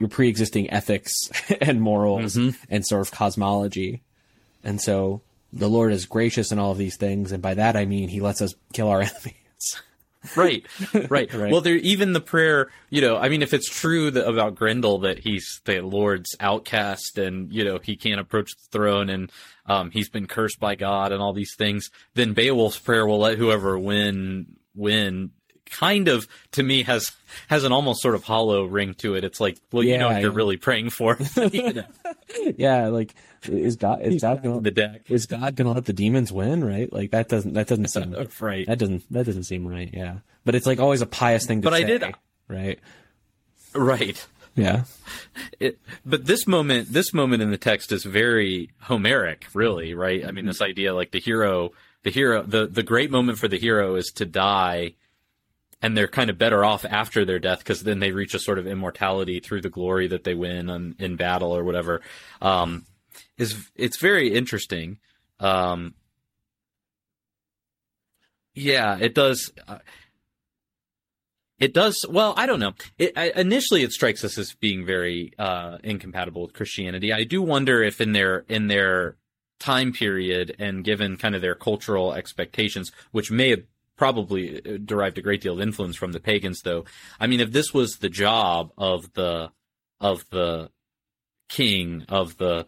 your 0.00 0.08
pre-existing 0.08 0.70
ethics 0.70 1.12
and 1.60 1.80
morals 1.80 2.36
and 2.68 2.86
sort 2.86 3.02
of 3.02 3.12
cosmology. 3.12 4.02
And 4.64 4.80
so 4.80 5.20
the 5.52 5.68
Lord 5.68 5.92
is 5.92 6.06
gracious 6.06 6.50
in 6.50 6.58
all 6.58 6.72
of 6.72 6.78
these 6.78 6.96
things, 6.96 7.30
and 7.30 7.42
by 7.42 7.54
that 7.54 7.76
I 7.76 7.84
mean 7.84 8.08
he 8.08 8.20
lets 8.20 8.42
us 8.42 8.54
kill 8.72 8.88
our 8.88 9.00
enemies. 9.02 9.34
right, 10.36 10.64
right, 11.10 11.32
Right. 11.34 11.52
Well, 11.52 11.60
there 11.60 11.76
even 11.76 12.12
the 12.14 12.20
prayer. 12.20 12.70
You 12.90 13.02
know, 13.02 13.16
I 13.16 13.28
mean, 13.28 13.42
if 13.42 13.52
it's 13.52 13.68
true 13.68 14.10
that, 14.10 14.26
about 14.26 14.54
Grendel 14.54 15.00
that 15.00 15.18
he's 15.18 15.60
the 15.64 15.80
Lord's 15.80 16.34
outcast 16.40 17.18
and 17.18 17.52
you 17.52 17.64
know 17.64 17.78
he 17.82 17.94
can't 17.96 18.20
approach 18.20 18.50
the 18.56 18.68
throne 18.78 19.10
and 19.10 19.30
um, 19.66 19.90
he's 19.90 20.08
been 20.08 20.26
cursed 20.26 20.58
by 20.60 20.74
God 20.76 21.12
and 21.12 21.20
all 21.22 21.32
these 21.34 21.54
things, 21.56 21.90
then 22.14 22.32
Beowulf's 22.34 22.78
prayer 22.78 23.06
will 23.06 23.18
let 23.20 23.38
whoever 23.38 23.78
win 23.78 24.56
win. 24.74 25.30
Kind 25.70 26.08
of 26.08 26.28
to 26.52 26.62
me 26.62 26.84
has 26.84 27.12
has 27.48 27.64
an 27.64 27.72
almost 27.72 28.00
sort 28.00 28.14
of 28.14 28.22
hollow 28.22 28.64
ring 28.64 28.94
to 28.98 29.16
it. 29.16 29.24
It's 29.24 29.40
like, 29.40 29.58
well, 29.72 29.82
you 29.82 29.98
know 29.98 30.08
Yeah, 30.08 30.14
what 30.14 30.22
you're 30.22 30.30
really 30.30 30.56
praying 30.56 30.90
for. 30.90 31.18
you 31.52 31.72
know, 31.72 31.84
yeah, 32.56 32.88
like 32.88 33.14
is 33.48 33.76
God 33.76 34.02
is 34.02 34.22
God 34.22 34.42
gonna 34.42 34.60
the 34.60 34.70
deck, 34.70 35.02
is 35.10 35.26
God 35.26 35.56
gonna 35.56 35.72
let 35.72 35.84
the 35.86 35.92
demons 35.92 36.32
win? 36.32 36.64
Right? 36.64 36.92
Like 36.92 37.10
that 37.12 37.28
doesn't 37.28 37.54
that 37.54 37.66
doesn't 37.68 37.88
seem 37.88 38.12
right? 38.40 38.66
that 38.66 38.78
doesn't 38.78 39.10
that 39.12 39.26
doesn't 39.26 39.44
seem 39.44 39.66
right. 39.66 39.90
Yeah, 39.92 40.18
but 40.44 40.54
it's 40.54 40.66
like 40.66 40.78
always 40.80 41.02
a 41.02 41.06
pious 41.06 41.46
thing 41.46 41.62
to 41.62 41.66
But 41.66 41.74
I 41.74 41.80
say. 41.80 41.86
did- 41.86 42.14
right. 42.48 42.78
Right. 43.74 44.26
Yeah. 44.56 44.84
it, 45.58 45.78
but 46.06 46.26
this 46.26 46.46
moment, 46.46 46.92
this 46.92 47.12
moment 47.12 47.42
in 47.42 47.50
the 47.50 47.58
text 47.58 47.90
is 47.90 48.04
very 48.04 48.70
Homeric, 48.82 49.46
really, 49.52 49.94
right? 49.94 50.24
I 50.24 50.30
mean, 50.30 50.46
this 50.46 50.62
idea, 50.62 50.94
like 50.94 51.10
the 51.10 51.18
hero, 51.18 51.72
the 52.04 52.10
hero, 52.10 52.42
the 52.42 52.66
the 52.68 52.84
great 52.84 53.10
moment 53.10 53.38
for 53.38 53.48
the 53.48 53.58
hero 53.58 53.96
is 53.96 54.12
to 54.14 54.24
die, 54.24 54.94
and 55.82 55.96
they're 55.96 56.06
kind 56.06 56.30
of 56.30 56.38
better 56.38 56.64
off 56.64 56.84
after 56.84 57.24
their 57.24 57.40
death 57.40 57.58
because 57.58 57.82
then 57.82 57.98
they 57.98 58.12
reach 58.12 58.32
a 58.34 58.38
sort 58.38 58.60
of 58.60 58.66
immortality 58.68 59.40
through 59.40 59.60
the 59.62 59.68
glory 59.70 60.06
that 60.06 60.22
they 60.22 60.34
win 60.34 60.70
on, 60.70 60.94
in 61.00 61.16
battle 61.16 61.50
or 61.56 61.64
whatever. 61.64 62.00
Um, 62.40 62.84
is 63.38 63.70
it's 63.74 63.98
very 63.98 64.32
interesting. 64.34 64.98
Um, 65.40 65.94
yeah, 68.54 68.98
it 68.98 69.14
does. 69.14 69.52
Uh, 69.66 69.78
it 71.58 71.72
does 71.72 72.04
well. 72.08 72.34
I 72.36 72.46
don't 72.46 72.60
know. 72.60 72.74
It, 72.98 73.16
I, 73.16 73.32
initially, 73.36 73.82
it 73.82 73.92
strikes 73.92 74.24
us 74.24 74.38
as 74.38 74.54
being 74.54 74.84
very 74.84 75.32
uh, 75.38 75.78
incompatible 75.82 76.42
with 76.42 76.52
Christianity. 76.52 77.12
I 77.12 77.24
do 77.24 77.42
wonder 77.42 77.82
if 77.82 78.00
in 78.00 78.12
their 78.12 78.44
in 78.48 78.68
their 78.68 79.16
time 79.60 79.92
period 79.92 80.56
and 80.58 80.84
given 80.84 81.16
kind 81.16 81.34
of 81.34 81.40
their 81.40 81.54
cultural 81.54 82.12
expectations, 82.12 82.92
which 83.12 83.30
may 83.30 83.50
have 83.50 83.62
probably 83.96 84.58
uh, 84.58 84.78
derived 84.84 85.18
a 85.18 85.22
great 85.22 85.40
deal 85.40 85.54
of 85.54 85.60
influence 85.60 85.96
from 85.96 86.12
the 86.12 86.20
pagans, 86.20 86.60
though. 86.62 86.84
I 87.20 87.26
mean, 87.26 87.40
if 87.40 87.52
this 87.52 87.72
was 87.72 87.98
the 87.98 88.08
job 88.08 88.72
of 88.76 89.12
the 89.14 89.50
of 90.00 90.28
the 90.30 90.70
king 91.48 92.04
of 92.08 92.36
the 92.38 92.66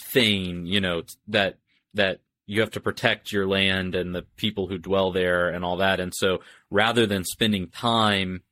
thane, 0.00 0.66
you 0.66 0.80
know, 0.80 1.02
that 1.28 1.58
that 1.94 2.20
you 2.46 2.60
have 2.60 2.70
to 2.72 2.80
protect 2.80 3.32
your 3.32 3.46
land 3.46 3.94
and 3.94 4.14
the 4.14 4.22
people 4.36 4.66
who 4.66 4.78
dwell 4.78 5.12
there 5.12 5.48
and 5.48 5.64
all 5.64 5.76
that. 5.76 6.00
And 6.00 6.12
so 6.14 6.40
rather 6.70 7.06
than 7.06 7.24
spending 7.24 7.68
time 7.68 8.42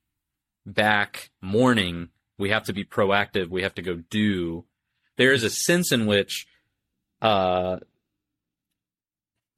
back 0.65 1.31
mourning, 1.41 2.09
we 2.37 2.49
have 2.51 2.63
to 2.63 2.73
be 2.73 2.85
proactive. 2.85 3.49
We 3.49 3.63
have 3.63 3.75
to 3.75 3.81
go 3.81 3.95
do. 4.09 4.63
There 5.17 5.33
is 5.33 5.43
a 5.43 5.49
sense 5.49 5.91
in 5.91 6.05
which, 6.05 6.47
uh, 7.21 7.79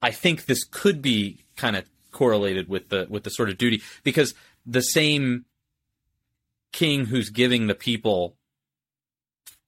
I 0.02 0.10
think 0.10 0.46
this 0.46 0.64
could 0.64 1.00
be 1.00 1.44
kind 1.56 1.76
of 1.76 1.84
correlated 2.10 2.68
with 2.68 2.88
the 2.88 3.06
with 3.08 3.22
the 3.22 3.30
sort 3.30 3.48
of 3.48 3.56
duty 3.56 3.80
because 4.02 4.34
the 4.66 4.82
same 4.82 5.44
king 6.72 7.06
who's 7.06 7.30
giving 7.30 7.68
the 7.68 7.74
people 7.74 8.36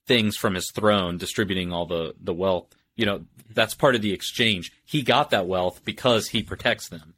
things 0.07 0.37
from 0.37 0.55
his 0.55 0.71
throne, 0.71 1.17
distributing 1.19 1.73
all 1.73 1.87
the 1.87 2.15
the 2.21 2.35
wealth, 2.35 2.69
you 2.97 3.07
know, 3.07 3.25
that's 3.51 3.75
part 3.75 3.95
of 3.95 4.03
the 4.03 4.13
exchange. 4.13 4.73
He 4.85 5.03
got 5.03 5.31
that 5.31 5.47
wealth 5.47 5.83
because 5.85 6.29
he 6.29 6.43
protects 6.43 6.89
them. 6.89 7.15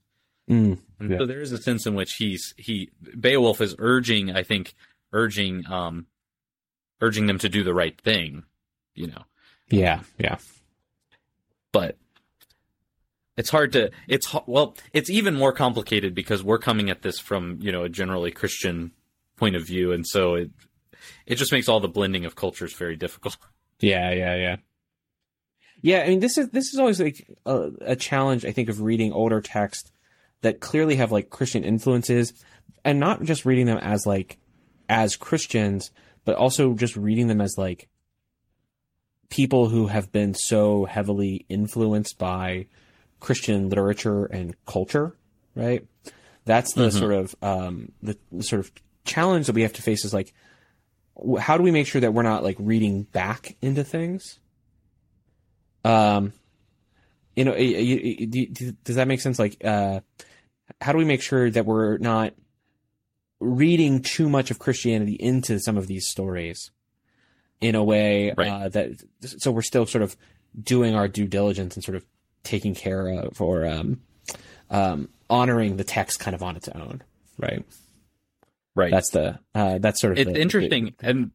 Mm, 0.48 0.78
Yeah. 1.00 1.18
so 1.18 1.26
there 1.26 1.40
is 1.40 1.50
a 1.52 1.58
sense 1.60 1.86
in 1.86 1.94
which 1.94 2.14
he's 2.14 2.54
he 2.56 2.90
Beowulf 3.18 3.60
is 3.60 3.74
urging, 3.78 4.30
I 4.30 4.42
think, 4.44 4.74
urging 5.12 5.66
um 5.66 6.06
urging 7.00 7.26
them 7.26 7.38
to 7.38 7.48
do 7.48 7.62
the 7.64 7.74
right 7.74 8.00
thing, 8.00 8.44
you 8.94 9.08
know. 9.08 9.24
yeah. 9.68 10.00
Yeah. 10.18 10.38
But 11.72 11.98
it's 13.36 13.50
hard 13.50 13.72
to 13.72 13.90
it's 14.08 14.34
well, 14.46 14.76
it's 14.92 15.10
even 15.10 15.34
more 15.34 15.52
complicated 15.52 16.14
because 16.14 16.42
we're 16.42 16.58
coming 16.58 16.88
at 16.90 17.02
this 17.02 17.18
from, 17.18 17.58
you 17.60 17.72
know, 17.72 17.82
a 17.82 17.88
generally 17.88 18.30
Christian 18.30 18.92
point 19.36 19.56
of 19.56 19.66
view 19.66 19.92
and 19.92 20.06
so 20.06 20.34
it 20.36 20.50
it 21.26 21.36
just 21.36 21.52
makes 21.52 21.68
all 21.68 21.80
the 21.80 21.88
blending 21.88 22.24
of 22.24 22.36
cultures 22.36 22.72
very 22.74 22.96
difficult. 22.96 23.36
Yeah, 23.78 24.10
yeah, 24.12 24.34
yeah. 24.36 24.56
Yeah, 25.82 26.00
I 26.00 26.08
mean, 26.08 26.20
this 26.20 26.38
is 26.38 26.48
this 26.48 26.72
is 26.72 26.78
always 26.78 26.98
like 26.98 27.28
a, 27.44 27.70
a 27.82 27.94
challenge. 27.94 28.46
I 28.46 28.52
think 28.52 28.70
of 28.70 28.80
reading 28.80 29.12
older 29.12 29.42
texts 29.42 29.92
that 30.40 30.60
clearly 30.60 30.96
have 30.96 31.12
like 31.12 31.28
Christian 31.28 31.62
influences, 31.62 32.32
and 32.86 32.98
not 32.98 33.22
just 33.22 33.44
reading 33.44 33.66
them 33.66 33.76
as 33.76 34.06
like 34.06 34.38
as 34.88 35.14
Christians, 35.16 35.90
but 36.24 36.36
also 36.36 36.72
just 36.72 36.96
reading 36.96 37.26
them 37.28 37.42
as 37.42 37.56
like 37.58 37.88
people 39.28 39.68
who 39.68 39.88
have 39.88 40.10
been 40.12 40.34
so 40.34 40.84
heavily 40.84 41.44
influenced 41.48 42.16
by 42.18 42.66
Christian 43.20 43.68
literature 43.68 44.24
and 44.24 44.54
culture. 44.66 45.16
Right. 45.54 45.86
That's 46.44 46.74
the 46.74 46.90
sort 46.90 47.12
of 47.12 47.34
um, 47.42 47.92
the, 48.02 48.16
the 48.30 48.44
sort 48.44 48.60
of 48.60 48.70
challenge 49.04 49.46
that 49.46 49.54
we 49.54 49.62
have 49.62 49.72
to 49.74 49.82
face 49.82 50.04
is 50.04 50.14
like 50.14 50.32
how 51.40 51.56
do 51.56 51.62
we 51.62 51.70
make 51.70 51.86
sure 51.86 52.00
that 52.00 52.12
we're 52.12 52.22
not 52.22 52.42
like 52.42 52.56
reading 52.58 53.02
back 53.04 53.56
into 53.62 53.84
things? 53.84 54.38
Um, 55.84 56.32
you 57.34 57.44
know, 57.44 57.54
does 57.54 58.96
that 58.96 59.06
make 59.08 59.20
sense? 59.20 59.38
Like, 59.38 59.56
uh, 59.64 60.00
how 60.80 60.92
do 60.92 60.98
we 60.98 61.04
make 61.04 61.22
sure 61.22 61.50
that 61.50 61.64
we're 61.64 61.98
not 61.98 62.34
reading 63.40 64.02
too 64.02 64.28
much 64.28 64.50
of 64.50 64.58
Christianity 64.58 65.14
into 65.14 65.58
some 65.60 65.76
of 65.76 65.86
these 65.86 66.08
stories 66.08 66.70
in 67.60 67.74
a 67.74 67.84
way 67.84 68.32
Right. 68.36 68.48
uh, 68.48 68.68
that 68.70 68.90
so 69.22 69.50
we're 69.50 69.62
still 69.62 69.86
sort 69.86 70.02
of 70.02 70.16
doing 70.60 70.94
our 70.94 71.08
due 71.08 71.26
diligence 71.26 71.74
and 71.76 71.84
sort 71.84 71.96
of 71.96 72.04
taking 72.42 72.74
care 72.74 73.08
of 73.08 73.40
or 73.40 73.66
um, 73.66 74.00
um, 74.70 75.08
honoring 75.28 75.76
the 75.76 75.84
text 75.84 76.18
kind 76.20 76.34
of 76.34 76.42
on 76.42 76.56
its 76.56 76.68
own, 76.68 77.02
right? 77.38 77.64
Right. 78.76 78.90
That's 78.92 79.10
the 79.10 79.40
uh, 79.54 79.78
that's 79.78 80.00
sort 80.00 80.12
of 80.12 80.18
it's 80.18 80.32
the- 80.32 80.40
interesting 80.40 80.94
and 81.00 81.30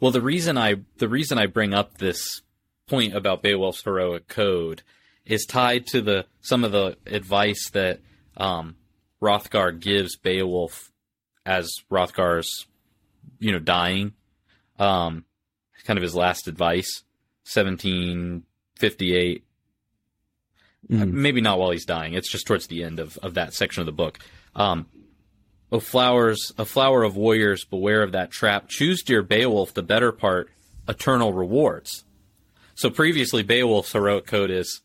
well 0.00 0.10
the 0.10 0.20
reason 0.20 0.58
i 0.58 0.74
the 0.98 1.08
reason 1.08 1.38
i 1.38 1.46
bring 1.46 1.72
up 1.74 1.96
this 1.98 2.42
point 2.86 3.14
about 3.16 3.42
beowulf's 3.42 3.82
heroic 3.82 4.28
code 4.28 4.82
is 5.24 5.46
tied 5.46 5.86
to 5.86 6.02
the 6.02 6.26
some 6.42 6.62
of 6.64 6.72
the 6.72 6.96
advice 7.06 7.70
that 7.70 8.00
um 8.36 8.76
Hrothgar 9.22 9.78
gives 9.78 10.16
beowulf 10.16 10.90
as 11.46 11.70
Hrothgar's 11.90 12.66
you 13.38 13.52
know 13.52 13.58
dying 13.58 14.12
um 14.78 15.24
kind 15.84 15.98
of 15.98 16.02
his 16.02 16.14
last 16.14 16.48
advice 16.48 17.02
1758 17.44 19.44
Uh, 20.90 20.94
Mhm. 20.94 21.12
maybe 21.12 21.40
not 21.40 21.58
while 21.58 21.70
he's 21.70 21.84
dying. 21.84 22.14
It's 22.14 22.30
just 22.30 22.46
towards 22.46 22.66
the 22.66 22.82
end 22.82 22.98
of, 22.98 23.16
of 23.18 23.34
that 23.34 23.54
section 23.54 23.80
of 23.80 23.86
the 23.86 23.92
book. 23.92 24.18
Um, 24.56 24.86
O 25.72 25.80
flowers, 25.80 26.52
a 26.58 26.64
flower 26.64 27.02
of 27.02 27.16
warriors, 27.16 27.64
beware 27.64 28.02
of 28.02 28.12
that 28.12 28.30
trap. 28.30 28.68
Choose, 28.68 29.02
dear 29.02 29.22
Beowulf, 29.22 29.72
the 29.72 29.82
better 29.82 30.12
part, 30.12 30.50
eternal 30.88 31.32
rewards. 31.32 32.04
So 32.74 32.90
previously, 32.90 33.42
Beowulf's 33.42 33.92
heroic 33.92 34.26
code 34.26 34.50
is, 34.50 34.80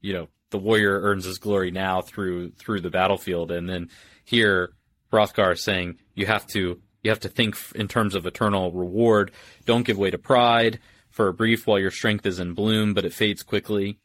you 0.00 0.12
know, 0.12 0.28
the 0.50 0.58
warrior 0.58 1.00
earns 1.00 1.24
his 1.24 1.38
glory 1.38 1.70
now 1.70 2.00
through 2.00 2.52
through 2.52 2.80
the 2.80 2.90
battlefield, 2.90 3.50
and 3.50 3.68
then 3.68 3.90
here, 4.24 4.72
Hrothgar 5.12 5.52
is 5.52 5.62
saying 5.62 5.98
you 6.14 6.26
have 6.26 6.46
to 6.48 6.80
you 7.02 7.10
have 7.10 7.20
to 7.20 7.28
think 7.28 7.56
in 7.74 7.88
terms 7.88 8.14
of 8.14 8.24
eternal 8.24 8.72
reward. 8.72 9.32
Don't 9.64 9.86
give 9.86 9.98
way 9.98 10.10
to 10.10 10.18
pride. 10.18 10.80
For 11.10 11.28
a 11.28 11.34
brief 11.34 11.64
while 11.64 11.78
your 11.78 11.92
strength 11.92 12.26
is 12.26 12.40
in 12.40 12.54
bloom, 12.54 12.92
but 12.92 13.04
it 13.04 13.12
fades 13.12 13.44
quickly 13.44 13.98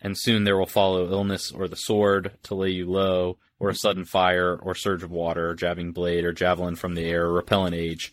and 0.00 0.18
soon 0.18 0.44
there 0.44 0.56
will 0.56 0.66
follow 0.66 1.10
illness 1.10 1.50
or 1.50 1.68
the 1.68 1.76
sword 1.76 2.32
to 2.44 2.54
lay 2.54 2.70
you 2.70 2.90
low, 2.90 3.38
or 3.60 3.68
a 3.68 3.74
sudden 3.74 4.04
fire, 4.04 4.56
or 4.56 4.74
surge 4.74 5.04
of 5.04 5.12
water, 5.12 5.50
or 5.50 5.54
jabbing 5.54 5.92
blade, 5.92 6.24
or 6.24 6.32
javelin 6.32 6.74
from 6.74 6.94
the 6.94 7.04
air, 7.04 7.26
or 7.26 7.32
repellent 7.32 7.76
age. 7.76 8.12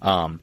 Um, 0.00 0.40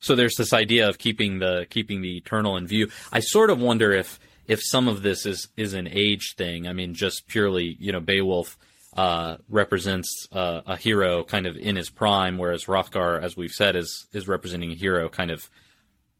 so 0.00 0.14
there's 0.14 0.36
this 0.36 0.52
idea 0.52 0.88
of 0.88 0.98
keeping 0.98 1.38
the 1.38 1.66
keeping 1.70 2.02
the 2.02 2.16
eternal 2.16 2.56
in 2.56 2.66
view. 2.66 2.88
I 3.12 3.20
sort 3.20 3.50
of 3.50 3.60
wonder 3.60 3.92
if 3.92 4.20
if 4.46 4.60
some 4.62 4.88
of 4.88 5.02
this 5.02 5.24
is 5.26 5.48
is 5.56 5.74
an 5.74 5.88
age 5.90 6.34
thing. 6.36 6.68
I 6.68 6.72
mean, 6.72 6.94
just 6.94 7.26
purely, 7.28 7.76
you 7.80 7.92
know, 7.92 8.00
Beowulf 8.00 8.58
uh, 8.96 9.36
represents 9.48 10.28
uh, 10.32 10.62
a 10.66 10.76
hero 10.76 11.24
kind 11.24 11.46
of 11.46 11.56
in 11.56 11.76
his 11.76 11.88
prime, 11.88 12.36
whereas 12.36 12.64
Hrothgar, 12.64 13.22
as 13.22 13.36
we've 13.36 13.52
said, 13.52 13.76
is 13.76 14.06
is 14.12 14.28
representing 14.28 14.72
a 14.72 14.76
hero 14.76 15.08
kind 15.08 15.30
of 15.30 15.48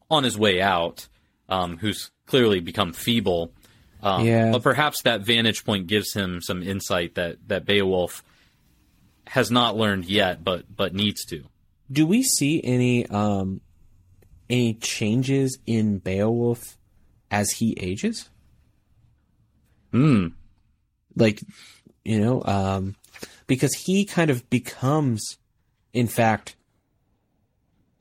on 0.09 0.23
his 0.23 0.37
way 0.37 0.61
out, 0.61 1.07
um, 1.49 1.77
who's 1.77 2.11
clearly 2.25 2.59
become 2.59 2.93
feeble. 2.93 3.51
Um, 4.03 4.25
Yeah. 4.25 4.51
But 4.51 4.61
perhaps 4.63 5.01
that 5.03 5.21
vantage 5.21 5.63
point 5.63 5.87
gives 5.87 6.13
him 6.13 6.41
some 6.41 6.61
insight 6.61 7.15
that 7.15 7.37
that 7.47 7.65
Beowulf 7.65 8.23
has 9.27 9.49
not 9.49 9.77
learned 9.77 10.05
yet, 10.05 10.43
but 10.43 10.65
but 10.75 10.93
needs 10.93 11.25
to. 11.25 11.43
Do 11.91 12.05
we 12.05 12.21
see 12.21 12.61
any 12.63 13.07
um 13.07 13.61
any 14.49 14.73
changes 14.75 15.57
in 15.65 15.99
Beowulf 15.99 16.77
as 17.31 17.49
he 17.51 17.77
ages? 17.79 18.29
Hmm. 19.91 20.27
Like, 21.15 21.41
you 22.03 22.19
know, 22.19 22.43
um 22.43 22.95
because 23.47 23.73
he 23.73 24.05
kind 24.05 24.29
of 24.29 24.49
becomes 24.49 25.37
in 25.93 26.07
fact 26.07 26.55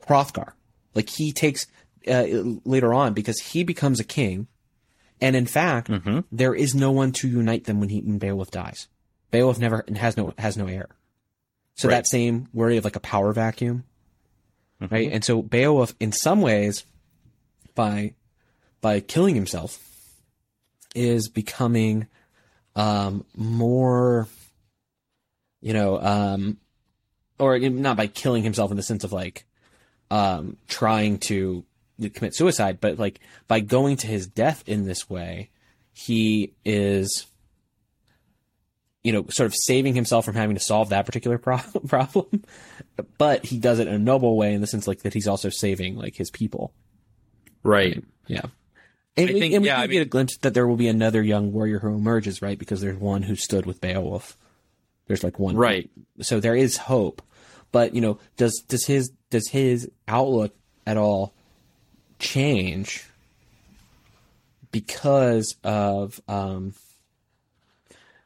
Hrothgar. 0.09 0.53
Like 0.95 1.09
he 1.09 1.33
takes 1.33 1.67
uh, 2.09 2.25
later 2.65 2.93
on 2.93 3.15
because 3.15 3.39
he 3.39 3.63
becomes 3.63 4.01
a 4.01 4.05
king 4.05 4.49
and 5.23 5.35
in 5.35 5.47
fact 5.47 5.89
there 6.31 6.55
is 6.55 6.75
no 6.75 6.91
one 6.91 7.13
to 7.13 7.29
unite 7.29 7.65
them 7.65 7.81
when 7.81 7.89
he 7.89 8.01
when 8.03 8.19
Beowulf 8.19 8.51
dies. 8.51 8.89
Beowulf 9.31 9.59
never 9.59 9.85
has 9.97 10.17
no 10.19 10.35
has 10.37 10.57
no 10.59 10.67
heir. 10.67 10.89
So 11.77 11.89
Right. 11.89 11.95
that 11.95 12.07
same 12.07 12.49
worry 12.53 12.77
of 12.77 12.85
like 12.85 12.97
a 12.97 13.01
power 13.01 13.33
vacuum 13.33 13.85
right? 14.91 15.11
And 15.13 15.25
so 15.25 15.41
Beowulf, 15.43 15.95
in 16.01 16.11
some 16.13 16.41
ways, 16.43 16.85
by 17.75 18.15
by 18.81 18.99
killing 19.01 19.35
himself, 19.37 19.79
is 20.95 21.29
becoming 21.29 22.09
um, 22.75 23.25
more, 23.37 24.27
you 25.61 25.73
know, 25.73 26.01
um, 26.01 26.57
or 27.39 27.59
not 27.59 27.97
by 27.97 28.09
killing 28.09 28.43
himself 28.43 28.71
in 28.73 28.77
the 28.77 28.83
sense 28.83 29.05
of 29.05 29.13
like 29.13 29.45
um, 30.11 30.57
trying 30.69 31.19
to 31.19 31.65
commit 32.11 32.35
suicide, 32.35 32.81
but 32.81 32.99
like 32.99 33.21
by 33.49 33.61
going 33.61 33.97
to 33.99 34.07
his 34.07 34.27
death 34.27 34.63
in 34.67 34.85
this 34.85 35.09
way, 35.11 35.51
he 35.93 36.55
is. 36.65 37.27
You 39.05 39.13
know, 39.13 39.27
sort 39.31 39.49
of 39.49 39.55
saving 39.57 39.97
himself 39.97 40.25
from 40.25 40.37
having 40.37 40.55
to 40.55 40.63
solve 40.63 40.91
that 40.91 41.07
particular 41.07 41.37
pro- 41.37 41.59
problem, 41.89 42.45
but 43.19 43.45
he 43.45 43.59
does 43.59 43.81
it 43.81 43.89
in 43.89 43.95
a 43.95 43.99
noble 43.99 44.37
way 44.37 44.55
in 44.55 44.61
the 44.61 44.69
sense 44.69 44.87
like 44.87 45.03
that 45.03 45.13
he's 45.13 45.27
also 45.27 45.49
saving 45.49 45.97
like 45.97 46.15
his 46.15 46.31
people. 46.31 46.73
Right. 47.65 48.05
Yeah. 48.29 48.43
And, 49.17 49.29
I 49.29 49.33
we, 49.33 49.41
think- 49.41 49.55
and 49.55 49.63
we 49.63 49.69
yeah, 49.69 49.81
I 49.81 49.89
get 49.89 50.03
a 50.03 50.05
glimpse 50.05 50.37
that 50.39 50.55
there 50.55 50.69
will 50.69 50.77
be 50.77 50.87
another 50.87 51.21
young 51.21 51.53
warrior 51.53 51.81
who 51.81 51.89
emerges, 51.97 52.41
right? 52.43 52.57
Because 52.57 52.81
there's 52.81 52.97
one 52.97 53.23
who 53.23 53.35
stood 53.35 53.67
with 53.67 53.81
Beowulf. 53.81 54.37
There's 55.09 55.25
like 55.25 55.37
one, 55.37 55.57
Right. 55.57 55.91
So 56.21 56.39
there 56.39 56.55
is 56.55 56.77
hope, 56.77 57.23
but 57.73 57.97
you 57.97 58.01
know, 58.01 58.21
does 58.37 58.63
does 58.69 58.87
his 58.87 59.11
does 59.31 59.49
his 59.49 59.91
outlook 60.07 60.55
at 60.87 60.97
all 60.97 61.35
change 62.23 63.05
because 64.71 65.57
of 65.63 66.23
um? 66.27 66.73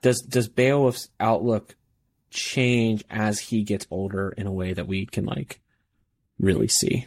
Does 0.02 0.20
does 0.20 0.48
Beowulf's 0.48 1.08
outlook 1.18 1.74
change 2.30 3.02
as 3.10 3.40
he 3.40 3.64
gets 3.64 3.86
older 3.90 4.32
in 4.36 4.46
a 4.46 4.52
way 4.52 4.72
that 4.72 4.86
we 4.86 5.06
can 5.06 5.24
like 5.24 5.60
really 6.38 6.68
see? 6.68 7.06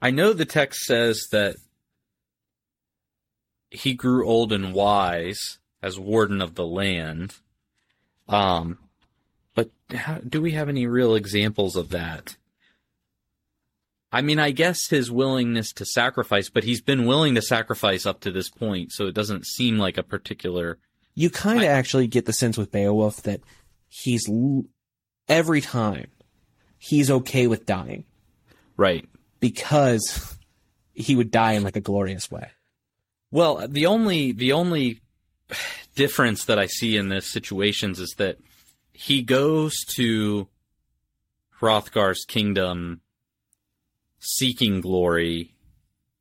I 0.00 0.10
know 0.10 0.32
the 0.32 0.46
text 0.46 0.84
says 0.84 1.26
that 1.32 1.56
he 3.70 3.92
grew 3.92 4.26
old 4.26 4.52
and 4.52 4.72
wise 4.72 5.58
as 5.82 5.98
warden 5.98 6.40
of 6.40 6.54
the 6.54 6.66
land. 6.66 7.34
Um, 8.28 8.78
but 9.54 9.70
how, 9.90 10.18
do 10.18 10.40
we 10.40 10.52
have 10.52 10.68
any 10.68 10.86
real 10.86 11.14
examples 11.14 11.76
of 11.76 11.90
that? 11.90 12.36
I 14.10 14.22
mean, 14.22 14.38
I 14.38 14.52
guess 14.52 14.88
his 14.88 15.10
willingness 15.10 15.72
to 15.74 15.84
sacrifice, 15.84 16.48
but 16.48 16.64
he's 16.64 16.80
been 16.80 17.04
willing 17.06 17.34
to 17.34 17.42
sacrifice 17.42 18.06
up 18.06 18.20
to 18.20 18.32
this 18.32 18.48
point, 18.48 18.90
so 18.92 19.06
it 19.06 19.14
doesn't 19.14 19.46
seem 19.46 19.78
like 19.78 19.98
a 19.98 20.02
particular. 20.02 20.78
You 21.14 21.28
kind 21.30 21.58
of 21.60 21.66
actually 21.66 22.06
get 22.06 22.24
the 22.24 22.32
sense 22.32 22.56
with 22.56 22.72
Beowulf 22.72 23.22
that 23.24 23.40
he's 23.88 24.28
l- 24.28 24.64
every 25.28 25.60
time 25.60 26.06
he's 26.78 27.10
okay 27.10 27.46
with 27.46 27.66
dying 27.66 28.04
Right. 28.76 29.06
because 29.40 30.36
he 30.94 31.14
would 31.16 31.30
die 31.30 31.52
in 31.52 31.62
like 31.64 31.76
a 31.76 31.80
glorious 31.80 32.30
way. 32.30 32.50
Well, 33.30 33.66
the 33.68 33.86
only 33.86 34.32
the 34.32 34.52
only 34.52 35.00
difference 35.96 36.44
that 36.46 36.58
I 36.58 36.66
see 36.66 36.96
in 36.96 37.08
this 37.10 37.26
situations 37.30 37.98
is 38.00 38.14
that 38.18 38.38
he 38.92 39.22
goes 39.22 39.76
to 39.96 40.48
Hrothgar's 41.60 42.24
kingdom 42.24 43.00
seeking 44.20 44.80
glory. 44.80 45.54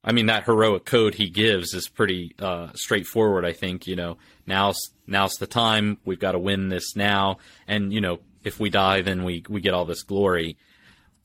I 0.04 0.12
mean, 0.14 0.28
that 0.28 0.46
heroic 0.46 0.86
code 0.86 1.16
he 1.16 1.30
gives 1.30 1.74
is 1.74 1.90
pretty 1.90 2.34
uh, 2.40 2.70
straightforward. 2.76 3.44
I 3.46 3.54
think 3.54 3.88
you 3.88 3.96
know 3.96 4.18
now's 4.46 4.78
now's 5.06 5.34
the 5.36 5.48
time. 5.48 5.98
We've 6.06 6.20
got 6.20 6.32
to 6.34 6.40
win 6.40 6.70
this 6.70 6.96
now, 6.96 7.38
and 7.68 7.92
you 7.92 8.00
know 8.02 8.20
if 8.44 8.60
we 8.60 8.70
die, 8.70 9.02
then 9.02 9.24
we 9.24 9.44
we 9.50 9.60
get 9.62 9.74
all 9.74 9.86
this 9.86 10.04
glory. 10.04 10.58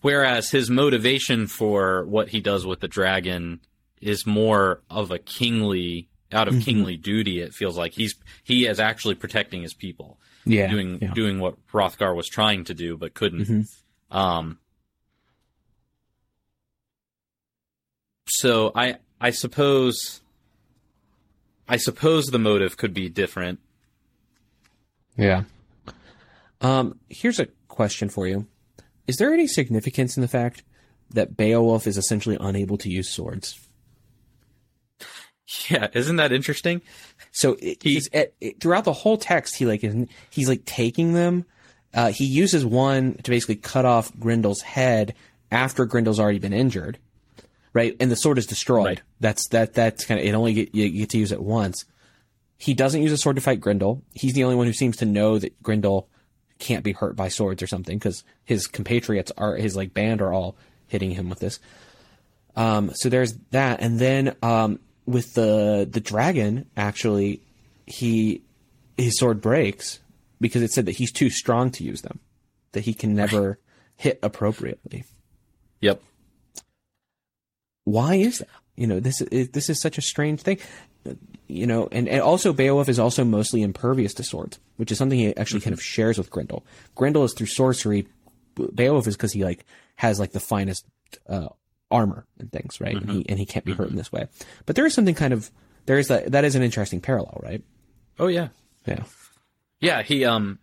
Whereas 0.01 0.51
his 0.51 0.69
motivation 0.69 1.47
for 1.47 2.05
what 2.07 2.29
he 2.31 2.41
does 2.41 2.67
with 2.67 2.81
the 2.81 2.89
dragon 2.89 3.61
is 4.01 4.27
more 4.27 4.83
of 4.91 5.13
a 5.13 5.19
kingly, 5.21 6.09
out 6.33 6.49
of 6.49 6.61
kingly 6.63 6.97
duty. 6.97 7.39
It 7.41 7.55
feels 7.55 7.79
like 7.79 7.93
he's 7.93 8.17
he 8.43 8.67
is 8.67 8.81
actually 8.81 9.15
protecting 9.15 9.63
his 9.63 9.75
people, 9.75 10.19
Yeah, 10.45 10.67
doing 10.69 10.99
yeah. 11.01 11.15
doing 11.15 11.39
what 11.39 11.55
Hrothgar 11.69 12.17
was 12.17 12.27
trying 12.29 12.65
to 12.65 12.75
do 12.75 12.97
but 12.97 13.15
couldn't. 13.15 13.47
Mhm. 13.47 13.69
Um. 14.11 14.59
So 18.43 18.73
I 18.75 18.97
I 19.21 19.31
suppose 19.31 20.21
I 21.69 21.77
suppose 21.77 22.27
the 22.27 22.41
motive 22.41 22.77
could 22.77 22.93
be 22.93 23.09
different. 23.09 23.61
Yeah. 25.17 25.45
Um, 26.61 26.99
here's 27.09 27.39
a 27.39 27.47
question 27.69 28.09
for 28.09 28.27
you: 28.27 28.49
Is 29.07 29.19
there 29.19 29.33
any 29.33 29.47
significance 29.47 30.17
in 30.17 30.23
the 30.23 30.29
fact 30.29 30.65
that 31.11 31.37
Beowulf 31.37 31.87
is 31.87 31.97
essentially 31.97 32.37
unable 32.41 32.77
to 32.79 32.91
use 32.91 33.09
swords? 33.09 33.61
Yeah, 35.69 35.87
isn't 35.93 36.17
that 36.17 36.33
interesting? 36.33 36.83
So 37.31 37.57
it, 37.61 37.81
he's 37.83 38.09
at, 38.13 38.33
it- 38.41 38.61
throughout 38.61 38.85
the 38.85 38.93
whole 38.93 39.19
text, 39.19 39.55
he 39.57 39.67
like 39.67 39.85
is 39.85 40.09
he's 40.31 40.49
like 40.49 40.65
taking 40.65 41.13
them. 41.13 41.45
Uh, 41.95 42.11
he 42.11 42.25
uses 42.25 42.67
one 42.67 43.15
to 43.23 43.31
basically 43.31 43.57
cut 43.57 43.85
off 43.85 44.13
Grendel's 44.15 44.63
head 44.63 45.15
after 45.53 45.87
Grendel's 45.87 46.19
already 46.19 46.39
been 46.41 46.55
injured, 46.55 46.99
right? 47.73 47.97
And 48.01 48.11
the 48.11 48.17
sword 48.17 48.39
is 48.39 48.47
destroyed. 48.47 48.87
Right. 48.87 49.03
That's 49.21 49.49
that. 49.49 49.75
That's 49.75 50.05
kind 50.05 50.21
of 50.21 50.27
it. 50.27 50.35
Only 50.35 50.55
get 50.55 50.75
you, 50.75 50.89
get 50.89 51.11
to 51.11 51.19
use 51.19 51.33
it 51.33 51.43
once. 51.43 51.85
He 52.59 52.75
doesn't 52.75 53.03
use 53.03 53.13
a 53.13 53.19
sword 53.19 53.37
to 53.37 53.43
fight 53.43 53.61
Grendel. 53.61 54.03
He's 54.15 54.35
the 54.35 54.45
only 54.45 54.57
one 54.57 54.67
who 54.67 54.73
seems 54.73 54.97
to 54.99 55.05
know 55.05 55.39
that 55.39 55.61
Grendel 55.63 56.09
can't 56.59 56.85
be 56.85 56.93
hurt 56.93 57.17
by 57.17 57.29
swords 57.29 57.63
or 57.63 57.67
something 57.67 57.99
because 57.99 58.23
his 58.45 58.69
compatriots 58.69 59.33
are 59.37 59.57
his 59.57 59.75
like 59.75 59.93
band 59.93 60.23
are 60.23 60.33
all 60.33 60.57
hitting 60.87 61.11
him 61.11 61.29
with 61.29 61.41
this. 61.41 61.59
Um, 62.55 62.93
so 62.95 63.09
there's 63.09 63.35
that, 63.51 63.81
and 63.81 63.99
then 63.99 64.37
um, 64.43 64.79
with 65.07 65.35
the 65.35 65.89
the 65.91 66.01
dragon, 66.01 66.67
actually, 66.77 67.41
he 67.87 68.43
his 68.97 69.19
sword 69.19 69.41
breaks 69.41 69.99
because 70.41 70.63
it 70.63 70.71
said 70.71 70.87
that 70.87 70.93
he's 70.93 71.13
too 71.13 71.31
strong 71.31 71.71
to 71.73 71.85
use 71.85 72.03
them, 72.03 72.21
that 72.73 72.85
he 72.85 72.95
can 72.95 73.15
never 73.15 73.59
hit 73.97 74.19
appropriately. 74.23 75.05
Yep. 75.81 76.03
Why 77.85 78.17
is 78.17 78.39
that? 78.39 78.49
You 78.77 78.87
know, 78.87 79.01
this 79.01 79.21
is 79.21 79.49
this 79.51 79.69
is 79.69 79.81
such 79.81 79.99
a 79.99 80.03
strange 80.03 80.41
thing. 80.41 80.59
You 81.49 81.67
know, 81.67 81.89
and, 81.93 82.09
and 82.09 82.23
also 82.23 82.53
Beowulf 82.53 82.89
is 82.89 82.99
also 82.99 83.25
mostly 83.25 83.63
impervious 83.63 84.15
to 84.15 84.25
swords, 84.25 84.59
which 84.77 84.91
is 84.91 84.99
something 84.99 85.19
he 85.19 85.37
actually 85.37 85.61
kind 85.61 85.75
of 85.75 85.83
shares 85.83 86.17
with 86.17 86.31
Grendel. 86.31 86.65
Grendel 86.95 87.25
is 87.25 87.35
through 87.35 87.49
sorcery. 87.49 88.07
Beowulf 88.75 89.07
is 89.07 89.17
because 89.17 89.33
he 89.33 89.45
like 89.45 89.67
has 89.97 90.19
like 90.19 90.33
the 90.33 90.41
finest 90.41 90.87
uh, 91.29 91.49
armor 91.91 92.25
and 92.39 92.51
things, 92.51 92.81
right? 92.81 92.97
And 92.97 93.11
he 93.11 93.29
and 93.29 93.39
he 93.39 93.45
can't 93.45 93.65
be 93.65 93.73
hurt 93.73 93.91
in 93.91 93.97
this 93.97 94.13
way. 94.13 94.29
But 94.65 94.77
there 94.77 94.87
is 94.87 94.95
something 94.95 95.15
kind 95.15 95.35
of 95.35 95.51
there 95.87 95.99
is 95.99 96.09
that 96.09 96.33
that 96.33 96.45
is 96.45 96.55
an 96.55 96.63
interesting 96.63 97.01
parallel, 97.01 97.41
right? 97.43 97.63
Oh 98.19 98.29
yeah. 98.29 98.49
Yeah. 98.87 99.05
Yeah, 99.81 100.03
he 100.03 100.25
um 100.25 100.59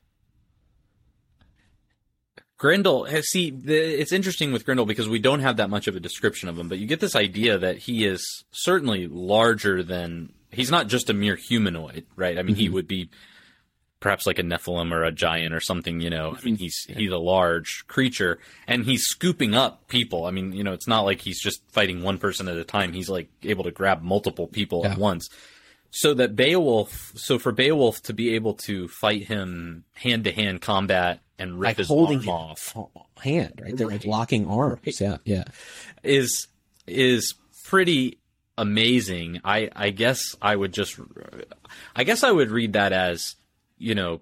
Grendel 2.60 3.08
eh, 3.08 3.22
see 3.24 3.50
the, 3.50 3.74
it's 3.74 4.12
interesting 4.12 4.52
with 4.52 4.66
Grendel 4.66 4.86
because 4.86 5.10
we 5.10 5.18
don't 5.18 5.40
have 5.40 5.58
that 5.58 5.70
much 5.70 5.88
of 5.88 5.96
a 5.96 6.00
description 6.00 6.50
of 6.50 6.60
him, 6.60 6.68
but 6.68 6.78
you 6.78 6.86
get 6.86 7.00
this 7.00 7.16
idea 7.16 7.58
that 7.58 7.78
he 7.78 8.06
is 8.06 8.44
certainly 8.52 9.08
larger 9.08 9.82
than 9.82 10.34
he's 10.52 10.70
not 10.70 10.88
just 10.88 11.10
a 11.10 11.14
mere 11.14 11.38
humanoid, 11.38 12.06
right? 12.16 12.38
I 12.38 12.44
mean, 12.44 12.56
he 12.56 12.66
mm-hmm. 12.66 12.74
would 12.76 12.88
be 12.88 13.10
perhaps 14.02 14.26
like 14.26 14.40
a 14.40 14.44
Nephilim 14.44 14.92
or 14.92 15.04
a 15.04 15.12
giant 15.12 15.54
or 15.54 15.62
something, 15.62 16.02
you 16.02 16.10
know. 16.10 16.36
I 16.38 16.44
mean, 16.44 16.56
mm-hmm. 16.56 16.64
he's 16.64 16.86
he's 16.90 17.12
a 17.12 17.18
large 17.18 17.86
creature 17.88 18.40
and 18.68 18.84
he's 18.84 19.04
scooping 19.04 19.56
up 19.56 19.88
people. 19.88 20.26
I 20.26 20.32
mean, 20.32 20.52
you 20.52 20.64
know, 20.64 20.74
it's 20.74 20.88
not 20.88 21.02
like 21.02 21.22
he's 21.22 21.42
just 21.42 21.62
fighting 21.72 22.04
one 22.04 22.18
person 22.18 22.50
at 22.50 22.58
a 22.58 22.66
time. 22.66 22.92
He's 22.92 23.10
like 23.10 23.30
able 23.44 23.64
to 23.64 23.72
grab 23.72 24.02
multiple 24.02 24.48
people 24.48 24.82
Yeah. 24.84 24.92
at 24.92 24.98
once. 24.98 25.30
So 25.92 26.14
that 26.14 26.36
Beowulf, 26.36 27.14
so 27.16 27.40
for 27.40 27.52
Beowulf 27.52 28.02
to 28.04 28.14
be 28.14 28.36
able 28.36 28.54
to 28.56 28.88
fight 28.88 29.24
him 29.24 29.86
hand 29.94 30.26
to 30.26 30.32
hand 30.32 30.62
combat 30.62 31.22
and 31.38 31.60
rip 31.60 31.70
Like 31.70 31.78
his 31.78 31.88
holding 31.88 32.28
arm 32.30 32.30
off 32.30 32.76
hand, 33.22 33.60
right? 33.62 33.76
They're 33.76 33.88
like 33.88 34.06
locking 34.06 34.48
arms. 34.48 35.00
Yeah, 35.00 35.18
yeah. 35.24 35.46
is 36.04 36.48
is 36.86 37.34
pretty 37.66 38.20
amazing. 38.58 39.42
I 39.44 39.70
I 39.76 39.90
guess 39.92 40.36
I 40.42 40.56
would 40.56 40.74
just 40.74 41.00
I 41.96 42.04
guess 42.04 42.24
I 42.24 42.32
would 42.32 42.52
read 42.52 42.74
that 42.74 42.92
as 42.92 43.36
you 43.78 43.96
know 43.96 44.22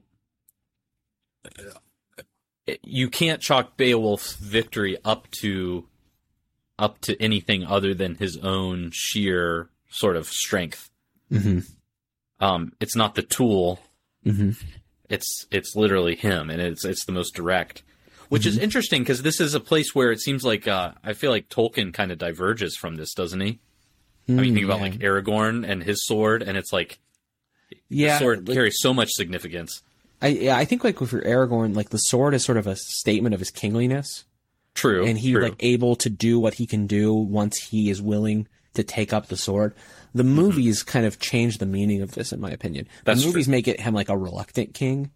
you 2.83 3.09
can't 3.09 3.41
chalk 3.41 3.77
Beowulf's 3.77 4.35
victory 4.35 4.97
up 5.03 5.29
to 5.41 5.85
up 6.77 7.01
to 7.01 7.19
anything 7.21 7.65
other 7.65 7.93
than 7.93 8.15
his 8.15 8.37
own 8.37 8.91
sheer 8.93 9.69
sort 9.89 10.15
of 10.15 10.27
strength. 10.27 10.89
Mm-hmm. 11.31 11.59
Um, 12.39 12.71
it's 12.79 12.95
not 12.95 13.15
the 13.15 13.23
tool. 13.23 13.79
Mm-hmm. 14.25 14.51
It's 15.09 15.45
it's 15.51 15.75
literally 15.75 16.15
him, 16.15 16.49
and 16.49 16.61
it's 16.61 16.83
it's 16.85 17.05
the 17.05 17.11
most 17.11 17.33
direct, 17.33 17.83
which 18.29 18.45
is 18.45 18.57
interesting 18.57 19.01
because 19.01 19.21
this 19.21 19.39
is 19.39 19.53
a 19.53 19.59
place 19.59 19.95
where 19.95 20.11
it 20.11 20.19
seems 20.19 20.43
like 20.43 20.67
uh, 20.67 20.91
I 21.03 21.13
feel 21.13 21.31
like 21.31 21.49
Tolkien 21.49 21.93
kind 21.93 22.11
of 22.11 22.17
diverges 22.17 22.75
from 22.75 22.95
this, 22.95 23.13
doesn't 23.13 23.39
he? 23.39 23.59
I 24.29 24.33
mean, 24.33 24.53
think 24.55 24.65
about 24.65 24.81
like 24.81 24.99
Aragorn 24.99 25.67
and 25.67 25.81
his 25.81 26.05
sword, 26.05 26.43
and 26.43 26.57
it's 26.57 26.73
like 26.73 26.99
yeah, 27.87 28.13
the 28.13 28.19
sword 28.19 28.47
like- 28.47 28.55
carries 28.55 28.77
so 28.79 28.93
much 28.93 29.09
significance. 29.11 29.81
I 30.21 30.27
yeah, 30.27 30.57
I 30.57 30.65
think 30.65 30.83
like 30.83 30.97
for 30.97 31.21
Aragorn, 31.21 31.75
like 31.75 31.89
the 31.89 31.97
sword 31.97 32.33
is 32.33 32.43
sort 32.43 32.57
of 32.57 32.67
a 32.67 32.75
statement 32.75 33.33
of 33.33 33.39
his 33.39 33.51
kingliness, 33.51 34.25
True, 34.73 35.05
and 35.05 35.17
he's 35.17 35.33
true. 35.33 35.43
like 35.43 35.55
able 35.59 35.95
to 35.97 36.09
do 36.09 36.39
what 36.39 36.55
he 36.55 36.65
can 36.65 36.87
do 36.87 37.13
once 37.13 37.57
he 37.57 37.89
is 37.89 38.01
willing 38.01 38.47
to 38.73 38.83
take 38.83 39.13
up 39.13 39.27
the 39.27 39.37
sword. 39.37 39.73
The 40.17 40.23
movies 40.23 40.83
kind 40.83 41.05
of 41.05 41.19
change 41.19 41.57
the 41.57 41.65
meaning 41.65 42.01
of 42.01 42.11
this, 42.11 42.31
in 42.31 42.39
my 42.39 42.51
opinion. 42.51 42.85
Mm-hmm. 42.85 43.01
That's 43.05 43.21
the 43.21 43.27
movies 43.27 43.47
make 43.47 43.67
it 43.67 43.79
him 43.79 43.93
like 43.93 44.09
a 44.09 44.17
reluctant 44.17 44.73
king. 44.73 45.11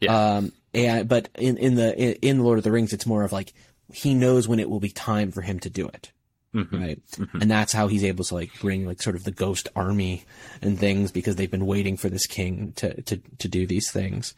Yeah. 0.00 0.36
Um, 0.36 0.52
and 0.74 1.08
but 1.08 1.28
in 1.36 1.56
in 1.56 1.74
the 1.74 1.96
in, 1.96 2.12
in 2.22 2.44
Lord 2.44 2.58
of 2.58 2.64
the 2.64 2.72
Rings, 2.72 2.92
it's 2.92 3.06
more 3.06 3.24
of 3.24 3.32
like 3.32 3.52
he 3.92 4.14
knows 4.14 4.48
when 4.48 4.60
it 4.60 4.68
will 4.68 4.80
be 4.80 4.90
time 4.90 5.32
for 5.32 5.42
him 5.42 5.58
to 5.60 5.70
do 5.70 5.86
it. 5.88 6.12
Mhm. 6.54 6.80
right? 6.80 7.02
And 7.40 7.50
that's 7.50 7.72
how 7.72 7.86
he's 7.86 8.04
able 8.04 8.24
to 8.24 8.34
like 8.34 8.50
bring 8.60 8.86
like 8.86 9.02
sort 9.02 9.16
of 9.16 9.24
the 9.24 9.30
ghost 9.30 9.68
army 9.76 10.24
and 10.62 10.78
things 10.78 11.12
because 11.12 11.36
they've 11.36 11.50
been 11.50 11.66
waiting 11.66 11.96
for 11.98 12.08
this 12.08 12.26
king 12.26 12.72
to 12.76 13.02
to 13.02 13.16
to 13.38 13.48
do 13.48 13.66
these 13.66 13.90
things. 13.90 14.34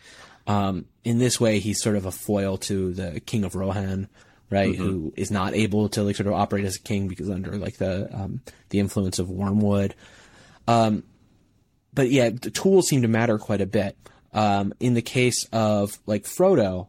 Um, 0.47 0.87
in 1.05 1.19
this 1.19 1.41
way, 1.41 1.59
he's 1.61 1.81
sort 1.81 1.97
of 1.97 2.07
a 2.07 2.11
foil 2.11 2.57
to 2.59 2.93
the 2.93 3.21
king 3.21 3.45
of 3.45 3.55
Rohan, 3.55 4.09
right? 4.51 4.75
Who 4.75 5.13
is 5.17 5.31
not 5.31 5.55
able 5.55 5.89
to 5.91 6.03
like 6.03 6.17
sort 6.17 6.27
of 6.27 6.33
operate 6.35 6.65
as 6.65 6.77
a 6.77 6.81
king 6.81 7.09
because 7.09 7.29
under 7.31 7.57
like 7.57 7.77
the 7.77 8.09
um, 8.15 8.41
the 8.71 8.79
influence 8.81 9.19
of 9.19 9.29
wormwood. 9.31 9.95
Um, 10.67 11.03
but 11.95 12.11
yeah, 12.11 12.31
the 12.31 12.51
tools 12.51 12.89
seem 12.89 13.03
to 13.03 13.09
matter 13.09 13.39
quite 13.39 13.61
a 13.61 13.67
bit. 13.67 13.97
Um, 14.33 14.75
in 14.79 14.95
the 14.95 15.03
case 15.03 15.47
of 15.53 15.99
like 16.07 16.25
Frodo, 16.25 16.89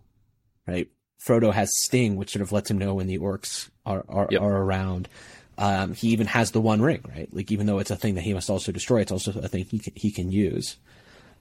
right? 0.67 0.89
Frodo 1.25 1.53
has 1.53 1.69
Sting, 1.85 2.15
which 2.15 2.31
sort 2.31 2.41
of 2.41 2.51
lets 2.51 2.69
him 2.69 2.77
know 2.77 2.93
when 2.95 3.07
the 3.07 3.17
orcs 3.19 3.69
are 3.85 4.05
are, 4.09 4.27
Yep. 4.29 4.41
are 4.41 4.57
around. 4.57 5.09
Um, 5.57 5.93
he 5.93 6.09
even 6.09 6.27
has 6.27 6.51
the 6.51 6.61
One 6.61 6.81
Ring, 6.81 7.03
right? 7.09 7.27
Like 7.33 7.51
even 7.51 7.65
though 7.65 7.79
it's 7.79 7.91
a 7.91 7.97
thing 7.97 8.15
that 8.15 8.21
he 8.21 8.33
must 8.33 8.49
also 8.49 8.71
destroy, 8.71 9.01
it's 9.01 9.11
also 9.11 9.31
a 9.31 9.47
thing 9.49 9.65
he 9.65 9.79
can, 9.79 9.93
he 9.95 10.09
can 10.11 10.31
use. 10.31 10.77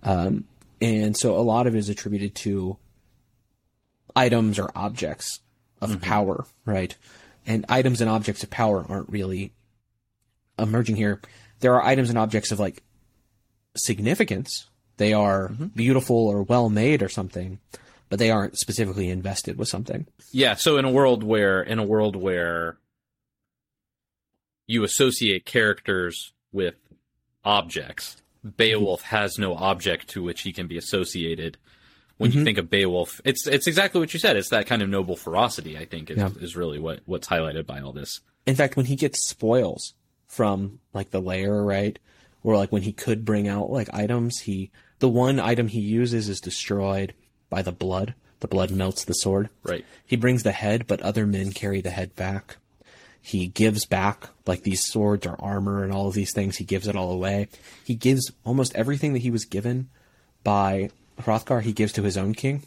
Um, 0.03 0.45
and 0.81 1.17
so 1.17 1.37
a 1.37 1.43
lot 1.43 1.67
of 1.69 1.75
it 1.77 1.79
is 1.79 1.89
attributed 1.89 2.35
to 2.37 2.77
items 4.17 4.59
or 4.59 4.71
objects 4.75 5.41
of 5.81 5.91
mm-hmm. 5.91 6.01
power, 6.01 6.47
right? 6.65 6.95
And 7.47 7.65
items 7.69 8.01
and 8.01 8.11
objects 8.11 8.43
of 8.43 8.51
power 8.51 8.85
aren't 8.89 9.09
really 9.09 9.53
emerging 10.59 10.97
here. 10.97 11.21
There 11.61 11.75
are 11.75 11.85
items 11.85 12.09
and 12.09 12.19
objects 12.19 12.53
of 12.53 12.61
like 12.61 12.83
significance. 13.77 14.69
They 14.97 15.13
are 15.13 15.49
mm-hmm. 15.49 15.67
beautiful 15.67 16.27
or 16.29 16.43
well 16.43 16.69
made 16.69 17.03
or 17.03 17.09
something, 17.09 17.59
but 18.09 18.19
they 18.19 18.31
aren't 18.31 18.59
specifically 18.59 19.11
invested 19.11 19.59
with 19.59 19.69
something. 19.69 20.07
Yeah, 20.33 20.55
so 20.55 20.77
in 20.77 20.85
a 20.85 20.91
world 20.91 21.23
where 21.23 21.63
in 21.63 21.79
a 21.79 21.85
world 21.85 22.17
where 22.17 22.79
you 24.67 24.85
associate 24.85 25.47
characters 25.47 26.33
with 26.53 26.75
objects, 27.45 28.17
Beowulf 28.45 29.03
mm-hmm. 29.03 29.17
has 29.17 29.39
no 29.39 29.55
object 29.55 30.09
to 30.09 30.23
which 30.23 30.43
he 30.43 30.53
can 30.53 30.67
be 30.67 30.77
associated. 30.77 31.57
When 32.19 32.33
you 32.33 32.39
mm-hmm. 32.39 32.45
think 32.45 32.59
of 32.59 32.69
Beowulf, 32.69 33.21
it's 33.25 33.47
it's 33.47 33.67
exactly 33.67 34.01
what 34.01 34.13
you 34.13 34.21
said. 34.21 34.37
It's 34.37 34.51
that 34.51 34.67
kind 34.67 34.83
of 34.83 34.89
noble 34.89 35.17
ferocity. 35.17 35.79
I 35.79 35.85
think 35.85 36.11
is, 36.11 36.19
Yeah. 36.19 36.31
is 36.41 36.57
really 36.57 36.79
what 36.79 37.01
what's 37.07 37.29
highlighted 37.29 37.65
by 37.67 37.81
all 37.81 37.93
this. 37.93 38.21
In 38.45 38.57
fact, 38.57 38.77
when 38.77 38.87
he 38.87 38.97
gets 38.97 39.27
spoils 39.27 39.95
from 40.27 40.81
like 40.93 41.11
the 41.11 41.21
lair, 41.21 41.63
right? 41.63 41.99
Or 42.43 42.57
like 42.57 42.73
when 42.73 42.83
he 42.83 42.93
could 42.93 43.25
bring 43.25 43.49
out 43.49 43.71
like 43.71 43.89
items, 43.93 44.41
he 44.41 44.71
the 44.99 45.09
one 45.09 45.39
item 45.39 45.69
he 45.69 45.81
uses 45.81 46.29
is 46.29 46.41
destroyed 46.41 47.15
by 47.51 47.63
the 47.63 47.73
blood. 47.73 48.15
The 48.41 48.49
blood 48.49 48.71
melts 48.71 49.05
the 49.05 49.15
sword. 49.15 49.49
Right. 49.63 49.85
He 50.07 50.17
brings 50.17 50.43
the 50.43 50.53
head, 50.53 50.87
but 50.87 51.01
other 51.03 51.27
men 51.27 51.53
carry 51.53 51.81
the 51.81 51.91
head 51.91 52.15
back. 52.15 52.57
He 53.21 53.49
gives 53.49 53.85
back 53.85 54.29
like 54.47 54.63
these 54.63 54.85
swords 54.85 55.27
or 55.27 55.37
armor 55.41 55.83
and 55.85 55.93
all 55.93 56.09
of 56.09 56.15
these 56.15 56.33
things. 56.33 56.57
He 56.57 56.65
gives 56.65 56.87
it 56.89 56.97
all 56.97 57.13
away. 57.13 57.49
He 57.85 57.95
gives 57.95 58.33
almost 58.45 58.75
everything 58.75 59.13
that 59.13 59.23
he 59.23 59.31
was 59.31 59.45
given 59.45 59.89
by 60.45 60.91
Hrothgar. 61.21 61.63
He 61.63 61.73
gives 61.73 61.93
to 61.95 62.03
his 62.03 62.17
own 62.17 62.35
king. 62.35 62.63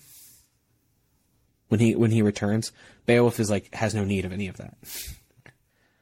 When 1.70 1.80
he 1.80 1.96
when 1.96 2.12
he 2.12 2.22
returns, 2.22 2.72
Beowulf 3.06 3.40
is 3.40 3.50
like 3.50 3.74
has 3.74 3.96
no 3.96 4.04
need 4.04 4.26
of 4.26 4.34
any 4.34 4.48
of 4.48 4.58
that, 4.58 4.76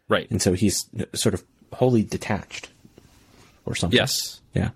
Right. 0.08 0.30
and 0.32 0.42
so 0.42 0.54
he's 0.54 0.90
sort 1.14 1.36
of 1.36 1.44
wholly 1.74 2.02
detached, 2.02 2.70
or 3.66 3.76
something. 3.76 3.96
Yes. 3.98 4.42
yeah. 4.56 4.72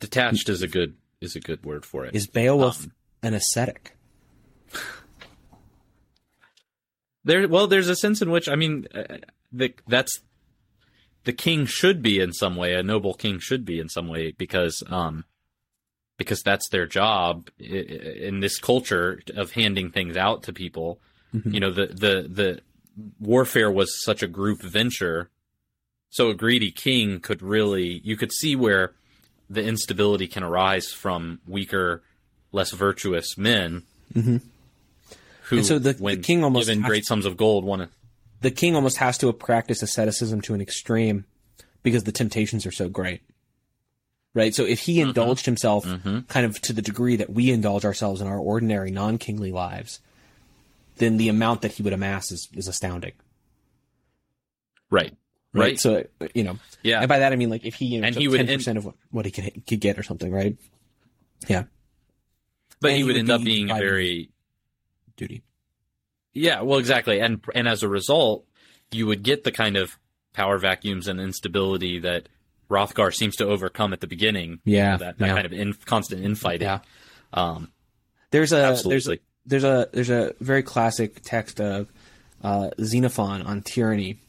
Detached 0.00 0.48
is 0.48 0.62
a 0.62 0.68
good 0.68 0.94
is 1.20 1.36
a 1.36 1.40
good 1.40 1.62
word 1.64 1.84
for 1.84 2.06
it. 2.06 2.14
Is 2.14 2.26
Beowulf 2.26 2.86
an 3.22 3.34
ascetic? 3.34 3.96
There, 7.24 7.46
well, 7.46 7.66
there's 7.66 7.88
a 7.88 7.96
sense 7.96 8.22
in 8.22 8.30
which 8.30 8.48
I 8.48 8.54
mean, 8.54 8.86
uh, 8.94 9.18
the, 9.52 9.74
that's 9.86 10.20
the 11.24 11.32
king 11.32 11.66
should 11.66 12.00
be 12.00 12.20
in 12.20 12.32
some 12.32 12.56
way. 12.56 12.72
A 12.74 12.82
noble 12.82 13.12
king 13.14 13.38
should 13.38 13.64
be 13.66 13.78
in 13.80 13.88
some 13.88 14.08
way 14.08 14.30
because, 14.30 14.82
um, 14.88 15.24
because 16.18 16.42
that's 16.42 16.68
their 16.68 16.86
job 16.86 17.48
in 17.58 18.40
this 18.40 18.58
culture 18.58 19.22
of 19.34 19.52
handing 19.52 19.90
things 19.90 20.16
out 20.18 20.42
to 20.42 20.52
people. 20.52 21.00
Mm-hmm. 21.34 21.54
You 21.54 21.60
know, 21.60 21.70
the 21.70 21.86
the 21.86 22.28
the 22.28 22.60
warfare 23.18 23.70
was 23.70 24.04
such 24.04 24.22
a 24.22 24.26
group 24.26 24.60
venture, 24.60 25.30
so 26.10 26.28
a 26.28 26.34
greedy 26.34 26.70
king 26.70 27.20
could 27.20 27.40
really 27.40 28.02
you 28.04 28.16
could 28.16 28.32
see 28.32 28.54
where 28.56 28.92
the 29.48 29.62
instability 29.62 30.26
can 30.26 30.42
arise 30.42 30.92
from 30.92 31.40
weaker, 31.46 32.02
less 32.52 32.72
virtuous 32.72 33.38
men. 33.38 33.84
Mm-hmm. 34.12 34.36
Who, 35.44 35.56
And 35.56 35.64
so 35.66 35.78
the- 35.78 35.94
the 35.94 36.16
king 36.18 36.44
almost 36.44 36.66
given 36.68 36.82
great 36.82 37.06
sums 37.06 37.24
of 37.24 37.38
gold, 37.38 37.64
want 37.64 37.80
to 37.82 37.88
the 38.40 38.50
king 38.50 38.74
almost 38.76 38.98
has 38.98 39.18
to 39.18 39.32
practice 39.32 39.82
asceticism 39.82 40.40
to 40.42 40.54
an 40.54 40.60
extreme 40.60 41.24
because 41.82 42.04
the 42.04 42.12
temptations 42.12 42.66
are 42.66 42.70
so 42.72 42.88
great. 42.88 43.22
Right? 44.34 44.54
So 44.54 44.64
if 44.64 44.80
he 44.80 44.98
mm-hmm. 44.98 45.08
indulged 45.08 45.46
himself 45.46 45.84
mm-hmm. 45.84 46.20
kind 46.20 46.46
of 46.46 46.60
to 46.62 46.72
the 46.72 46.82
degree 46.82 47.16
that 47.16 47.30
we 47.30 47.50
indulge 47.50 47.84
ourselves 47.84 48.20
in 48.20 48.26
our 48.28 48.38
ordinary 48.38 48.90
non 48.90 49.18
kingly 49.18 49.52
lives, 49.52 50.00
then 50.96 51.16
the 51.16 51.28
amount 51.28 51.62
that 51.62 51.72
he 51.72 51.82
would 51.82 51.92
amass 51.92 52.30
is, 52.30 52.48
is 52.52 52.68
astounding. 52.68 53.12
right, 54.90 55.16
Right? 55.52 55.62
right, 55.62 55.80
So, 55.80 56.04
you 56.34 56.44
know, 56.44 56.58
yeah. 56.82 57.00
and 57.00 57.08
by 57.08 57.20
that 57.20 57.32
I 57.32 57.36
mean 57.36 57.50
like 57.50 57.64
if 57.64 57.74
he, 57.74 57.86
you 57.86 58.00
know, 58.00 58.06
And 58.06 58.16
he 58.16 58.28
would 58.28 58.40
10% 58.40 58.76
of 58.76 58.84
what, 58.84 58.94
what 59.10 59.24
he 59.24 59.30
could, 59.30 59.66
could 59.66 59.80
get 59.80 59.98
or 59.98 60.02
something, 60.02 60.30
right? 60.30 60.56
Yeah. 61.48 61.64
but 62.80 62.90
he 62.90 62.98
he 62.98 63.04
would 63.04 63.14
would 63.14 63.20
end 63.20 63.30
up 63.30 63.42
being 63.42 63.70
a 63.70 63.74
very 63.74 64.30
Duty. 65.16 65.42
yeah, 66.32 66.62
well, 66.62 66.78
exactly, 66.78 67.18
and 67.18 67.42
and 67.52 67.66
as 67.66 67.82
a 67.82 67.88
result, 67.88 68.46
you 68.92 69.06
would 69.08 69.24
get 69.24 69.42
the 69.42 69.50
kind 69.50 69.76
of 69.76 69.98
power 70.32 70.58
vacuums 70.58 71.08
and 71.08 71.20
instability 71.20 71.98
that 71.98 72.28
Hrothgar 72.70 73.14
seems 73.14 73.36
to 73.36 73.46
overcome 73.46 73.92
at 73.92 74.00
the 74.00 74.06
beginning. 74.06 74.60
Yeah. 74.64 74.96
that, 74.96 75.18
that 75.18 75.26
yeah. 75.26 75.34
kind 75.34 75.46
of 75.46 75.52
in, 75.52 75.72
constant 75.84 76.24
infighting. 76.24 76.66
Yeah. 76.66 76.80
Um, 77.32 77.72
There's 78.30 78.52
a 78.52 78.78
there's 78.84 79.08
a, 79.08 79.18
there's 79.46 79.64
a 79.64 79.88
there's 79.92 80.10
a 80.10 80.34
very 80.40 80.62
classic 80.62 81.22
text 81.22 81.60
of 81.60 81.88
uh, 82.42 82.70
Xenophon 82.80 83.42
on 83.42 83.62
tyranny, 83.62 84.20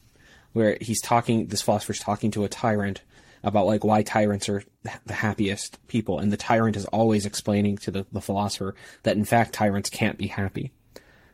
where 0.53 0.77
he's 0.79 1.01
talking. 1.01 1.47
This 1.47 1.61
philosopher's 1.61 1.99
talking 1.99 2.31
to 2.31 2.45
a 2.45 2.49
tyrant 2.49 3.01
about 3.43 3.65
like 3.65 3.83
why 3.83 4.03
tyrants 4.03 4.47
are 4.47 4.63
the 5.05 5.13
happiest 5.13 5.85
people, 5.87 6.19
and 6.19 6.31
the 6.31 6.37
tyrant 6.37 6.77
is 6.77 6.85
always 6.85 7.25
explaining 7.25 7.77
to 7.79 7.91
the, 7.91 8.05
the 8.11 8.21
philosopher 8.21 8.73
that 9.03 9.17
in 9.17 9.25
fact 9.25 9.53
tyrants 9.53 9.89
can't 9.89 10.17
be 10.17 10.27
happy 10.27 10.71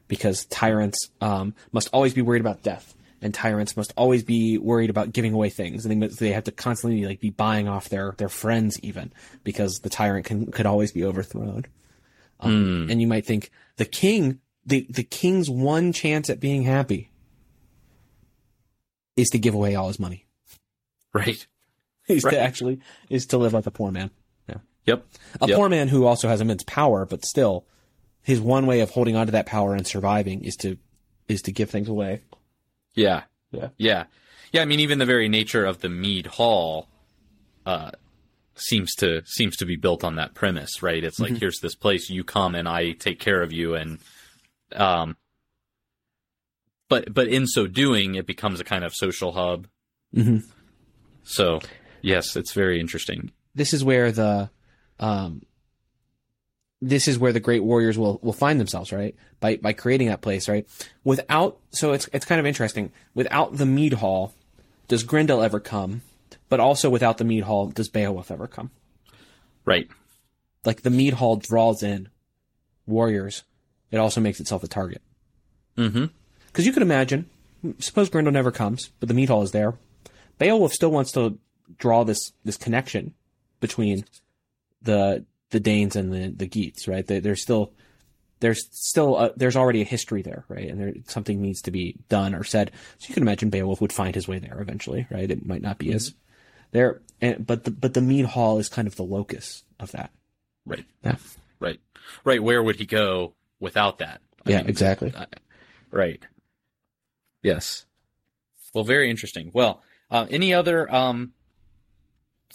because 0.07 0.45
tyrants 0.45 1.09
um, 1.21 1.53
must 1.71 1.89
always 1.93 2.13
be 2.13 2.21
worried 2.21 2.41
about 2.41 2.63
death. 2.63 2.94
And 3.21 3.33
tyrants 3.33 3.75
must 3.77 3.93
always 3.97 4.23
be 4.23 4.57
worried 4.57 4.89
about 4.89 5.11
giving 5.13 5.33
away 5.33 5.49
things, 5.49 5.83
and 5.85 5.91
they, 5.91 5.95
must- 5.95 6.19
they 6.19 6.31
have 6.33 6.43
to 6.43 6.51
constantly 6.51 7.05
like 7.05 7.19
be 7.19 7.29
buying 7.31 7.67
off 7.67 7.89
their, 7.89 8.13
their 8.17 8.29
friends, 8.29 8.79
even 8.81 9.11
because 9.43 9.79
the 9.79 9.89
tyrant 9.89 10.25
can 10.25 10.51
could 10.51 10.65
always 10.65 10.91
be 10.91 11.03
overthrown. 11.03 11.65
Um, 12.39 12.87
And 12.89 12.99
you 13.01 13.07
might 13.07 13.25
think 13.25 13.49
the 13.77 13.85
king, 13.85 14.39
the, 14.65 14.85
the 14.89 15.03
king's 15.03 15.49
one 15.49 15.93
chance 15.93 16.29
at 16.29 16.39
being 16.41 16.63
happy 16.63 17.09
is 19.15 19.29
to 19.29 19.39
give 19.39 19.53
away 19.53 19.75
all 19.75 19.87
his 19.87 19.99
money. 19.99 20.25
right. 21.13 21.45
is 22.07 22.23
Right. 22.23 22.31
to 22.31 22.39
actually 22.39 22.79
is 23.09 23.25
to 23.27 23.37
live 23.37 23.53
like 23.53 23.65
a 23.65 23.71
poor 23.71 23.91
man. 23.91 24.11
Yeah. 24.47 24.57
Yep. 24.85 25.05
A 25.41 25.47
Yep. 25.47 25.57
poor 25.57 25.69
man 25.69 25.87
who 25.87 26.05
also 26.05 26.27
has 26.27 26.41
immense 26.41 26.63
power, 26.63 27.05
but 27.05 27.25
still, 27.25 27.65
his 28.21 28.39
one 28.39 28.67
way 28.67 28.81
of 28.81 28.91
holding 28.91 29.15
on 29.15 29.25
to 29.27 29.31
that 29.31 29.45
power 29.47 29.73
and 29.73 29.87
surviving 29.87 30.43
is 30.43 30.55
to 30.57 30.77
is 31.27 31.41
to 31.43 31.51
give 31.51 31.69
things 31.71 31.87
away. 31.89 32.21
Yeah. 32.95 33.23
Yeah. 33.51 33.69
Yeah. 33.77 34.05
Yeah. 34.51 34.61
I 34.61 34.65
mean, 34.65 34.79
even 34.79 34.99
the 34.99 35.05
very 35.05 35.29
nature 35.29 35.65
of 35.65 35.81
the 35.81 35.89
Mead 35.89 36.25
Hall, 36.27 36.87
uh, 37.65 37.91
seems 38.55 38.95
to 38.95 39.21
seems 39.25 39.57
to 39.57 39.65
be 39.65 39.75
built 39.75 40.03
on 40.03 40.15
that 40.15 40.33
premise, 40.33 40.81
right? 40.81 41.03
It's 41.03 41.19
like 41.19 41.37
here's 41.37 41.59
this 41.59 41.75
place, 41.75 42.09
you 42.09 42.23
come 42.23 42.55
and 42.55 42.67
I 42.67 42.91
take 42.91 43.19
care 43.19 43.41
of 43.41 43.51
you, 43.51 43.75
and 43.75 43.99
um, 44.73 45.17
but 46.89 47.13
but 47.13 47.27
in 47.27 47.47
so 47.47 47.67
doing, 47.67 48.15
it 48.15 48.25
becomes 48.25 48.59
a 48.59 48.63
kind 48.63 48.83
of 48.83 48.95
social 48.95 49.33
hub. 49.33 49.67
Mm-hmm. 50.15 50.37
So 51.23 51.59
yes, 52.01 52.35
it's 52.35 52.53
very 52.53 52.79
interesting. 52.79 53.31
This 53.53 53.73
is 53.73 53.83
where 53.83 54.11
the, 54.11 54.49
um, 54.99 55.41
this 56.81 57.07
is 57.07 57.17
where 57.17 57.33
the 57.33 57.39
great 57.39 57.63
warriors 57.63 57.97
will 57.97 58.19
will 58.21 58.33
find 58.33 58.59
themselves, 58.59 58.91
right? 58.91 59.15
By 59.39 59.57
by 59.57 59.73
creating 59.73 60.07
that 60.07 60.21
place, 60.21 60.47
right? 60.49 60.67
Without, 61.03 61.57
so 61.71 61.93
it's 61.93 62.09
it's 62.13 62.25
kind 62.25 62.39
of 62.39 62.45
interesting. 62.45 62.91
Without 63.13 63.57
the 63.57 63.65
mead 63.65 63.93
hall, 63.93 64.33
does 64.87 65.03
Grendel 65.03 65.41
ever 65.41 65.59
come? 65.59 66.01
But 66.49 66.59
also 66.59 66.89
without 66.89 67.17
the 67.17 67.23
mead 67.23 67.43
hall, 67.43 67.67
does 67.67 67.89
Beowulf 67.89 68.29
ever 68.29 68.47
come? 68.47 68.71
Right. 69.65 69.89
Like 70.63 70.83
the 70.83 70.89
mead 70.91 71.15
hall 71.15 71.37
draws 71.37 71.81
in 71.81 72.09
warriors. 72.85 73.43
It 73.91 73.97
also 73.97 74.21
makes 74.21 74.39
itself 74.39 74.63
a 74.63 74.67
target. 74.67 75.01
Mm-hmm. 75.77 76.05
Because 76.47 76.65
you 76.65 76.71
could 76.71 76.83
imagine, 76.83 77.29
suppose 77.79 78.09
Grendel 78.09 78.33
never 78.33 78.51
comes, 78.51 78.91
but 78.99 79.07
the 79.07 79.15
mead 79.15 79.29
hall 79.29 79.41
is 79.41 79.51
there. 79.51 79.73
Beowulf 80.37 80.73
still 80.73 80.91
wants 80.91 81.11
to 81.13 81.39
draw 81.77 82.03
this 82.03 82.31
this 82.43 82.57
connection 82.57 83.13
between 83.59 84.05
the 84.81 85.25
the 85.51 85.59
Danes 85.59 85.95
and 85.95 86.11
the 86.11 86.29
the 86.35 86.47
Geats, 86.47 86.87
right? 86.87 87.05
They, 87.05 87.19
there's 87.19 87.41
still 87.41 87.73
there's 88.39 88.67
still 88.71 89.17
a, 89.17 89.31
there's 89.35 89.55
already 89.55 89.81
a 89.81 89.85
history 89.85 90.21
there, 90.21 90.43
right? 90.49 90.67
And 90.69 90.79
there 90.79 90.93
something 91.07 91.41
needs 91.41 91.61
to 91.63 91.71
be 91.71 91.95
done 92.09 92.35
or 92.35 92.43
said. 92.43 92.71
So 92.97 93.07
you 93.09 93.13
can 93.13 93.23
imagine 93.23 93.49
Beowulf 93.49 93.81
would 93.81 93.93
find 93.93 94.13
his 94.13 94.27
way 94.27 94.39
there 94.39 94.59
eventually, 94.61 95.07
right? 95.09 95.29
It 95.29 95.45
might 95.45 95.61
not 95.61 95.77
be 95.77 95.93
as 95.93 96.13
there, 96.71 97.01
and, 97.21 97.45
but 97.45 97.63
the 97.63 97.71
but 97.71 97.93
the 97.93 98.01
mead 98.01 98.25
hall 98.25 98.59
is 98.59 98.67
kind 98.69 98.87
of 98.87 98.95
the 98.95 99.03
locus 99.03 99.63
of 99.79 99.91
that. 99.93 100.11
Right. 100.65 100.85
Yeah. 101.03 101.15
Right. 101.59 101.79
Right. 102.23 102.43
Where 102.43 102.61
would 102.61 102.75
he 102.75 102.85
go 102.85 103.33
without 103.59 103.99
that? 103.99 104.21
I 104.45 104.51
Yeah, 104.51 104.57
mean, 104.57 104.69
exactly. 104.69 105.13
I- 105.15 105.27
right. 105.91 106.21
Yes. 107.43 107.85
Well, 108.73 108.83
very 108.83 109.09
interesting. 109.09 109.51
Well, 109.53 109.81
uh, 110.11 110.25
any 110.29 110.53
other 110.53 110.93
um, 110.93 111.33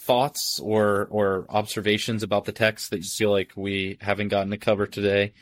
thoughts 0.05 0.59
or 0.61 1.07
or 1.11 1.45
observations 1.49 2.23
about 2.23 2.45
the 2.45 2.51
text 2.51 2.89
that 2.91 2.97
you 2.97 3.09
feel 3.17 3.31
like 3.31 3.51
we 3.55 3.97
haven't 4.01 4.29
gotten 4.29 4.51
to 4.51 4.57
cover 4.57 4.87
today? 4.87 5.33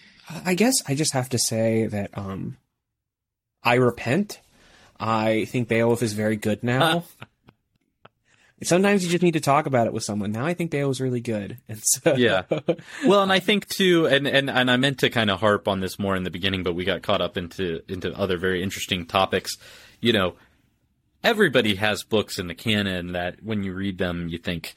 I 0.45 0.53
guess 0.53 0.75
I 0.87 0.95
just 0.95 1.13
have 1.13 1.29
to 1.29 1.39
say 1.39 1.87
that 1.87 2.17
um, 2.17 2.57
I 3.63 3.75
repent. 3.75 4.39
I 4.99 5.45
think 5.45 5.69
Beowulf 5.69 6.03
is 6.03 6.13
very 6.13 6.35
good 6.35 6.63
now. 6.63 7.03
Sometimes 8.61 9.05
you 9.05 9.09
just 9.09 9.23
need 9.23 9.35
to 9.35 9.39
talk 9.39 9.67
about 9.67 9.87
it 9.87 9.93
with 9.93 10.03
someone. 10.03 10.33
Now 10.33 10.45
I 10.45 10.53
think 10.53 10.69
Beowulf's 10.69 10.99
really 10.99 11.21
good, 11.21 11.57
and 11.69 11.79
so 11.81 12.15
Yeah. 12.15 12.43
Well, 13.05 13.23
and 13.23 13.31
I 13.31 13.39
think 13.39 13.67
too, 13.69 14.05
and, 14.05 14.27
and, 14.27 14.49
and 14.49 14.69
I 14.69 14.75
meant 14.75 14.99
to 14.99 15.09
kind 15.09 15.29
of 15.31 15.39
harp 15.39 15.69
on 15.69 15.79
this 15.79 15.97
more 15.97 16.17
in 16.17 16.23
the 16.23 16.29
beginning, 16.29 16.63
but 16.63 16.75
we 16.75 16.83
got 16.83 17.01
caught 17.01 17.21
up 17.21 17.37
into 17.37 17.81
into 17.87 18.13
other 18.13 18.37
very 18.37 18.61
interesting 18.61 19.05
topics. 19.05 19.55
You 20.01 20.11
know, 20.11 20.35
everybody 21.23 21.75
has 21.75 22.03
books 22.03 22.39
in 22.39 22.47
the 22.47 22.55
canon 22.55 23.13
that 23.13 23.43
when 23.43 23.63
you 23.63 23.73
read 23.73 23.97
them, 23.97 24.27
you 24.27 24.37
think, 24.37 24.73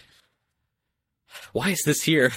"Why 1.53 1.70
is 1.70 1.82
this 1.84 2.03
here?" 2.03 2.32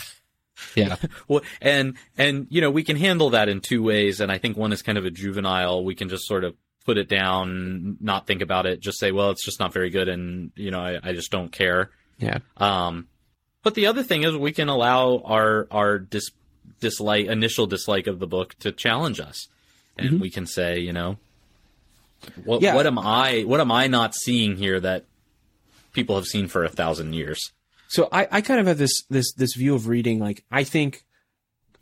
yeah, 0.75 0.95
Well, 1.27 1.41
and 1.61 1.95
and 2.17 2.47
you 2.49 2.61
know, 2.61 2.71
we 2.71 2.83
can 2.83 2.95
handle 2.95 3.31
that 3.31 3.49
in 3.49 3.61
two 3.61 3.83
ways, 3.83 4.19
and 4.19 4.31
I 4.31 4.37
think 4.37 4.57
one 4.57 4.71
is 4.71 4.81
kind 4.81 4.97
of 4.97 5.05
a 5.05 5.11
juvenile. 5.11 5.83
We 5.83 5.95
can 5.95 6.09
just 6.09 6.27
sort 6.27 6.43
of 6.43 6.55
put 6.85 6.97
it 6.97 7.09
down, 7.09 7.97
not 7.99 8.27
think 8.27 8.41
about 8.41 8.65
it, 8.65 8.79
just 8.79 8.99
say, 8.99 9.11
"Well, 9.11 9.31
it's 9.31 9.43
just 9.43 9.59
not 9.59 9.73
very 9.73 9.89
good," 9.89 10.07
and 10.07 10.51
you 10.55 10.71
know, 10.71 10.79
I, 10.79 10.99
I 11.03 11.13
just 11.13 11.31
don't 11.31 11.51
care. 11.51 11.89
yeah, 12.19 12.39
Um, 12.57 13.07
but 13.63 13.73
the 13.75 13.87
other 13.87 14.03
thing 14.03 14.23
is 14.23 14.35
we 14.35 14.51
can 14.53 14.69
allow 14.69 15.19
our 15.25 15.67
our 15.71 15.99
dis, 15.99 16.31
dislike 16.79 17.25
initial 17.25 17.65
dislike 17.67 18.07
of 18.07 18.19
the 18.19 18.27
book 18.27 18.55
to 18.59 18.71
challenge 18.71 19.19
us, 19.19 19.47
and 19.97 20.21
we 20.21 20.29
can 20.29 20.45
say, 20.45 20.79
you 20.79 20.93
know, 20.93 21.17
what 22.43 22.61
Yeah. 22.61 22.75
what 22.75 22.87
am 22.87 22.99
I 22.99 23.43
what 23.43 23.59
am 23.59 23.71
I 23.71 23.87
not 23.87 24.15
seeing 24.15 24.55
here 24.55 24.79
that 24.79 25.05
people 25.93 26.15
have 26.15 26.25
seen 26.25 26.47
for 26.47 26.63
a 26.63 26.69
thousand 26.69 27.13
years? 27.13 27.51
So 27.87 28.09
I, 28.11 28.27
I 28.31 28.41
kind 28.41 28.59
of 28.59 28.67
have 28.67 28.77
this 28.77 29.03
this 29.09 29.33
this 29.33 29.53
view 29.55 29.75
of 29.75 29.87
reading. 29.87 30.19
Like 30.19 30.43
I 30.51 30.63
think, 30.63 31.05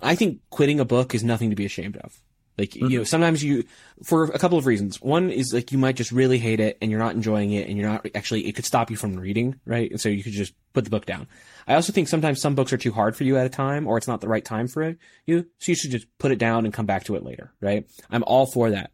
I 0.01 0.15
think 0.15 0.41
quitting 0.49 0.79
a 0.79 0.85
book 0.85 1.15
is 1.15 1.23
nothing 1.23 1.49
to 1.49 1.55
be 1.55 1.65
ashamed 1.65 1.97
of. 1.97 2.13
Like 2.57 2.75
you 2.75 2.81
know, 2.81 2.87
mm-hmm. 2.87 3.03
sometimes 3.05 3.43
you, 3.43 3.63
for 4.03 4.25
a 4.25 4.37
couple 4.37 4.59
of 4.59 4.67
reasons. 4.67 5.01
One 5.01 5.31
is 5.31 5.51
like 5.53 5.71
you 5.71 5.79
might 5.79 5.95
just 5.95 6.11
really 6.11 6.37
hate 6.37 6.59
it 6.59 6.77
and 6.81 6.91
you're 6.91 6.99
not 6.99 7.15
enjoying 7.15 7.51
it, 7.51 7.67
and 7.67 7.79
you're 7.79 7.89
not 7.89 8.05
actually. 8.13 8.45
It 8.47 8.55
could 8.55 8.65
stop 8.65 8.91
you 8.91 8.95
from 8.95 9.15
reading, 9.15 9.59
right? 9.65 9.89
And 9.89 9.99
so 9.99 10.07
you 10.09 10.23
could 10.23 10.33
just 10.33 10.53
put 10.71 10.83
the 10.83 10.91
book 10.91 11.07
down. 11.07 11.27
I 11.67 11.73
also 11.73 11.91
think 11.91 12.07
sometimes 12.07 12.41
some 12.41 12.53
books 12.53 12.71
are 12.71 12.77
too 12.77 12.91
hard 12.91 13.15
for 13.15 13.23
you 13.23 13.37
at 13.37 13.47
a 13.47 13.49
time, 13.49 13.87
or 13.87 13.97
it's 13.97 14.07
not 14.07 14.21
the 14.21 14.27
right 14.27 14.45
time 14.45 14.67
for 14.67 14.83
it. 14.83 14.99
You 15.25 15.47
so 15.57 15.71
you 15.71 15.75
should 15.75 15.89
just 15.89 16.05
put 16.19 16.31
it 16.31 16.37
down 16.37 16.65
and 16.65 16.73
come 16.73 16.85
back 16.85 17.05
to 17.05 17.15
it 17.15 17.23
later, 17.23 17.51
right? 17.59 17.87
I'm 18.11 18.23
all 18.23 18.45
for 18.45 18.69
that, 18.69 18.91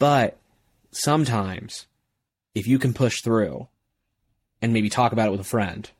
but 0.00 0.36
sometimes 0.90 1.86
if 2.54 2.66
you 2.66 2.78
can 2.78 2.92
push 2.92 3.22
through 3.22 3.68
and 4.60 4.72
maybe 4.72 4.88
talk 4.88 5.12
about 5.12 5.28
it 5.28 5.30
with 5.30 5.40
a 5.40 5.44
friend 5.44 5.90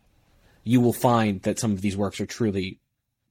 you 0.65 0.81
will 0.81 0.93
find 0.93 1.43
that 1.43 1.59
some 1.59 1.73
of 1.73 1.81
these 1.81 1.97
works 1.97 2.21
are 2.21 2.27
truly 2.27 2.79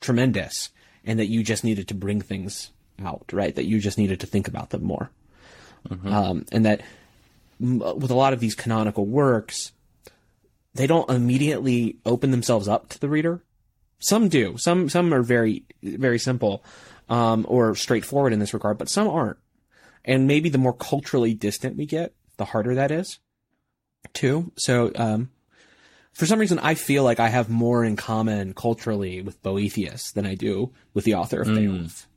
tremendous 0.01 0.69
and 1.05 1.19
that 1.19 1.27
you 1.27 1.43
just 1.43 1.63
needed 1.63 1.87
to 1.87 1.93
bring 1.93 2.21
things 2.21 2.71
out, 3.03 3.31
right? 3.31 3.55
That 3.55 3.65
you 3.65 3.79
just 3.79 3.97
needed 3.97 4.19
to 4.21 4.27
think 4.27 4.47
about 4.47 4.69
them 4.69 4.83
more. 4.83 5.09
Um, 6.13 6.45
and 6.51 6.65
that 6.65 6.81
m- 7.61 7.79
with 7.79 8.11
a 8.11 8.15
lot 8.15 8.33
of 8.33 8.39
these 8.39 8.55
canonical 8.55 9.05
works, 9.05 9.71
they 10.73 10.87
don't 10.87 11.09
immediately 11.09 11.97
open 12.05 12.31
themselves 12.31 12.67
up 12.67 12.89
to 12.89 12.99
the 12.99 13.09
reader. 13.09 13.41
Some 13.99 14.29
do. 14.29 14.57
Some 14.57 14.89
some 14.89 15.13
are 15.13 15.21
very 15.21 15.63
very 15.81 16.19
simple 16.19 16.63
um, 17.09 17.45
or 17.47 17.75
straightforward 17.75 18.33
in 18.33 18.39
this 18.39 18.53
regard, 18.53 18.77
but 18.77 18.89
some 18.89 19.07
aren't. 19.07 19.37
And 20.09 20.27
maybe 20.27 20.49
the 20.49 20.57
more 20.57 20.73
culturally 20.73 21.33
distant 21.33 21.77
we 21.77 21.85
get, 21.85 22.13
the 22.37 22.45
harder 22.45 22.75
that 22.75 22.89
is, 22.91 23.19
too. 24.13 24.51
So 24.57 24.91
um, 24.95 25.29
for 26.13 26.25
some 26.25 26.39
reason, 26.39 26.59
I 26.59 26.73
feel 26.73 27.03
like 27.03 27.19
I 27.19 27.29
have 27.29 27.49
more 27.49 27.85
in 27.85 27.95
common 27.95 28.53
culturally 28.53 29.21
with 29.21 29.41
Boethius 29.43 30.11
than 30.11 30.25
I 30.25 30.35
do 30.35 30.71
with 30.93 31.05
the 31.05 31.13
author 31.15 31.41
of 31.41 31.47
Beowulf. 31.47 32.07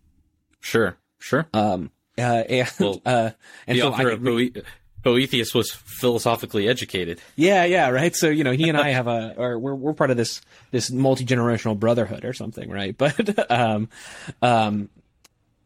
Sure, 0.60 0.96
sure. 1.18 1.46
Um, 1.52 1.90
uh, 2.18 2.22
and, 2.48 2.70
Well, 2.80 3.02
uh, 3.04 3.30
and 3.66 3.76
the 3.76 3.82
so 3.82 3.88
author 3.92 4.10
I- 4.10 4.12
of 4.14 4.22
Boe- 4.22 4.62
Boethius 5.02 5.52
was 5.52 5.72
philosophically 5.72 6.68
educated. 6.68 7.20
yeah, 7.34 7.64
yeah, 7.64 7.88
right. 7.90 8.14
So 8.14 8.28
you 8.30 8.44
know, 8.44 8.52
he 8.52 8.68
and 8.68 8.78
I 8.78 8.90
have 8.98 9.08
a, 9.08 9.34
or 9.36 9.58
we're 9.58 9.74
we're 9.74 9.94
part 9.94 10.10
of 10.12 10.16
this 10.16 10.40
this 10.70 10.90
multi 10.92 11.24
generational 11.26 11.76
brotherhood 11.78 12.24
or 12.24 12.32
something, 12.32 12.70
right? 12.70 12.96
But 12.98 13.50
um, 13.50 13.88
um, 14.40 14.88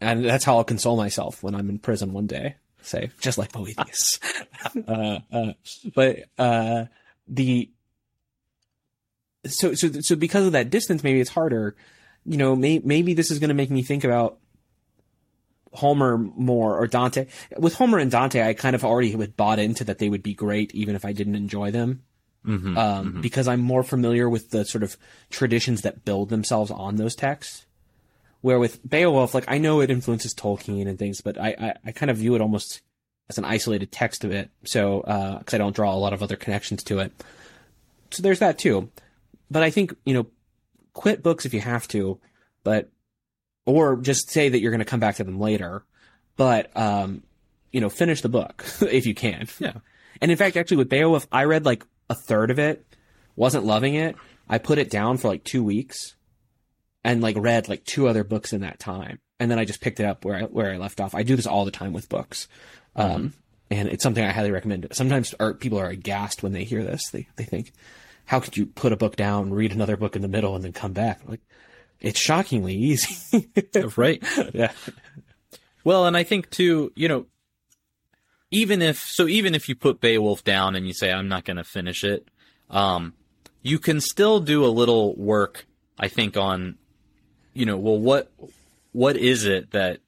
and 0.01 0.25
that's 0.25 0.45
how 0.45 0.57
I'll 0.57 0.65
console 0.65 0.97
myself 0.97 1.43
when 1.43 1.55
I'm 1.55 1.69
in 1.69 1.79
prison 1.79 2.13
one 2.13 2.27
day. 2.27 2.57
Say, 2.83 3.11
just 3.21 3.39
like 3.39 3.53
Boethius. 3.53 4.21
uh, 4.89 5.19
uh, 5.33 5.53
but 5.95 6.25
uh, 6.39 6.85
the 7.27 7.71
so 9.45 9.75
so 9.75 9.91
so 10.01 10.17
because 10.17 10.47
of 10.47 10.53
that 10.53 10.71
distance, 10.71 11.03
maybe 11.03 11.21
it's 11.21 11.31
harder. 11.31 11.77
You 12.25 12.37
know, 12.37 12.57
may, 12.57 12.81
maybe 12.81 13.15
this 13.15 13.31
is 13.31 13.39
going 13.39 13.49
to 13.49 13.55
make 13.55 13.71
me 13.71 13.83
think 13.83 14.05
about 14.05 14.39
Homer 15.73 16.19
more 16.19 16.79
or 16.79 16.87
Dante. 16.87 17.27
With 17.57 17.75
Homer 17.75 17.99
and 17.99 18.11
Dante, 18.11 18.43
I 18.43 18.55
kind 18.55 18.75
of 18.75 18.85
already 18.85 19.13
had 19.13 19.37
bought 19.37 19.59
into 19.59 19.85
that 19.85 19.99
they 19.99 20.09
would 20.09 20.23
be 20.23 20.35
great, 20.35 20.75
even 20.75 20.97
if 20.97 21.05
I 21.05 21.13
didn't 21.13 21.37
enjoy 21.37 21.71
them. 21.71 22.03
Mm-hmm. 22.47 22.79
Um, 22.79 23.21
Because 23.21 23.49
I'm 23.49 23.61
more 23.61 23.83
familiar 23.83 24.29
with 24.29 24.51
the 24.51 24.65
sort 24.65 24.83
of 24.85 24.97
traditions 25.31 25.83
that 25.83 26.05
build 26.05 26.29
themselves 26.29 26.71
on 26.71 26.97
those 26.97 27.15
texts. 27.15 27.66
Where 28.41 28.59
with 28.59 28.87
Beowulf, 28.89 29.35
like 29.35 29.47
I 29.49 29.59
know 29.59 29.81
it 29.81 29.91
influences 29.91 30.35
Tolkien 30.35 30.87
and 30.87 30.99
things, 30.99 31.21
but 31.21 31.39
I, 31.39 31.49
I, 31.59 31.75
I 31.87 31.93
kind 31.93 32.11
of 32.11 32.19
view 32.19 32.35
it 32.35 32.41
almost 32.41 32.81
as 33.29 33.39
an 33.39 33.45
isolated 33.45 33.91
text 33.91 34.25
of 34.25 34.31
it. 34.31 34.51
So, 34.65 35.01
uh, 35.01 35.43
cause 35.43 35.55
I 35.55 35.59
don't 35.59 35.75
draw 35.75 35.93
a 35.93 35.97
lot 35.97 36.13
of 36.13 36.23
other 36.23 36.37
connections 36.37 36.85
to 36.85 37.01
it. 37.01 37.13
So 38.11 38.23
there's 38.23 38.39
that 38.39 38.59
too. 38.59 38.91
But 39.51 39.63
I 39.63 39.71
think, 39.71 39.97
you 40.05 40.15
know, 40.15 40.27
quit 40.93 41.23
books 41.23 41.45
if 41.45 41.55
you 41.55 41.61
have 41.61 41.89
to, 41.89 42.21
but, 42.63 42.91
or 43.65 43.97
just 43.97 44.31
say 44.31 44.49
that 44.49 44.61
you're 44.61 44.71
going 44.71 44.79
to 44.79 44.85
come 44.85 45.01
back 45.01 45.17
to 45.17 45.25
them 45.25 45.41
later. 45.41 45.85
But, 46.37 46.77
um, 46.77 47.23
you 47.73 47.81
know, 47.81 47.89
finish 47.89 48.21
the 48.21 48.29
book 48.29 48.65
if 48.81 49.07
you 49.07 49.15
can. 49.15 49.49
Yeah. 49.59 49.79
And 50.21 50.31
in 50.31 50.37
fact, 50.37 50.57
actually 50.57 50.79
with 50.79 50.89
Beowulf, 50.89 51.27
I 51.33 51.45
read 51.45 51.65
like 51.65 51.85
a 52.09 52.15
third 52.15 52.51
of 52.51 52.59
it, 52.59 52.87
wasn't 53.35 53.65
loving 53.65 53.95
it. 53.95 54.17
I 54.49 54.59
put 54.59 54.79
it 54.79 54.91
down 54.91 55.17
for 55.17 55.29
like 55.29 55.43
two 55.43 55.65
weeks 55.65 56.15
and 57.07 57.23
like 57.23 57.37
read 57.39 57.69
like 57.69 57.85
two 57.85 58.09
other 58.09 58.25
books 58.25 58.53
in 58.53 58.63
that 58.63 58.81
time. 58.81 59.21
And 59.39 59.49
then 59.49 59.61
I 59.61 59.65
just 59.65 59.81
picked 59.81 60.01
it 60.01 60.07
up 60.07 60.25
where 60.25 60.37
I, 60.37 60.43
where 60.43 60.73
I 60.73 60.77
left 60.77 61.01
off. 61.01 61.15
I 61.15 61.23
do 61.23 61.37
this 61.37 61.47
all 61.47 61.65
the 61.65 61.71
time 61.71 61.93
with 61.93 62.09
books. 62.09 62.49
Um, 62.97 63.33
and 63.71 63.89
it's 63.89 64.03
something 64.03 64.25
I 64.25 64.33
highly 64.33 64.51
recommend. 64.51 64.89
Sometimes 64.91 65.33
our, 65.39 65.55
people 65.55 65.79
are 65.79 65.87
aghast 65.87 66.43
when 66.43 66.51
they 66.51 66.65
hear 66.65 66.83
this. 66.83 67.11
They, 67.11 67.29
they 67.37 67.45
think, 67.45 67.73
how 68.25 68.41
could 68.41 68.57
you 68.57 68.67
put 68.67 68.93
a 68.93 68.97
book 68.97 69.15
down, 69.15 69.53
read 69.53 69.71
another 69.71 69.97
book 69.97 70.17
in 70.17 70.23
the 70.23 70.29
middle, 70.29 70.57
and 70.57 70.65
then 70.65 70.73
come 70.73 70.93
back? 70.93 71.21
Like, 71.29 71.43
it's 72.01 72.19
shockingly 72.19 72.75
easy. 72.75 73.51
right. 73.97 74.21
yeah. 74.53 74.73
Well, 75.85 76.07
and 76.07 76.17
I 76.17 76.25
think 76.25 76.51
too, 76.51 76.93
you 76.97 77.07
know, 77.07 77.27
even 78.51 78.83
if 78.83 78.99
so, 78.99 79.29
even 79.29 79.55
if 79.55 79.69
you 79.69 79.77
put 79.77 80.01
Beowulf 80.01 80.43
down 80.43 80.75
and 80.75 80.89
you 80.89 80.93
say 80.93 81.13
I'm 81.13 81.29
not 81.29 81.45
going 81.45 81.59
to 81.59 81.65
finish 81.65 82.03
it, 82.03 82.27
um, 82.69 83.15
you 83.63 83.79
can 83.79 84.01
still 84.01 84.41
do 84.41 84.65
a 84.65 84.67
little 84.67 85.15
work. 85.15 85.67
I 85.99 86.09
think 86.09 86.37
on, 86.37 86.79
you 87.57 87.67
know, 87.67 87.77
well, 87.77 87.99
what 87.99 88.31
what 88.93 89.17
is 89.17 89.45
it 89.45 89.73
that 89.73 90.01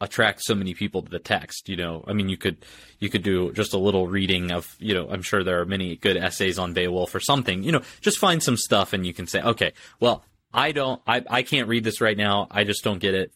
attracts 0.00 0.46
so 0.46 0.54
many 0.54 0.74
people 0.74 1.02
to 1.02 1.10
the 1.10 1.18
text? 1.18 1.68
You 1.68 1.76
know, 1.76 2.04
I 2.06 2.12
mean, 2.12 2.28
you 2.28 2.36
could 2.36 2.58
you 2.98 3.08
could 3.10 3.22
do 3.22 3.52
just 3.52 3.72
a 3.74 3.78
little 3.78 4.06
reading 4.06 4.50
of, 4.52 4.74
you 4.78 4.94
know, 4.94 5.08
I'm 5.10 5.22
sure 5.22 5.42
there 5.44 5.60
are 5.60 5.66
many 5.66 5.96
good 5.96 6.16
essays 6.16 6.58
on 6.58 6.72
Beowulf 6.72 7.14
or 7.14 7.20
something. 7.20 7.62
You 7.62 7.72
know, 7.72 7.82
just 8.00 8.18
find 8.18 8.42
some 8.42 8.56
stuff 8.56 8.92
and 8.92 9.06
you 9.06 9.12
can 9.14 9.26
say, 9.26 9.40
okay, 9.42 9.72
well, 10.00 10.24
I 10.52 10.72
don't, 10.72 11.00
I 11.06 11.22
I 11.28 11.42
can't 11.42 11.68
read 11.68 11.84
this 11.84 12.00
right 12.00 12.16
now. 12.16 12.46
I 12.50 12.64
just 12.64 12.84
don't 12.84 12.98
get 13.00 13.14
it. 13.14 13.32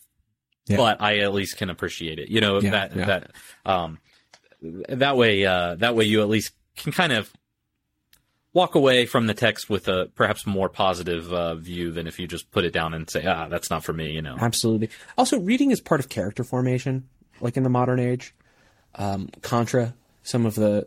Yeah. 0.66 0.76
But 0.76 1.00
I 1.00 1.18
at 1.18 1.32
least 1.32 1.56
can 1.56 1.70
appreciate 1.70 2.18
it. 2.18 2.28
You 2.28 2.40
know 2.40 2.60
Yeah, 2.60 2.70
that 2.70 2.96
yeah. 2.96 3.06
that 3.06 3.30
um 3.64 3.98
that 4.88 5.16
way 5.16 5.44
uh 5.46 5.76
that 5.76 5.94
way 5.96 6.04
you 6.04 6.20
at 6.22 6.28
least 6.28 6.52
can 6.76 6.92
kind 6.92 7.12
of 7.12 7.32
walk 8.52 8.74
away 8.74 9.06
from 9.06 9.26
the 9.26 9.34
text 9.34 9.68
with 9.68 9.88
a 9.88 10.06
perhaps 10.14 10.46
more 10.46 10.68
positive 10.68 11.32
uh, 11.32 11.54
view 11.54 11.92
than 11.92 12.06
if 12.06 12.18
you 12.18 12.26
just 12.26 12.50
put 12.50 12.64
it 12.64 12.72
down 12.72 12.94
and 12.94 13.08
say 13.08 13.24
ah 13.26 13.48
that's 13.48 13.70
not 13.70 13.84
for 13.84 13.92
me 13.92 14.12
you 14.12 14.22
know 14.22 14.36
Absolutely. 14.40 14.90
Also, 15.16 15.38
reading 15.38 15.70
is 15.70 15.80
part 15.80 16.00
of 16.00 16.08
character 16.08 16.44
formation, 16.44 17.08
like 17.40 17.56
in 17.56 17.62
the 17.62 17.68
modern 17.68 18.00
age. 18.00 18.34
Um, 18.94 19.28
contra 19.42 19.94
some 20.22 20.46
of 20.46 20.54
the 20.54 20.86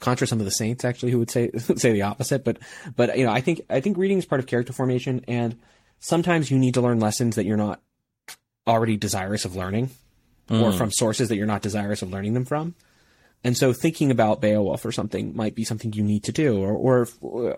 contra 0.00 0.26
some 0.26 0.40
of 0.40 0.44
the 0.44 0.50
saints 0.50 0.84
actually 0.84 1.10
who 1.12 1.18
would 1.18 1.30
say 1.30 1.50
say 1.76 1.92
the 1.92 2.02
opposite, 2.02 2.44
but 2.44 2.58
but 2.96 3.16
you 3.16 3.24
know 3.24 3.32
I 3.32 3.40
think 3.40 3.62
I 3.70 3.80
think 3.80 3.96
reading 3.96 4.18
is 4.18 4.26
part 4.26 4.40
of 4.40 4.46
character 4.46 4.72
formation, 4.72 5.24
and 5.28 5.58
sometimes 6.00 6.50
you 6.50 6.58
need 6.58 6.74
to 6.74 6.80
learn 6.80 7.00
lessons 7.00 7.36
that 7.36 7.46
you're 7.46 7.56
not 7.56 7.80
already 8.66 8.96
desirous 8.96 9.44
of 9.44 9.56
learning, 9.56 9.90
or 10.50 10.72
from 10.72 10.90
sources 10.90 11.28
that 11.28 11.36
you're 11.36 11.46
not 11.46 11.62
desirous 11.62 12.02
of 12.02 12.10
learning 12.10 12.34
them 12.34 12.44
from. 12.44 12.74
And 13.46 13.56
so 13.56 13.72
thinking 13.72 14.10
about 14.10 14.40
Beowulf 14.40 14.84
or 14.84 14.90
something 14.90 15.36
might 15.36 15.54
be 15.54 15.62
something 15.62 15.92
you 15.92 16.02
need 16.02 16.24
to 16.24 16.32
do, 16.32 16.60
or, 16.60 16.72
or 16.72 17.06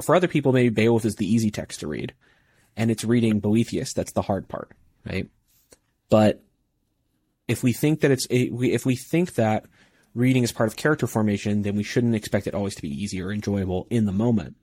for 0.02 0.14
other 0.14 0.28
people, 0.28 0.52
maybe 0.52 0.68
Beowulf 0.68 1.06
is 1.06 1.14
the 1.14 1.24
easy 1.24 1.50
text 1.50 1.80
to 1.80 1.86
read, 1.86 2.12
and 2.76 2.90
it's 2.90 3.04
reading 3.04 3.40
Boethius 3.40 3.94
that's 3.94 4.12
the 4.12 4.20
hard 4.20 4.48
part, 4.48 4.70
right? 5.06 5.30
But 6.10 6.42
if 7.48 7.62
we 7.62 7.72
think 7.72 8.00
that 8.00 8.10
it's 8.10 8.26
if 8.28 8.84
we 8.84 8.96
think 8.96 9.36
that 9.36 9.64
reading 10.14 10.42
is 10.42 10.52
part 10.52 10.68
of 10.68 10.76
character 10.76 11.06
formation, 11.06 11.62
then 11.62 11.74
we 11.74 11.84
shouldn't 11.84 12.14
expect 12.14 12.46
it 12.46 12.54
always 12.54 12.74
to 12.74 12.82
be 12.82 12.90
easy 12.90 13.22
or 13.22 13.32
enjoyable 13.32 13.86
in 13.88 14.04
the 14.04 14.12
moment. 14.12 14.56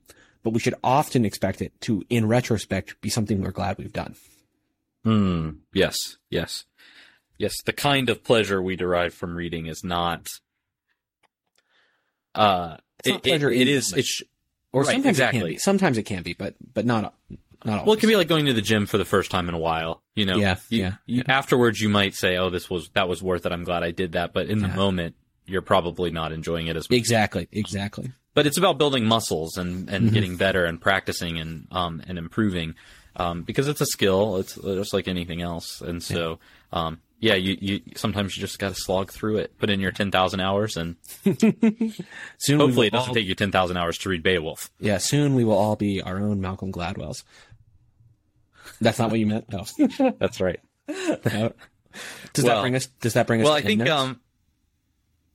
But 0.44 0.50
we 0.50 0.60
should 0.60 0.76
often 0.84 1.24
expect 1.24 1.60
it 1.60 1.72
to, 1.80 2.04
in 2.08 2.28
retrospect, 2.28 3.00
be 3.00 3.08
something 3.08 3.42
we're 3.42 3.50
glad 3.50 3.78
we've 3.78 3.92
done. 3.92 4.14
Hmm. 5.02 5.50
Yes. 5.74 6.18
Yes. 6.30 6.66
Yes. 7.36 7.60
The 7.64 7.72
kind 7.72 8.10
of 8.10 8.22
pleasure 8.22 8.62
we 8.62 8.76
derive 8.76 9.12
from 9.12 9.34
reading 9.34 9.66
is 9.66 9.82
not. 9.82 10.28
Uh, 12.36 12.76
It's 13.00 13.08
not 13.08 13.16
it- 13.18 13.22
pleasure 13.28 13.50
it- 13.50 13.60
it 13.62 13.68
is. 13.68 13.92
It's 13.92 14.22
Or 14.72 14.82
Right, 14.82 14.92
sometimes 14.92 15.18
it 15.20 15.30
can 15.30 15.44
be. 15.46 15.56
Sometimes 15.58 15.96
it 15.98 16.02
can 16.04 16.22
be, 16.22 16.34
but 16.34 16.54
but 16.74 16.84
not 16.84 17.14
not 17.64 17.78
always. 17.78 17.86
well, 17.86 17.92
it 17.94 18.00
can 18.00 18.08
be 18.08 18.16
like 18.16 18.28
going 18.28 18.46
to 18.46 18.52
the 18.52 18.60
gym 18.62 18.86
for 18.86 18.98
the 18.98 19.04
first 19.04 19.30
time 19.30 19.48
in 19.48 19.54
a 19.54 19.58
while. 19.58 20.02
You 20.14 20.26
know. 20.26 20.36
Yeah, 20.36 20.56
You- 20.68 20.80
yeah, 20.82 20.92
you- 21.06 21.22
Afterwards, 21.28 21.80
you 21.80 21.88
might 21.88 22.14
say, 22.14 22.36
"Oh, 22.36 22.50
this 22.50 22.68
was 22.68 22.90
that 22.90 23.08
was 23.08 23.22
worth 23.22 23.46
it. 23.46 23.52
I'm 23.52 23.64
glad 23.64 23.82
I 23.82 23.90
did 23.90 24.12
that." 24.12 24.32
But 24.34 24.48
in 24.48 24.58
the 24.58 24.68
moment, 24.68 25.14
you're 25.46 25.62
probably 25.62 26.10
not 26.10 26.32
enjoying 26.32 26.66
it 26.66 26.76
as 26.76 26.90
much. 26.90 26.96
exactly 26.98 27.48
exactly. 27.52 28.12
but 28.34 28.46
it's 28.46 28.58
about 28.58 28.76
building 28.76 29.06
muscles 29.06 29.56
and, 29.56 29.88
and 29.88 30.10
Mhm. 30.10 30.12
getting 30.12 30.36
better 30.36 30.64
and 30.66 30.78
practicing 30.80 31.38
and 31.38 31.66
um 31.70 32.02
and 32.06 32.18
improving 32.18 32.74
um 33.14 33.42
because 33.44 33.66
it's 33.68 33.80
a 33.80 33.86
skill 33.86 34.36
it's 34.36 34.56
just 34.56 34.92
like 34.92 35.08
anything 35.08 35.40
else 35.40 35.80
and 35.80 36.02
so 36.02 36.38
um 36.72 37.00
yeah 37.26 37.34
you, 37.34 37.56
you 37.60 37.80
sometimes 37.96 38.36
you 38.36 38.40
just 38.40 38.58
got 38.58 38.68
to 38.74 38.80
slog 38.80 39.10
through 39.10 39.36
it 39.38 39.56
put 39.58 39.68
in 39.70 39.80
your 39.80 39.90
10,000 39.92 40.40
hours 40.40 40.76
and 40.76 40.96
Soon 42.38 42.60
hopefully 42.60 42.86
it 42.86 42.92
doesn't 42.92 43.08
all, 43.10 43.14
take 43.14 43.26
you 43.26 43.34
10,000 43.34 43.76
hours 43.76 43.98
to 43.98 44.08
read 44.08 44.22
Beowulf 44.22 44.70
Yeah, 44.78 44.98
soon 44.98 45.34
we 45.34 45.44
will 45.44 45.56
all 45.58 45.76
be 45.76 46.00
our 46.02 46.18
own 46.18 46.40
Malcolm 46.40 46.72
Gladwells. 46.72 47.24
That's 48.80 48.98
not 48.98 49.10
what 49.10 49.18
you 49.20 49.26
meant. 49.26 49.46
No. 49.52 49.64
that's 50.18 50.40
right 50.40 50.60
No. 50.88 51.52
Does 52.32 52.44
Well- 52.44 52.56
that 52.56 52.62
bring 52.62 52.76
us? 52.76 52.86
Does 53.00 53.14
that 53.14 53.26
bring 53.26 53.40
us? 53.40 53.44
well 53.44 53.54
to 53.54 53.58
I 53.58 53.62
think 53.62 53.80
endnotes? 53.80 54.00
um 54.02 54.20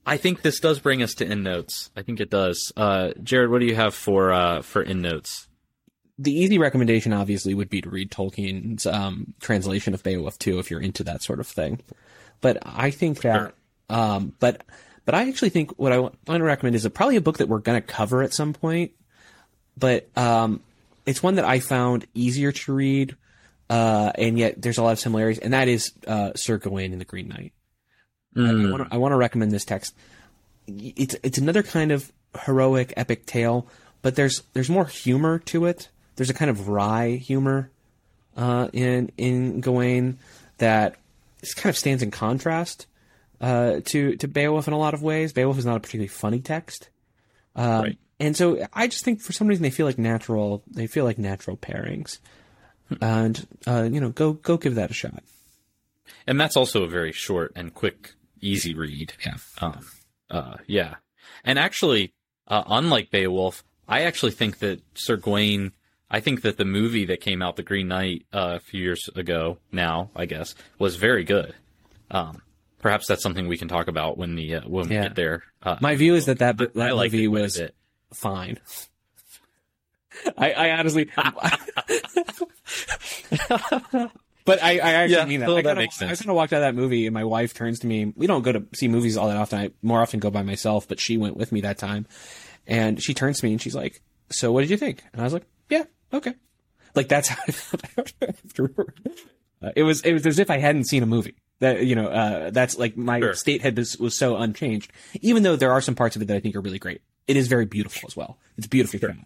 I 0.04 0.16
think 0.16 0.42
this 0.42 0.58
does 0.60 0.80
bring 0.80 1.02
us 1.02 1.14
to 1.14 1.26
endnotes 1.26 1.90
I 1.96 2.02
think 2.02 2.20
it 2.20 2.30
does 2.30 2.72
uh 2.76 3.10
Jared 3.22 3.50
what 3.50 3.60
do 3.60 3.66
you 3.66 3.74
have 3.76 3.94
for 3.94 4.32
uh 4.32 4.62
for 4.62 4.82
endnotes 4.82 5.48
the 6.18 6.32
easy 6.32 6.58
recommendation 6.58 7.12
obviously 7.12 7.54
would 7.54 7.70
be 7.70 7.80
to 7.80 7.90
read 7.90 8.10
Tolkien's 8.10 8.86
um, 8.86 9.34
translation 9.40 9.94
of 9.94 10.02
Beowulf 10.02 10.38
too, 10.38 10.58
if 10.58 10.70
you're 10.70 10.80
into 10.80 11.04
that 11.04 11.22
sort 11.22 11.40
of 11.40 11.46
thing. 11.46 11.80
But 12.40 12.58
I 12.64 12.90
think 12.90 13.22
that, 13.22 13.54
um, 13.88 14.34
but 14.38 14.62
but 15.04 15.14
I 15.14 15.28
actually 15.28 15.50
think 15.50 15.78
what 15.78 15.92
I 15.92 15.98
want 15.98 16.18
to 16.26 16.42
recommend 16.42 16.76
is 16.76 16.84
a, 16.84 16.90
probably 16.90 17.16
a 17.16 17.20
book 17.20 17.38
that 17.38 17.48
we're 17.48 17.58
going 17.58 17.80
to 17.80 17.86
cover 17.86 18.22
at 18.22 18.32
some 18.32 18.52
point. 18.52 18.92
But 19.76 20.08
um, 20.16 20.60
it's 21.06 21.22
one 21.22 21.36
that 21.36 21.44
I 21.44 21.60
found 21.60 22.06
easier 22.14 22.52
to 22.52 22.72
read, 22.74 23.16
uh, 23.70 24.12
and 24.16 24.38
yet 24.38 24.60
there's 24.60 24.78
a 24.78 24.82
lot 24.82 24.92
of 24.92 25.00
similarities, 25.00 25.38
and 25.38 25.54
that 25.54 25.68
is 25.68 25.92
uh, 26.06 26.32
Sir 26.34 26.58
Gawain 26.58 26.92
and 26.92 27.00
the 27.00 27.06
Green 27.06 27.28
Knight. 27.28 27.52
Mm. 28.36 28.68
I 28.68 28.70
want 28.70 28.88
to 28.88 28.94
I 28.94 28.98
want 28.98 29.12
to 29.12 29.16
recommend 29.16 29.50
this 29.50 29.64
text. 29.64 29.94
It's 30.66 31.16
it's 31.22 31.38
another 31.38 31.62
kind 31.62 31.90
of 31.90 32.12
heroic 32.44 32.92
epic 32.96 33.26
tale, 33.26 33.66
but 34.02 34.14
there's 34.14 34.42
there's 34.52 34.70
more 34.70 34.86
humor 34.86 35.38
to 35.40 35.64
it. 35.66 35.88
There's 36.22 36.30
a 36.30 36.34
kind 36.34 36.52
of 36.52 36.68
wry 36.68 37.16
humor 37.16 37.68
uh, 38.36 38.68
in 38.72 39.10
in 39.16 39.60
Gawain 39.60 40.18
that 40.58 40.94
kind 41.56 41.68
of 41.70 41.76
stands 41.76 42.00
in 42.00 42.12
contrast 42.12 42.86
uh, 43.40 43.80
to 43.86 44.14
to 44.18 44.28
Beowulf 44.28 44.68
in 44.68 44.72
a 44.72 44.78
lot 44.78 44.94
of 44.94 45.02
ways. 45.02 45.32
Beowulf 45.32 45.58
is 45.58 45.66
not 45.66 45.76
a 45.78 45.80
particularly 45.80 46.06
funny 46.06 46.38
text, 46.38 46.90
um, 47.56 47.82
Right. 47.82 47.98
and 48.20 48.36
so 48.36 48.64
I 48.72 48.86
just 48.86 49.04
think 49.04 49.20
for 49.20 49.32
some 49.32 49.48
reason 49.48 49.64
they 49.64 49.70
feel 49.70 49.84
like 49.84 49.98
natural. 49.98 50.62
They 50.70 50.86
feel 50.86 51.04
like 51.04 51.18
natural 51.18 51.56
pairings, 51.56 52.20
and 53.00 53.44
uh, 53.66 53.88
you 53.90 54.00
know, 54.00 54.10
go 54.10 54.34
go 54.34 54.56
give 54.56 54.76
that 54.76 54.92
a 54.92 54.94
shot. 54.94 55.24
and 56.24 56.40
that's 56.40 56.56
also 56.56 56.84
a 56.84 56.88
very 56.88 57.10
short 57.10 57.50
and 57.56 57.74
quick 57.74 58.14
easy 58.40 58.74
read 58.76 59.12
Yeah. 59.26 59.36
Um, 59.60 59.80
uh, 60.30 60.56
yeah. 60.68 60.94
And 61.44 61.58
actually, 61.58 62.12
uh, 62.46 62.62
unlike 62.68 63.10
Beowulf, 63.10 63.64
I 63.88 64.02
actually 64.02 64.30
think 64.32 64.60
that 64.60 64.80
Sir 64.94 65.16
Gawain, 65.16 65.72
I 66.12 66.20
think 66.20 66.42
that 66.42 66.58
the 66.58 66.64
movie 66.66 67.06
that 67.06 67.20
came 67.22 67.40
out, 67.42 67.56
The 67.56 67.62
Green 67.64 67.88
Knight, 67.88 68.26
uh, 68.32 68.52
a 68.56 68.60
few 68.60 68.80
years 68.82 69.08
ago 69.16 69.58
now, 69.72 70.10
I 70.14 70.26
guess, 70.26 70.54
was 70.78 70.94
very 70.96 71.24
good. 71.24 71.54
Um, 72.10 72.42
perhaps 72.80 73.06
that's 73.08 73.22
something 73.22 73.48
we 73.48 73.56
can 73.56 73.66
talk 73.68 73.88
about 73.88 74.18
when 74.18 74.34
the, 74.36 74.56
uh, 74.56 74.60
when 74.68 74.88
we 74.88 74.94
get 74.94 75.14
there. 75.14 75.42
Uh, 75.62 75.76
My 75.80 75.96
view 75.96 76.14
is 76.14 76.26
that 76.26 76.38
that, 76.40 76.58
that 76.58 76.76
I 76.76 76.90
like 76.92 77.12
movie 77.12 77.24
it 77.24 77.28
was 77.28 77.56
bit. 77.56 77.74
fine. 78.12 78.58
I, 80.36 80.52
I 80.52 80.70
honestly, 80.78 81.08
but 84.44 84.62
I, 84.62 84.78
I 84.78 84.92
actually 84.92 85.16
Yeah, 85.16 85.24
mean 85.24 85.40
that. 85.40 85.48
well, 85.48 85.56
I 85.58 85.62
that 85.62 85.76
makes 85.76 85.96
sense. 85.96 86.12
I 86.12 86.16
kind 86.16 86.30
of 86.30 86.36
walked 86.36 86.52
out 86.52 86.62
of 86.62 86.62
that 86.62 86.74
movie, 86.80 87.06
and 87.06 87.14
my 87.14 87.24
wife 87.24 87.54
turns 87.54 87.78
to 87.80 87.86
me. 87.86 88.12
We 88.16 88.26
don't 88.26 88.42
go 88.42 88.52
to 88.52 88.64
see 88.74 88.88
movies 88.88 89.16
all 89.16 89.28
that 89.28 89.36
often. 89.38 89.58
I 89.58 89.70
more 89.82 90.02
often 90.02 90.20
go 90.20 90.30
by 90.30 90.42
myself, 90.42 90.86
but 90.88 91.00
she 91.00 91.16
went 91.16 91.36
with 91.36 91.50
me 91.52 91.62
that 91.62 91.78
time, 91.78 92.06
and 92.66 93.02
she 93.02 93.14
turns 93.14 93.40
to 93.40 93.46
me 93.46 93.52
and 93.52 93.62
she's 93.62 93.74
like, 93.74 94.02
"So, 94.30 94.52
what 94.52 94.60
did 94.60 94.70
you 94.70 94.76
think?" 94.76 95.02
And 95.12 95.20
I 95.22 95.24
was 95.24 95.32
like, 95.32 95.46
"Yeah, 95.70 95.84
okay." 96.12 96.34
Like 96.94 97.08
that's 97.08 97.28
how 97.28 97.36
I 97.48 97.52
felt 97.52 98.12
afterward. 98.22 98.94
Uh, 99.62 99.70
it 99.76 99.82
was 99.82 100.02
it 100.02 100.12
was 100.12 100.26
as 100.26 100.38
if 100.38 100.50
I 100.50 100.58
hadn't 100.58 100.84
seen 100.84 101.02
a 101.02 101.06
movie. 101.06 101.34
That 101.60 101.84
you 101.86 101.94
know, 101.94 102.08
uh, 102.08 102.50
that's 102.50 102.76
like 102.76 102.96
my 102.96 103.20
Sure. 103.20 103.34
state 103.34 103.62
had 103.62 103.76
was, 103.76 103.96
was 103.98 104.18
so 104.18 104.36
unchanged. 104.36 104.92
Even 105.20 105.42
though 105.42 105.56
there 105.56 105.72
are 105.72 105.80
some 105.80 105.94
parts 105.94 106.16
of 106.16 106.22
it 106.22 106.26
that 106.26 106.36
I 106.36 106.40
think 106.40 106.56
are 106.56 106.60
really 106.60 106.78
great, 106.80 107.00
it 107.28 107.36
is 107.36 107.46
very 107.48 107.66
beautiful 107.66 108.06
as 108.08 108.16
well. 108.16 108.36
It's 108.58 108.66
beautifully 108.66 108.98
shot. 108.98 109.16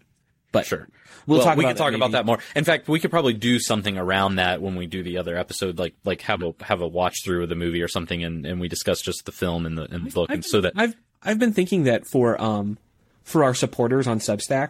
But 0.51 0.65
Sure. 0.65 0.87
we'll 1.25 1.39
well, 1.39 1.47
talk. 1.47 1.57
we 1.57 1.65
about 1.65 1.69
can 1.71 1.77
talk 1.77 1.91
that 1.91 1.95
about 1.97 2.11
that 2.11 2.25
more. 2.25 2.39
In 2.55 2.63
fact, 2.63 2.87
we 2.87 2.99
could 2.99 3.11
probably 3.11 3.33
do 3.33 3.59
something 3.59 3.97
around 3.97 4.35
that 4.35 4.61
when 4.61 4.75
we 4.75 4.85
do 4.87 5.03
the 5.03 5.17
other 5.17 5.35
episode, 5.35 5.77
like 5.79 5.95
like 6.05 6.21
have 6.21 6.41
a 6.43 6.53
have 6.61 6.79
a 6.81 6.87
watch 6.87 7.17
through 7.25 7.43
of 7.43 7.49
the 7.49 7.55
movie 7.55 7.81
or 7.81 7.87
something, 7.87 8.23
and, 8.23 8.45
and 8.45 8.61
we 8.61 8.67
discuss 8.69 9.01
just 9.01 9.25
the 9.25 9.31
film 9.33 9.65
and 9.65 9.77
the 9.77 9.91
and 9.93 10.05
the 10.05 10.11
book, 10.11 10.29
and 10.29 10.45
so 10.45 10.61
that 10.61 10.73
I've 10.75 10.95
I've 11.23 11.39
been 11.39 11.53
thinking 11.53 11.83
that 11.83 12.07
for 12.07 12.39
um 12.41 12.77
for 13.23 13.43
our 13.43 13.53
supporters 13.55 14.07
on 14.07 14.19
Substack, 14.19 14.69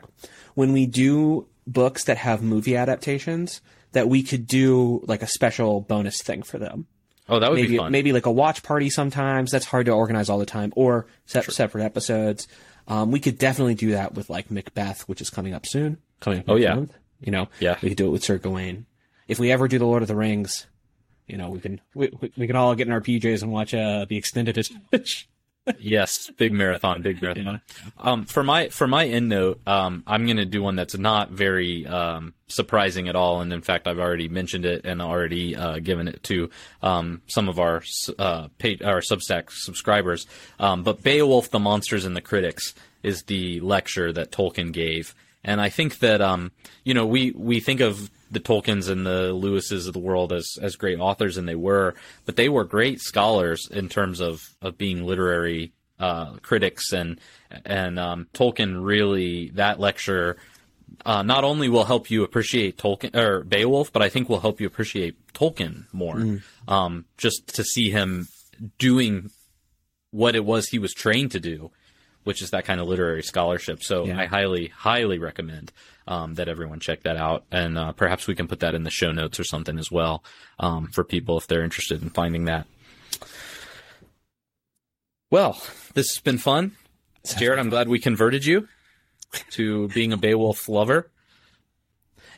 when 0.55 0.71
we 0.73 0.85
do 0.87 1.47
books 1.67 2.05
that 2.05 2.17
have 2.17 2.41
movie 2.41 2.75
adaptations, 2.75 3.61
that 3.91 4.07
we 4.09 4.23
could 4.23 4.47
do 4.47 5.03
like 5.07 5.21
a 5.21 5.27
special 5.27 5.81
bonus 5.81 6.21
thing 6.21 6.41
for 6.41 6.57
them. 6.57 6.87
oh 7.29 7.39
that 7.39 7.49
would 7.49 7.57
be 7.57 7.63
maybe 7.63 7.77
fun. 7.77 7.91
maybe 7.91 8.13
like 8.13 8.25
a 8.25 8.31
watch 8.31 8.63
party 8.63 8.89
sometimes. 8.89 9.51
That's 9.51 9.65
hard 9.65 9.85
to 9.87 9.91
organize 9.91 10.29
all 10.29 10.39
the 10.39 10.45
time, 10.45 10.73
or 10.75 11.07
se- 11.25 11.43
separate 11.49 11.83
episodes. 11.83 12.47
Um, 12.87 13.11
we 13.11 13.19
could 13.19 13.37
definitely 13.37 13.75
do 13.75 13.91
that 13.91 14.13
with 14.15 14.29
like 14.29 14.49
Macbeth, 14.49 15.01
which 15.09 15.19
is 15.21 15.29
coming 15.29 15.53
up 15.53 15.65
soon. 15.65 15.97
Coming 16.21 16.39
up. 16.39 16.45
Oh, 16.47 16.55
yeah. 16.55 16.75
month. 16.75 16.93
You 17.19 17.31
know. 17.33 17.49
Yeah. 17.59 17.77
We 17.81 17.89
could 17.89 17.97
do 17.97 18.07
it 18.07 18.11
with 18.11 18.23
Sir 18.23 18.37
Gawain. 18.37 18.85
If 19.27 19.39
we 19.39 19.51
ever 19.51 19.67
do 19.67 19.77
the 19.77 19.85
Lord 19.85 20.03
of 20.03 20.07
the 20.07 20.15
Rings, 20.15 20.67
you 21.27 21.35
know, 21.35 21.49
we 21.49 21.59
can 21.59 21.81
we, 21.93 22.09
we, 22.21 22.31
we 22.37 22.47
can 22.47 22.55
all 22.55 22.73
get 22.75 22.87
in 22.87 22.93
our 22.93 23.01
PJs 23.01 23.41
and 23.43 23.51
watch 23.51 23.73
uh, 23.73 24.05
the 24.07 24.15
extended 24.15 24.57
edition. 24.57 24.81
Yes, 25.79 26.29
big 26.37 26.51
marathon, 26.51 27.01
big 27.01 27.21
marathon. 27.21 27.61
Um, 27.97 28.25
for 28.25 28.43
my 28.43 28.69
for 28.69 28.87
my 28.87 29.05
end 29.05 29.29
note, 29.29 29.59
um, 29.67 30.03
I'm 30.07 30.25
going 30.25 30.37
to 30.37 30.45
do 30.45 30.61
one 30.61 30.75
that's 30.75 30.97
not 30.97 31.31
very 31.31 31.85
um, 31.85 32.33
surprising 32.47 33.07
at 33.07 33.15
all, 33.15 33.41
and 33.41 33.51
in 33.51 33.61
fact, 33.61 33.87
I've 33.87 33.99
already 33.99 34.27
mentioned 34.27 34.65
it 34.65 34.85
and 34.85 35.01
already 35.01 35.55
uh, 35.55 35.79
given 35.79 36.07
it 36.07 36.23
to 36.23 36.49
um, 36.81 37.21
some 37.27 37.49
of 37.49 37.59
our 37.59 37.83
uh, 38.17 38.47
paid, 38.57 38.81
our 38.83 39.01
Substack 39.01 39.51
subscribers. 39.51 40.27
Um, 40.59 40.83
but 40.83 41.03
Beowulf, 41.03 41.49
the 41.49 41.59
monsters 41.59 42.05
and 42.05 42.15
the 42.15 42.21
critics 42.21 42.73
is 43.03 43.23
the 43.23 43.59
lecture 43.61 44.11
that 44.11 44.31
Tolkien 44.31 44.71
gave, 44.71 45.15
and 45.43 45.61
I 45.61 45.69
think 45.69 45.99
that 45.99 46.21
um, 46.21 46.51
you 46.83 46.93
know 46.93 47.05
we 47.05 47.31
we 47.31 47.59
think 47.59 47.81
of 47.81 48.09
the 48.31 48.39
Tolkiens 48.39 48.89
and 48.89 49.05
the 49.05 49.33
Lewises 49.33 49.87
of 49.87 49.93
the 49.93 49.99
world 49.99 50.33
as 50.33 50.57
as 50.61 50.75
great 50.75 50.99
authors, 50.99 51.37
and 51.37 51.47
they 51.47 51.55
were, 51.55 51.95
but 52.25 52.35
they 52.35 52.49
were 52.49 52.63
great 52.63 52.99
scholars 53.01 53.67
in 53.71 53.89
terms 53.89 54.19
of 54.19 54.41
of 54.61 54.77
being 54.77 55.05
literary 55.05 55.73
uh, 55.99 56.33
critics, 56.41 56.91
and 56.91 57.19
and 57.65 57.99
um, 57.99 58.27
Tolkien 58.33 58.83
really 58.83 59.49
that 59.51 59.79
lecture. 59.79 60.37
Uh, 61.05 61.21
not 61.21 61.43
only 61.43 61.69
will 61.69 61.83
help 61.83 62.09
you 62.09 62.23
appreciate 62.23 62.77
Tolkien 62.77 63.15
or 63.15 63.43
Beowulf, 63.43 63.91
but 63.91 64.01
I 64.01 64.09
think 64.09 64.29
will 64.29 64.39
help 64.39 64.61
you 64.61 64.67
appreciate 64.67 65.15
Tolkien 65.33 65.85
more. 65.91 66.15
Mm. 66.15 66.41
Um, 66.67 67.05
just 67.17 67.55
to 67.55 67.63
see 67.63 67.91
him 67.91 68.27
doing 68.79 69.29
what 70.11 70.35
it 70.35 70.45
was 70.45 70.69
he 70.69 70.79
was 70.79 70.93
trained 70.93 71.31
to 71.31 71.39
do, 71.39 71.71
which 72.23 72.41
is 72.41 72.51
that 72.51 72.65
kind 72.65 72.79
of 72.79 72.87
literary 72.87 73.21
scholarship. 73.21 73.83
So 73.83 74.05
yeah. 74.05 74.19
I 74.19 74.25
highly, 74.25 74.67
highly 74.67 75.19
recommend 75.19 75.71
um, 76.07 76.35
that 76.35 76.47
everyone 76.47 76.79
check 76.79 77.03
that 77.03 77.17
out, 77.17 77.45
and 77.51 77.77
uh, 77.77 77.91
perhaps 77.91 78.27
we 78.27 78.35
can 78.35 78.47
put 78.47 78.61
that 78.61 78.73
in 78.75 78.83
the 78.83 78.89
show 78.89 79.11
notes 79.11 79.39
or 79.39 79.43
something 79.43 79.77
as 79.77 79.91
well 79.91 80.23
um, 80.59 80.87
for 80.87 81.03
people 81.03 81.37
if 81.37 81.47
they're 81.47 81.63
interested 81.63 82.01
in 82.01 82.09
finding 82.09 82.45
that. 82.45 82.65
Well, 85.29 85.61
this 85.93 86.15
has 86.15 86.21
been 86.21 86.37
fun, 86.37 86.71
Jared. 87.37 87.59
I'm 87.59 87.69
glad 87.69 87.89
we 87.89 87.99
converted 87.99 88.45
you 88.45 88.67
to 89.51 89.89
being 89.89 90.13
a 90.13 90.17
Beowulf 90.17 90.69
lover. 90.69 91.11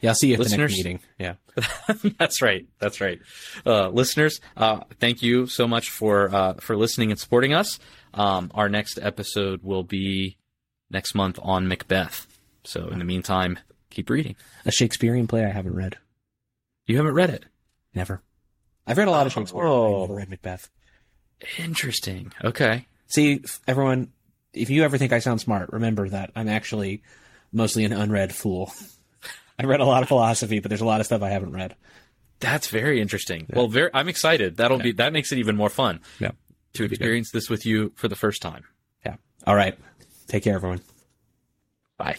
Yeah, 0.01 0.11
I'll 0.11 0.15
see 0.15 0.29
you 0.29 0.33
at 0.35 0.39
listeners, 0.39 0.75
the 0.75 0.83
next 0.83 0.85
meeting. 0.85 0.99
Yeah, 1.19 1.33
that's 2.17 2.41
right. 2.41 2.65
That's 2.79 3.01
right. 3.01 3.19
Uh, 3.65 3.89
listeners, 3.89 4.39
uh, 4.57 4.81
thank 4.99 5.21
you 5.21 5.45
so 5.45 5.67
much 5.67 5.89
for 5.89 6.33
uh, 6.33 6.53
for 6.55 6.75
listening 6.75 7.11
and 7.11 7.19
supporting 7.19 7.53
us. 7.53 7.79
Um, 8.13 8.49
our 8.55 8.69
next 8.69 8.97
episode 8.99 9.61
will 9.61 9.83
be 9.83 10.37
next 10.89 11.13
month 11.13 11.37
on 11.41 11.67
Macbeth. 11.67 12.25
So 12.69 12.87
in 12.89 12.99
the 12.99 13.05
meantime, 13.05 13.57
keep 13.89 14.11
reading. 14.11 14.35
A 14.63 14.71
Shakespearean 14.71 15.25
play 15.25 15.43
I 15.43 15.49
haven't 15.49 15.73
read. 15.73 15.97
You 16.85 16.97
haven't 16.97 17.15
read 17.15 17.31
it? 17.31 17.45
Never. 17.95 18.21
I've 18.85 18.99
read 18.99 19.07
a 19.07 19.11
lot 19.11 19.25
of 19.25 19.35
oh. 19.35 19.39
Shakespeare. 19.39 19.63
Oh. 19.63 19.95
I've 19.95 20.09
never 20.09 20.19
read 20.19 20.29
Macbeth. 20.29 20.69
Interesting. 21.57 22.31
Okay. 22.43 22.85
See, 23.07 23.41
everyone, 23.67 24.11
if 24.53 24.69
you 24.69 24.83
ever 24.83 24.99
think 24.99 25.13
I 25.13 25.17
sound 25.17 25.41
smart, 25.41 25.73
remember 25.73 26.09
that 26.09 26.29
I'm 26.35 26.47
actually 26.47 27.01
mostly 27.51 27.85
an 27.85 27.91
unread 27.91 28.35
fool. 28.35 28.71
I 29.59 29.65
read 29.65 29.79
a 29.79 29.85
lot 29.85 30.03
of 30.03 30.07
philosophy, 30.07 30.59
but 30.59 30.69
there's 30.69 30.81
a 30.81 30.85
lot 30.85 30.99
of 30.99 31.07
stuff 31.07 31.23
I 31.23 31.29
haven't 31.29 31.53
read. 31.53 31.75
That's 32.39 32.67
very 32.67 33.01
interesting. 33.01 33.47
Yeah. 33.49 33.55
Well, 33.55 33.67
very, 33.67 33.89
I'm 33.95 34.07
excited. 34.07 34.57
That'll 34.57 34.77
yeah. 34.77 34.83
be 34.83 34.91
that 34.93 35.11
makes 35.11 35.31
it 35.31 35.39
even 35.39 35.55
more 35.55 35.69
fun. 35.69 36.01
Yeah. 36.19 36.31
To 36.73 36.83
experience 36.83 37.31
this 37.31 37.49
with 37.49 37.65
you 37.65 37.93
for 37.95 38.07
the 38.07 38.15
first 38.15 38.43
time. 38.43 38.63
Yeah. 39.03 39.15
All 39.47 39.55
right. 39.55 39.75
Take 40.27 40.43
care, 40.43 40.53
everyone. 40.53 40.81
Bye. 41.97 42.17